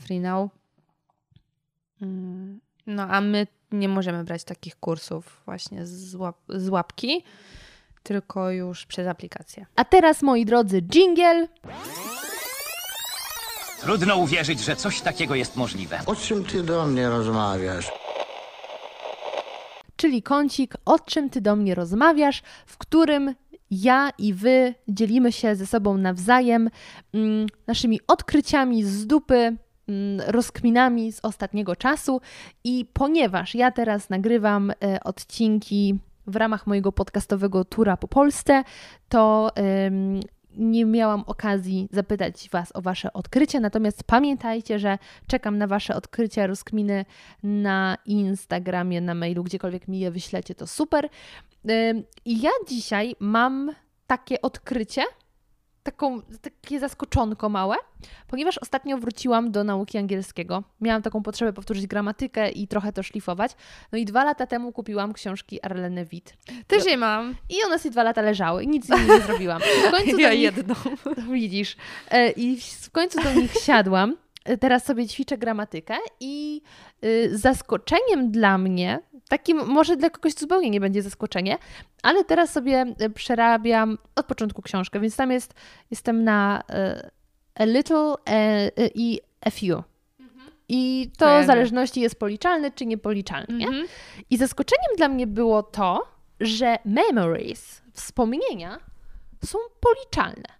FreeNow. 0.00 0.50
Mm, 2.02 2.60
No 2.88 3.02
a 3.02 3.20
my 3.20 3.46
nie 3.72 3.88
możemy 3.88 4.24
brać 4.24 4.44
takich 4.44 4.76
kursów 4.76 5.42
właśnie 5.44 5.86
z, 5.86 6.14
łap, 6.14 6.36
z 6.48 6.68
łapki, 6.68 7.24
tylko 8.08 8.50
już 8.50 8.86
przez 8.86 9.06
aplikację. 9.06 9.66
A 9.76 9.84
teraz, 9.84 10.22
moi 10.22 10.44
drodzy, 10.44 10.82
jingle. 10.82 11.48
Trudno 13.80 14.16
uwierzyć, 14.16 14.60
że 14.60 14.76
coś 14.76 15.00
takiego 15.00 15.34
jest 15.34 15.56
możliwe. 15.56 16.00
O 16.06 16.16
czym 16.16 16.44
ty 16.44 16.62
do 16.62 16.86
mnie 16.86 17.08
rozmawiasz? 17.08 17.92
czyli 19.96 20.22
kącik, 20.22 20.74
o 20.84 20.98
czym 20.98 21.30
ty 21.30 21.40
do 21.40 21.56
mnie 21.56 21.74
rozmawiasz, 21.74 22.42
w 22.66 22.78
którym 22.78 23.34
ja 23.70 24.10
i 24.18 24.34
wy 24.34 24.74
dzielimy 24.88 25.32
się 25.32 25.56
ze 25.56 25.66
sobą 25.66 25.96
nawzajem 25.96 26.70
mm, 27.14 27.46
naszymi 27.66 28.00
odkryciami 28.06 28.84
z 28.84 29.06
dupy, 29.06 29.56
mm, 29.88 30.20
rozkminami 30.26 31.12
z 31.12 31.20
ostatniego 31.22 31.76
czasu. 31.76 32.20
I 32.64 32.86
ponieważ 32.92 33.54
ja 33.54 33.70
teraz 33.70 34.10
nagrywam 34.10 34.70
e, 34.70 35.00
odcinki 35.04 35.98
w 36.28 36.36
ramach 36.36 36.66
mojego 36.66 36.92
podcastowego 36.92 37.64
tura 37.64 37.96
po 37.96 38.08
Polsce, 38.08 38.64
to 39.08 39.50
em, 39.54 40.20
nie 40.56 40.84
miałam 40.84 41.24
okazji 41.26 41.88
zapytać 41.92 42.48
Was 42.52 42.70
o 42.74 42.82
Wasze 42.82 43.12
odkrycia, 43.12 43.60
natomiast 43.60 44.04
pamiętajcie, 44.04 44.78
że 44.78 44.98
czekam 45.26 45.58
na 45.58 45.66
Wasze 45.66 45.94
odkrycia, 45.94 46.46
rozkminy 46.46 47.04
na 47.42 47.98
Instagramie, 48.06 49.00
na 49.00 49.14
mailu, 49.14 49.44
gdziekolwiek 49.44 49.88
mi 49.88 50.00
je 50.00 50.10
wyślecie, 50.10 50.54
to 50.54 50.66
super. 50.66 51.08
Ym, 51.70 52.02
I 52.24 52.40
ja 52.40 52.50
dzisiaj 52.68 53.16
mam 53.20 53.72
takie 54.06 54.42
odkrycie, 54.42 55.02
taką, 55.82 56.22
takie 56.42 56.80
zaskoczonko 56.80 57.48
małe, 57.48 57.76
ponieważ 58.28 58.58
ostatnio 58.58 58.98
wróciłam 58.98 59.50
do 59.52 59.64
nauki 59.64 59.98
angielskiego. 59.98 60.62
Miałam 60.80 61.02
taką 61.02 61.22
potrzebę 61.22 61.52
powtórzyć 61.52 61.86
gramatykę 61.86 62.50
i 62.50 62.68
trochę 62.68 62.92
to 62.92 63.02
szlifować. 63.02 63.52
No 63.92 63.98
i 63.98 64.04
dwa 64.04 64.24
lata 64.24 64.46
temu 64.46 64.72
kupiłam 64.72 65.12
książki 65.12 65.62
Arlene 65.62 66.04
Witt. 66.04 66.34
Też 66.66 66.86
je 66.86 66.96
mam. 66.96 67.34
I 67.48 67.54
one 67.66 67.78
sobie 67.78 67.90
dwa 67.90 68.02
lata 68.02 68.22
leżały 68.22 68.64
i 68.64 68.68
nic 68.68 68.86
z 68.86 68.88
nimi 68.88 69.08
nie 69.08 69.20
zrobiłam. 69.20 69.60
W 69.88 69.90
końcu 69.90 70.12
do 70.12 70.18
Ja 70.18 70.30
nich, 70.30 70.40
jedną. 70.40 70.74
Widzisz. 71.32 71.76
E, 72.10 72.30
I 72.30 72.60
w 72.60 72.90
końcu 72.90 73.22
do 73.22 73.32
nich 73.32 73.52
siadłam. 73.52 74.16
Teraz 74.60 74.84
sobie 74.84 75.06
ćwiczę 75.08 75.38
gramatykę 75.38 75.94
i 76.20 76.62
y, 77.04 77.38
zaskoczeniem 77.38 78.30
dla 78.30 78.58
mnie, 78.58 79.00
takim 79.28 79.66
może 79.66 79.96
dla 79.96 80.10
kogoś 80.10 80.34
zupełnie 80.34 80.70
nie 80.70 80.80
będzie 80.80 81.02
zaskoczenie, 81.02 81.58
ale 82.02 82.24
teraz 82.24 82.52
sobie 82.52 82.94
y, 83.02 83.10
przerabiam 83.10 83.98
od 84.16 84.26
początku 84.26 84.62
książkę, 84.62 85.00
więc 85.00 85.16
tam 85.16 85.30
jest, 85.30 85.54
jestem 85.90 86.24
na 86.24 86.62
y, 87.04 87.10
a 87.54 87.64
little 87.64 88.14
e, 88.26 88.70
i 88.94 89.20
a 89.40 89.50
few. 89.50 89.82
I 90.68 91.10
to 91.18 91.42
w 91.42 91.46
zależności 91.46 92.00
jest 92.00 92.18
policzalne 92.18 92.70
czy 92.70 92.86
niepoliczalne. 92.86 93.58
Nie? 93.58 93.66
Mhm. 93.66 93.86
I 94.30 94.36
zaskoczeniem 94.36 94.96
dla 94.96 95.08
mnie 95.08 95.26
było 95.26 95.62
to, 95.62 96.08
że 96.40 96.78
memories, 96.84 97.82
wspomnienia, 97.92 98.78
są 99.44 99.58
policzalne. 99.80 100.58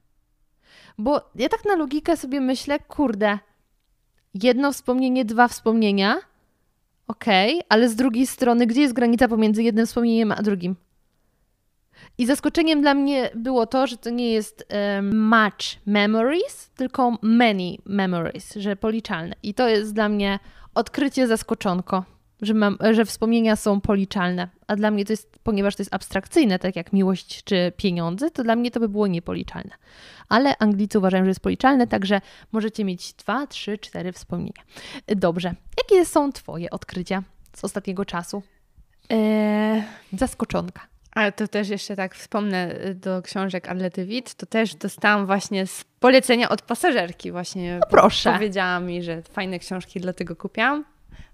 Bo 0.98 1.30
ja 1.34 1.48
tak 1.48 1.64
na 1.64 1.76
logikę 1.76 2.16
sobie 2.16 2.40
myślę, 2.40 2.78
kurde, 2.78 3.38
jedno 4.34 4.72
wspomnienie, 4.72 5.24
dwa 5.24 5.48
wspomnienia, 5.48 6.16
okej, 7.06 7.62
ale 7.68 7.88
z 7.88 7.96
drugiej 7.96 8.26
strony, 8.26 8.66
gdzie 8.66 8.80
jest 8.80 8.94
granica 8.94 9.28
pomiędzy 9.28 9.62
jednym 9.62 9.86
wspomnieniem 9.86 10.32
a 10.32 10.42
drugim? 10.42 10.76
I 12.18 12.26
zaskoczeniem 12.26 12.80
dla 12.80 12.94
mnie 12.94 13.30
było 13.34 13.66
to, 13.66 13.86
że 13.86 13.96
to 13.96 14.10
nie 14.10 14.32
jest 14.32 14.64
em, 14.68 15.28
much 15.28 15.78
memories, 15.86 16.70
tylko 16.76 17.18
many 17.22 17.76
memories, 17.84 18.54
że 18.54 18.76
policzalne. 18.76 19.34
I 19.42 19.54
to 19.54 19.68
jest 19.68 19.94
dla 19.94 20.08
mnie 20.08 20.38
odkrycie 20.74 21.26
zaskoczonko, 21.26 22.04
że, 22.42 22.54
mam, 22.54 22.78
że 22.92 23.04
wspomnienia 23.04 23.56
są 23.56 23.80
policzalne. 23.80 24.48
A 24.66 24.76
dla 24.76 24.90
mnie 24.90 25.04
to 25.04 25.12
jest, 25.12 25.38
ponieważ 25.42 25.76
to 25.76 25.80
jest 25.82 25.94
abstrakcyjne, 25.94 26.58
tak 26.58 26.76
jak 26.76 26.92
miłość 26.92 27.44
czy 27.44 27.72
pieniądze, 27.76 28.30
to 28.30 28.42
dla 28.42 28.56
mnie 28.56 28.70
to 28.70 28.80
by 28.80 28.88
było 28.88 29.06
niepoliczalne. 29.06 29.70
Ale 30.28 30.58
Anglicy 30.58 30.98
uważają, 30.98 31.24
że 31.24 31.28
jest 31.30 31.40
policzalne, 31.40 31.86
także 31.86 32.20
możecie 32.52 32.84
mieć 32.84 33.12
dwa, 33.12 33.46
trzy, 33.46 33.78
cztery 33.78 34.12
wspomnienia. 34.12 34.62
Dobrze. 35.06 35.54
Jakie 35.78 36.04
są 36.06 36.32
Twoje 36.32 36.70
odkrycia 36.70 37.22
z 37.56 37.64
ostatniego 37.64 38.04
czasu? 38.04 38.42
Eee, 39.10 39.82
Zaskoczonka. 40.12 40.80
ale 41.12 41.32
to 41.32 41.48
też 41.48 41.68
jeszcze 41.68 41.96
tak 41.96 42.14
wspomnę 42.14 42.74
y, 42.86 42.94
do 42.94 43.22
książek 43.22 43.68
Arlety 43.68 44.04
Witt, 44.06 44.34
to 44.34 44.46
też 44.46 44.74
dostałam 44.74 45.26
właśnie 45.26 45.66
z 45.66 45.84
polecenia 46.00 46.48
od 46.48 46.62
pasażerki 46.62 47.32
właśnie. 47.32 47.78
No 47.80 47.86
proszę. 47.90 48.32
Powiedziała 48.32 48.80
mi, 48.80 49.02
że 49.02 49.22
fajne 49.22 49.58
książki, 49.58 50.00
dlatego 50.00 50.36
kupiłam. 50.36 50.84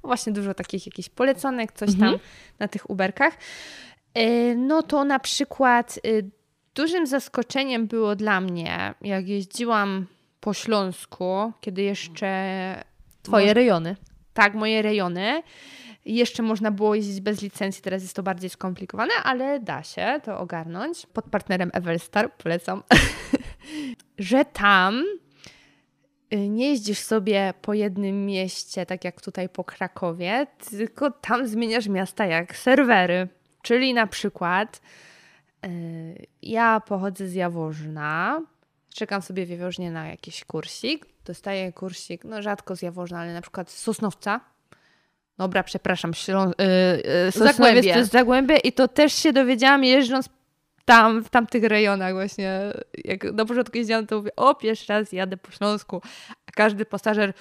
Właśnie 0.05 0.33
dużo 0.33 0.55
takich 0.55 0.87
jakichś 0.87 1.09
poleconek, 1.09 1.73
coś 1.73 1.89
Mhm. 1.89 2.13
tam 2.13 2.21
na 2.59 2.69
tych 2.69 2.91
Uberkach. 2.91 3.35
E, 4.15 4.55
No 4.55 4.83
to 4.83 5.05
na 5.05 5.19
przykład 5.19 5.99
y, 6.07 6.31
dużym 6.75 7.07
zaskoczeniem 7.07 7.87
było 7.87 8.17
dla 8.17 8.41
mnie, 8.41 8.95
jak 9.01 9.29
jeździłam 9.29 10.07
po 10.41 10.55
Śląsku, 10.55 11.53
kiedy 11.61 11.83
jeszcze 11.83 12.85
Twoje 13.23 13.55
rejony. 13.55 13.97
tak, 14.35 14.55
moje 14.55 14.83
rejony. 14.83 15.43
Jeszcze 16.05 16.43
można 16.43 16.71
było 16.71 16.95
jeździć 16.95 17.21
bez 17.21 17.43
licencji, 17.43 17.83
teraz 17.83 18.03
jest 18.03 18.17
to 18.17 18.23
bardziej 18.23 18.51
skomplikowane, 18.51 19.15
ale 19.25 19.61
da 19.61 19.83
się 19.83 20.21
to 20.25 20.39
ogarnąć. 20.39 21.07
Pod 21.07 21.25
partnerem 21.25 21.71
Everstar 21.73 22.33
polecam, 22.37 22.83
że 24.19 24.45
tam 24.45 25.05
nie 26.33 26.69
jeździsz 26.71 26.99
sobie 26.99 27.55
po 27.63 27.75
jednym 27.75 28.27
mieście, 28.27 28.87
tak 28.87 29.05
jak 29.05 29.21
tutaj 29.21 29.49
po 29.49 29.65
Krakowie, 29.65 30.47
tylko 30.71 31.11
tam 31.11 31.47
zmieniasz 31.47 31.89
miasta 31.89 32.27
jak 32.27 32.57
serwery. 32.57 33.29
Czyli 33.63 33.95
na 33.95 34.07
przykład 34.07 34.81
y, 35.67 36.27
ja 36.43 36.81
pochodzę 36.81 37.29
z 37.29 37.35
Jaworzna, 37.35 38.43
czekam 38.95 39.23
sobie 39.23 39.47
w 39.47 39.51
Jaworznie 39.51 39.91
na 39.91 40.09
jakiś 40.09 40.45
kursik, 40.45 41.07
dostaję 41.25 41.73
kursik, 41.73 42.25
no 42.25 42.43
rzadko 42.43 42.77
z 42.77 42.83
Jaworzna, 42.83 43.21
ale 43.21 43.35
na 43.35 43.41
przykład 43.41 43.71
z 43.71 43.79
Sosnowca. 43.79 44.41
Dobra, 45.39 45.63
przepraszam, 45.63 46.13
Ślą- 46.13 46.51
y, 46.51 47.27
y, 47.29 47.33
Sosnowiec 47.33 47.85
to 47.93 47.99
jest 47.99 48.13
Zagłębie 48.13 48.57
i 48.57 48.73
to 48.73 48.89
też 48.89 49.13
się 49.13 49.33
dowiedziałam 49.33 49.85
jeżdżąc 49.85 50.29
tam, 50.85 51.25
w 51.25 51.29
tamtych 51.31 51.65
rejonach 51.65 52.13
właśnie. 52.13 52.61
Jak 53.05 53.25
na 53.25 53.45
początku 53.45 53.79
jeździłam, 53.79 54.07
to 54.07 54.17
mówię, 54.17 54.37
o, 54.37 54.55
pierwszy 54.55 54.93
raz 54.93 55.13
jadę 55.13 55.37
po 55.37 55.51
Śląsku, 55.51 56.03
a 56.47 56.53
każdy 56.53 56.85
pasażer 56.85 57.33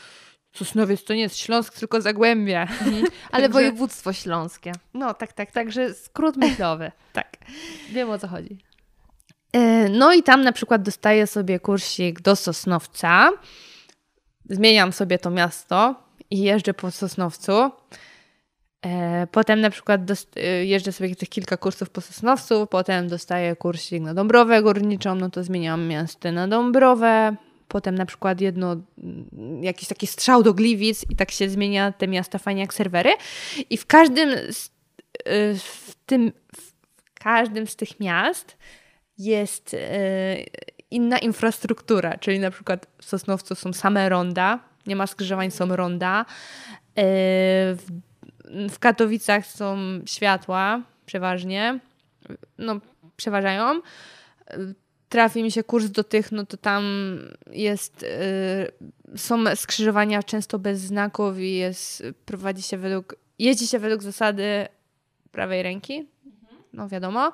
Sosnowiec 0.56 1.04
to 1.04 1.14
nie 1.14 1.22
jest 1.22 1.38
Śląsk, 1.38 1.80
tylko 1.80 2.02
Zagłębie. 2.02 2.60
Ale 3.32 3.44
Także- 3.44 3.50
województwo 3.50 4.14
śląskie. 4.14 4.72
No, 4.94 5.14
tak, 5.14 5.34
tak, 5.34 5.36
tak. 5.36 5.52
Także 5.52 5.94
skrót 5.94 6.38
myślowy. 6.38 6.92
tak. 7.14 7.38
Wiem 7.90 8.10
o 8.10 8.20
co 8.20 8.28
chodzi. 8.28 8.58
E, 9.54 9.90
No 9.90 10.14
i 10.14 10.24
tam 10.24 10.42
na 10.44 10.52
przykład 10.52 10.82
dostaję 10.82 11.28
sobie 11.28 11.60
kursik 11.60 12.22
do 12.22 12.36
Sosnowca. 12.36 13.32
Zmieniam 14.50 14.94
sobie 14.94 15.20
to 15.20 15.30
miasto 15.30 15.96
i 16.30 16.40
jeżdżę 16.40 16.74
po 16.74 16.92
Sosnowcu. 16.92 17.72
E, 18.86 19.28
Potem 19.32 19.62
na 19.62 19.70
przykład 19.70 20.02
e, 20.36 20.66
jeżdżę 20.66 20.92
sobie 20.92 21.16
tych 21.16 21.30
kilka 21.30 21.58
kursów 21.58 21.90
po 21.90 22.02
Sosnowcu, 22.02 22.68
potem 22.68 23.08
dostaję 23.08 23.56
kursik 23.56 24.04
na 24.04 24.14
Dąbrowę 24.14 24.62
Górniczą, 24.64 25.16
no 25.16 25.30
to 25.30 25.44
zmieniam 25.44 25.88
miasto 25.88 26.32
na 26.32 26.48
Dąbrowę. 26.48 27.36
Potem 27.68 27.96
na 27.96 28.06
przykład 28.06 28.42
jedno, 28.42 28.76
jakiś 29.62 29.88
taki 29.88 30.08
strzał 30.08 30.44
do 30.44 30.54
Gliwic 30.54 31.06
i 31.10 31.16
tak 31.16 31.32
się 31.32 31.50
zmienia 31.50 31.92
te 31.92 32.08
miasta 32.08 32.38
fajnie 32.38 32.62
jak 32.62 32.74
serwery. 32.74 33.10
I 33.70 33.78
w 33.78 33.86
każdym 33.86 34.30
z, 34.54 34.66
y, 34.68 34.72
w 35.60 35.96
tym, 36.06 36.32
w 36.56 36.74
każdym 37.14 37.68
z 37.68 37.76
tych 37.76 38.00
miast 38.00 38.58
jest 39.18 39.74
e, 39.74 40.38
inna 40.92 41.18
infrastruktura, 41.18 42.18
czyli 42.18 42.40
na 42.40 42.52
przykład 42.52 42.88
w 42.98 43.06
Sosnowcu 43.06 43.56
są 43.56 43.74
same 43.74 44.10
ronda, 44.10 44.60
nie 44.88 44.96
ma 44.96 45.08
skrzyżowań, 45.08 45.52
są 45.52 45.76
ronda. 45.76 46.26
E, 46.96 47.04
W, 47.76 47.86
w 48.70 48.80
Katowicach 48.80 49.46
są 49.46 49.78
światła 50.06 50.82
przeważnie, 51.06 51.80
no 52.58 52.80
przeważają. 53.18 53.82
Trafi 55.10 55.44
mi 55.44 55.52
się 55.52 55.64
kurs 55.64 55.86
do 55.86 56.04
tych, 56.04 56.32
no 56.32 56.46
to 56.46 56.58
tam 56.58 56.84
jest, 57.52 58.04
e, 58.04 59.18
są 59.18 59.56
skrzyżowania 59.56 60.24
często 60.24 60.60
bez 60.60 60.80
znaków 60.80 61.40
i 61.40 61.56
jest, 61.56 62.04
prowadzi 62.26 62.62
się 62.62 62.78
według, 62.78 63.16
jeździ 63.40 63.68
się 63.68 63.80
według 63.80 64.04
zasady 64.04 64.68
prawej 65.32 65.64
ręki, 65.64 66.08
no 66.74 66.90
wiadomo. 66.90 67.34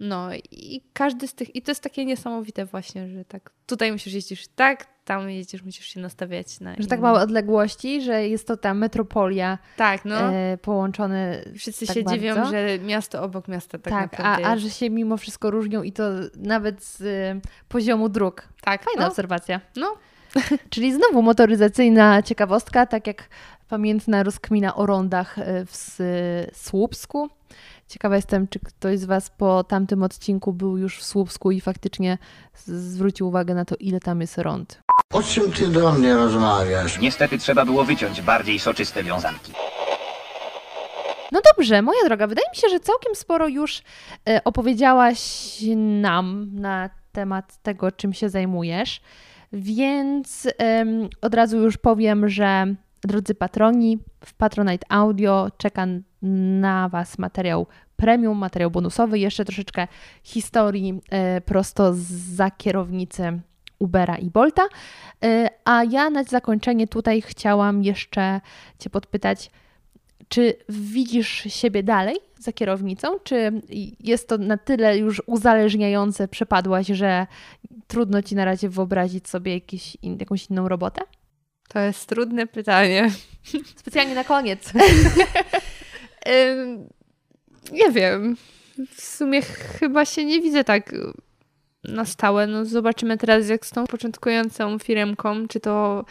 No 0.00 0.28
i 0.50 0.82
każdy 0.92 1.28
z 1.28 1.34
tych, 1.34 1.56
i 1.56 1.62
to 1.62 1.70
jest 1.70 1.82
takie 1.82 2.04
niesamowite 2.04 2.64
właśnie, 2.66 3.08
że 3.08 3.24
tak, 3.24 3.50
tutaj 3.66 3.92
musisz 3.92 4.12
jeździć 4.12 4.48
tak, 4.48 4.86
tam 5.04 5.30
jeździsz, 5.30 5.62
musisz 5.62 5.86
się 5.86 6.00
nastawiać 6.00 6.60
na 6.60 6.70
Że 6.70 6.76
inny. 6.76 6.86
tak 6.88 7.00
małe 7.00 7.20
odległości, 7.20 8.02
że 8.02 8.28
jest 8.28 8.46
to 8.46 8.56
ta 8.56 8.74
metropolia 8.74 9.58
Tak, 9.76 10.04
no. 10.04 10.16
e, 10.32 10.58
połączone. 10.62 11.42
Wszyscy 11.58 11.86
tak 11.86 11.96
się 11.96 12.04
dziwią, 12.04 12.34
bardzo. 12.34 12.50
że 12.50 12.78
miasto 12.78 13.22
obok 13.22 13.48
miasta 13.48 13.78
tak, 13.78 13.92
Tak, 13.92 14.20
a, 14.20 14.22
naprawdę 14.22 14.46
a 14.46 14.50
jest. 14.50 14.62
że 14.62 14.70
się 14.70 14.90
mimo 14.90 15.16
wszystko 15.16 15.50
różnią 15.50 15.82
i 15.82 15.92
to 15.92 16.04
nawet 16.36 16.84
z 16.84 17.00
e, 17.02 17.40
poziomu 17.68 18.08
dróg. 18.08 18.48
Tak, 18.60 18.84
Fajna 18.84 19.02
no, 19.02 19.08
obserwacja. 19.08 19.60
no. 19.76 19.96
Czyli 20.70 20.92
znowu 20.94 21.22
motoryzacyjna 21.22 22.22
ciekawostka, 22.22 22.86
tak 22.86 23.06
jak 23.06 23.28
pamiętna 23.68 24.22
rozkmina 24.22 24.74
o 24.74 24.86
rondach 24.86 25.38
e, 25.38 25.64
w 25.66 25.98
Słupsku. 26.52 27.28
Ciekawa 27.88 28.16
jestem, 28.16 28.48
czy 28.48 28.58
ktoś 28.60 28.98
z 28.98 29.04
Was 29.04 29.30
po 29.30 29.64
tamtym 29.64 30.02
odcinku 30.02 30.52
był 30.52 30.78
już 30.78 30.98
w 30.98 31.04
Słupsku 31.04 31.50
i 31.50 31.60
faktycznie 31.60 32.18
zwrócił 32.66 33.28
uwagę 33.28 33.54
na 33.54 33.64
to, 33.64 33.74
ile 33.80 34.00
tam 34.00 34.20
jest 34.20 34.38
rond. 34.38 34.80
O 35.12 35.22
czym 35.22 35.52
ty 35.52 35.68
do 35.68 35.92
mnie 35.92 36.14
rozmawiasz? 36.14 37.00
Niestety 37.00 37.38
trzeba 37.38 37.64
było 37.64 37.84
wyciąć 37.84 38.22
bardziej 38.22 38.58
soczyste 38.58 39.04
wiązanki. 39.04 39.52
No 41.32 41.40
dobrze, 41.56 41.82
moja 41.82 42.04
droga, 42.04 42.26
wydaje 42.26 42.46
mi 42.50 42.56
się, 42.56 42.68
że 42.68 42.80
całkiem 42.80 43.14
sporo 43.14 43.48
już 43.48 43.82
e, 44.28 44.44
opowiedziałaś 44.44 45.60
nam 45.76 46.48
na 46.52 46.90
temat 47.12 47.56
tego, 47.62 47.92
czym 47.92 48.12
się 48.12 48.28
zajmujesz, 48.28 49.00
więc 49.52 50.48
od 51.20 51.34
razu 51.34 51.58
już 51.58 51.76
powiem, 51.76 52.28
że 52.28 52.74
drodzy 53.04 53.34
patroni, 53.34 53.98
w 54.24 54.34
Patronite 54.34 54.86
Audio 54.88 55.48
czeka 55.56 55.86
na 56.60 56.88
Was 56.88 57.18
materiał 57.18 57.66
premium, 57.96 58.38
materiał 58.38 58.70
bonusowy, 58.70 59.18
jeszcze 59.18 59.44
troszeczkę 59.44 59.88
historii 60.22 61.00
e, 61.10 61.40
prosto 61.40 61.92
za 62.34 62.50
kierownicy 62.50 63.40
Ubera 63.78 64.16
i 64.16 64.30
Bolta. 64.30 64.62
E, 65.24 65.48
a 65.64 65.84
ja 65.84 66.10
na 66.10 66.24
zakończenie 66.24 66.88
tutaj 66.88 67.22
chciałam 67.22 67.82
jeszcze 67.82 68.40
Cię 68.78 68.90
podpytać, 68.90 69.50
czy 70.28 70.54
widzisz 70.68 71.28
siebie 71.28 71.82
dalej 71.82 72.16
za 72.38 72.52
kierownicą? 72.52 73.18
Czy 73.24 73.52
jest 74.00 74.28
to 74.28 74.38
na 74.38 74.56
tyle 74.56 74.98
już 74.98 75.22
uzależniające, 75.26 76.28
przepadłaś, 76.28 76.86
że 76.86 77.26
trudno 77.86 78.22
ci 78.22 78.34
na 78.34 78.44
razie 78.44 78.68
wyobrazić 78.68 79.28
sobie 79.28 79.54
jakiś 79.54 79.96
in, 80.02 80.16
jakąś 80.20 80.50
inną 80.50 80.68
robotę? 80.68 81.02
To 81.68 81.78
jest 81.78 82.08
trudne 82.08 82.46
pytanie. 82.46 83.10
Specjalnie 83.76 84.14
na 84.14 84.24
koniec. 84.24 84.72
Nie 87.72 87.90
wiem. 87.92 88.36
W 88.96 89.00
sumie 89.00 89.42
chyba 89.42 90.04
się 90.04 90.24
nie 90.24 90.40
widzę 90.40 90.64
tak 90.64 90.94
na 91.84 92.04
stałe. 92.04 92.46
No 92.46 92.64
zobaczymy 92.64 93.18
teraz, 93.18 93.48
jak 93.48 93.66
z 93.66 93.70
tą 93.70 93.86
początkującą 93.86 94.78
firmką, 94.78 95.48
czy 95.48 95.60
to 95.60 96.04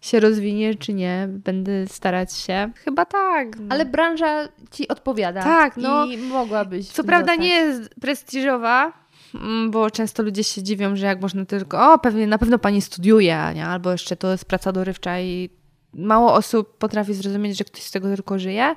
się 0.00 0.20
rozwinie, 0.20 0.74
czy 0.74 0.94
nie. 0.94 1.28
Będę 1.30 1.86
starać 1.86 2.34
się. 2.34 2.70
Chyba 2.84 3.04
tak. 3.04 3.48
Ale 3.68 3.84
branża 3.84 4.48
ci 4.70 4.88
odpowiada. 4.88 5.42
Tak, 5.42 5.76
no. 5.76 6.06
I 6.06 6.16
mogłabyś. 6.18 6.88
Co 6.88 7.04
prawda 7.04 7.32
zostać. 7.32 7.44
nie 7.44 7.54
jest 7.54 7.94
prestiżowa, 8.00 8.92
mm, 9.34 9.70
bo 9.70 9.90
często 9.90 10.22
ludzie 10.22 10.44
się 10.44 10.62
dziwią, 10.62 10.96
że 10.96 11.06
jak 11.06 11.20
można 11.20 11.44
tylko, 11.44 11.92
o 11.92 11.98
pewnie, 11.98 12.26
na 12.26 12.38
pewno 12.38 12.58
pani 12.58 12.82
studiuje, 12.82 13.52
nie? 13.54 13.66
albo 13.66 13.92
jeszcze 13.92 14.16
to 14.16 14.30
jest 14.30 14.44
praca 14.44 14.72
dorywcza 14.72 15.20
i 15.20 15.50
mało 15.94 16.34
osób 16.34 16.78
potrafi 16.78 17.14
zrozumieć, 17.14 17.58
że 17.58 17.64
ktoś 17.64 17.82
z 17.82 17.90
tego 17.90 18.08
tylko 18.14 18.38
żyje, 18.38 18.76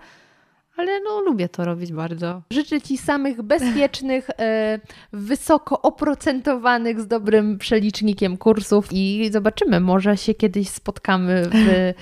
ale 0.80 1.02
no 1.02 1.22
lubię 1.22 1.50
to 1.50 1.66
robić 1.66 1.94
bardzo. 1.94 2.42
Życzę 2.54 2.82
Ci 2.82 2.98
samych 2.98 3.42
bezpiecznych, 3.42 4.30
e, 4.40 4.80
wysoko 5.14 5.82
oprocentowanych, 5.82 7.02
z 7.02 7.08
dobrym 7.08 7.58
przelicznikiem 7.58 8.38
kursów 8.38 8.88
i 8.92 9.30
zobaczymy, 9.32 9.80
może 9.80 10.18
się 10.18 10.34
kiedyś 10.34 10.70
spotkamy 10.70 11.50
w 11.50 11.70
e, 11.70 11.94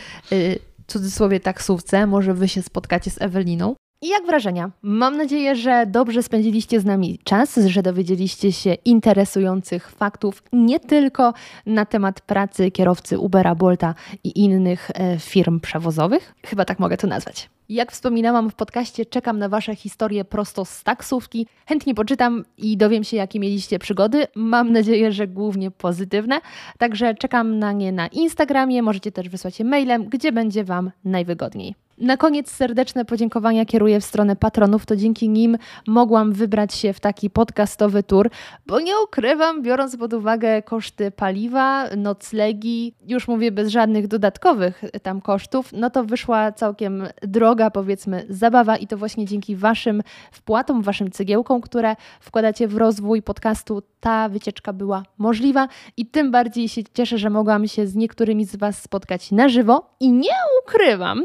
cudzysłowie 0.88 1.40
taksówce, 1.40 2.08
może 2.08 2.34
Wy 2.34 2.48
się 2.48 2.62
spotkacie 2.62 3.12
z 3.12 3.22
Eweliną. 3.22 3.76
I 4.02 4.08
jak 4.08 4.26
wrażenia? 4.26 4.72
Mam 4.82 5.18
nadzieję, 5.18 5.56
że 5.56 5.86
dobrze 5.86 6.24
spędziliście 6.24 6.80
z 6.80 6.86
nami 6.86 7.20
czas, 7.24 7.60
że 7.68 7.84
dowiedzieliście 7.84 8.52
się 8.52 8.74
interesujących 8.74 9.92
faktów 9.92 10.44
nie 10.54 10.80
tylko 10.80 11.34
na 11.66 11.86
temat 11.86 12.22
pracy 12.22 12.72
kierowcy 12.72 13.20
Ubera, 13.20 13.56
Bolta 13.56 13.96
i 14.24 14.44
innych 14.44 14.92
e, 14.94 15.20
firm 15.20 15.60
przewozowych. 15.60 16.34
Chyba 16.46 16.66
tak 16.66 16.80
mogę 16.80 16.98
to 16.98 17.08
nazwać. 17.08 17.50
Jak 17.70 17.92
wspominałam 17.92 18.50
w 18.50 18.56
podcaście, 18.56 19.06
czekam 19.06 19.40
na 19.40 19.50
Wasze 19.50 19.76
historie 19.76 20.26
prosto 20.26 20.66
z 20.66 20.84
taksówki. 20.84 21.48
Chętnie 21.66 21.96
poczytam 21.96 22.46
i 22.58 22.78
dowiem 22.78 23.04
się, 23.04 23.18
jakie 23.18 23.40
mieliście 23.40 23.80
przygody. 23.80 24.28
Mam 24.36 24.72
nadzieję, 24.72 25.12
że 25.12 25.28
głównie 25.28 25.72
pozytywne. 25.72 26.42
Także 26.78 27.16
czekam 27.16 27.60
na 27.60 27.72
nie 27.72 27.92
na 27.92 28.08
Instagramie. 28.08 28.82
Możecie 28.82 29.12
też 29.12 29.30
wysłać 29.30 29.60
je 29.60 29.66
mailem, 29.66 30.06
gdzie 30.06 30.32
będzie 30.32 30.64
Wam 30.64 30.92
najwygodniej. 31.06 31.87
Na 31.98 32.18
koniec 32.18 32.52
serdeczne 32.52 33.06
podziękowania 33.06 33.66
kieruję 33.66 34.00
w 34.00 34.06
stronę 34.06 34.36
patronów. 34.36 34.86
To 34.86 34.96
dzięki 34.96 35.30
nim 35.30 35.58
mogłam 35.88 36.34
wybrać 36.34 36.74
się 36.74 36.94
w 36.94 37.00
taki 37.00 37.30
podcastowy 37.30 38.04
tour, 38.04 38.30
bo 38.66 38.80
nie 38.80 38.94
ukrywam, 39.04 39.62
biorąc 39.62 39.98
pod 39.98 40.14
uwagę 40.14 40.62
koszty 40.62 41.12
paliwa, 41.12 41.90
noclegi, 41.96 42.94
już 43.08 43.28
mówię 43.28 43.52
bez 43.52 43.70
żadnych 43.70 44.08
dodatkowych 44.08 44.82
tam 45.04 45.22
kosztów, 45.22 45.74
no 45.74 45.90
to 45.90 46.04
wyszła 46.04 46.52
całkiem 46.52 47.08
droga, 47.22 47.72
powiedzmy, 47.72 48.26
zabawa 48.30 48.78
i 48.78 48.88
to 48.88 48.98
właśnie 48.98 49.26
dzięki 49.26 49.56
Waszym 49.56 50.04
wpłatom, 50.32 50.82
Waszym 50.82 51.12
cegiełkom, 51.12 51.62
które 51.62 51.96
wkładacie 52.20 52.68
w 52.68 52.78
rozwój 52.78 53.22
podcastu, 53.22 53.82
ta 54.00 54.30
wycieczka 54.30 54.74
była 54.74 55.04
możliwa 55.18 55.68
i 55.98 56.06
tym 56.06 56.32
bardziej 56.32 56.70
się 56.70 56.82
cieszę, 56.94 57.18
że 57.18 57.30
mogłam 57.30 57.68
się 57.68 57.88
z 57.88 57.96
niektórymi 57.96 58.46
z 58.46 58.56
Was 58.56 58.82
spotkać 58.82 59.32
na 59.32 59.50
żywo 59.50 59.96
i 60.00 60.12
nie 60.12 60.36
ukrywam, 60.64 61.24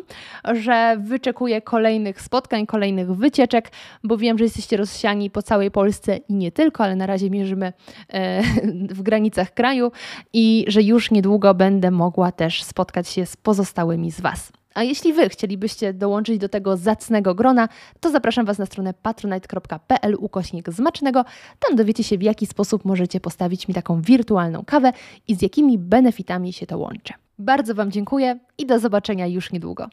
że 0.62 0.96
wyczekuję 1.00 1.62
kolejnych 1.62 2.22
spotkań, 2.22 2.66
kolejnych 2.66 3.12
wycieczek, 3.12 3.72
bo 4.04 4.16
wiem, 4.16 4.38
że 4.38 4.44
jesteście 4.44 4.76
rozsiani 4.76 5.30
po 5.30 5.42
całej 5.42 5.70
Polsce 5.70 6.16
i 6.16 6.34
nie 6.34 6.52
tylko, 6.52 6.84
ale 6.84 6.96
na 6.96 7.06
razie 7.06 7.30
mierzymy 7.30 7.72
e, 8.08 8.42
w 8.98 9.02
granicach 9.02 9.54
kraju 9.54 9.92
i 10.32 10.64
że 10.68 10.82
już 10.82 11.10
niedługo 11.10 11.54
będę 11.54 11.90
mogła 11.90 12.32
też 12.32 12.62
spotkać 12.62 13.08
się 13.08 13.26
z 13.26 13.36
pozostałymi 13.36 14.10
z 14.10 14.20
Was. 14.20 14.52
A 14.74 14.82
jeśli 14.82 15.12
Wy 15.12 15.28
chcielibyście 15.28 15.92
dołączyć 15.92 16.38
do 16.38 16.48
tego 16.48 16.76
zacnego 16.76 17.34
grona, 17.34 17.68
to 18.00 18.10
zapraszam 18.10 18.46
Was 18.46 18.58
na 18.58 18.66
stronę 18.66 18.94
patronite.pl 18.94 20.16
ukośnik 20.18 20.70
zmacznego. 20.70 21.24
Tam 21.58 21.76
dowiecie 21.76 22.04
się, 22.04 22.18
w 22.18 22.22
jaki 22.22 22.46
sposób 22.46 22.84
możecie 22.84 23.20
postawić 23.20 23.68
mi 23.68 23.74
taką 23.74 24.02
wirtualną 24.02 24.64
kawę 24.66 24.92
i 25.28 25.34
z 25.34 25.42
jakimi 25.42 25.78
benefitami 25.78 26.52
się 26.52 26.66
to 26.66 26.78
łączy. 26.78 27.12
Bardzo 27.38 27.74
Wam 27.74 27.90
dziękuję 27.90 28.38
i 28.58 28.66
do 28.66 28.78
zobaczenia 28.78 29.26
już 29.26 29.52
niedługo. 29.52 29.88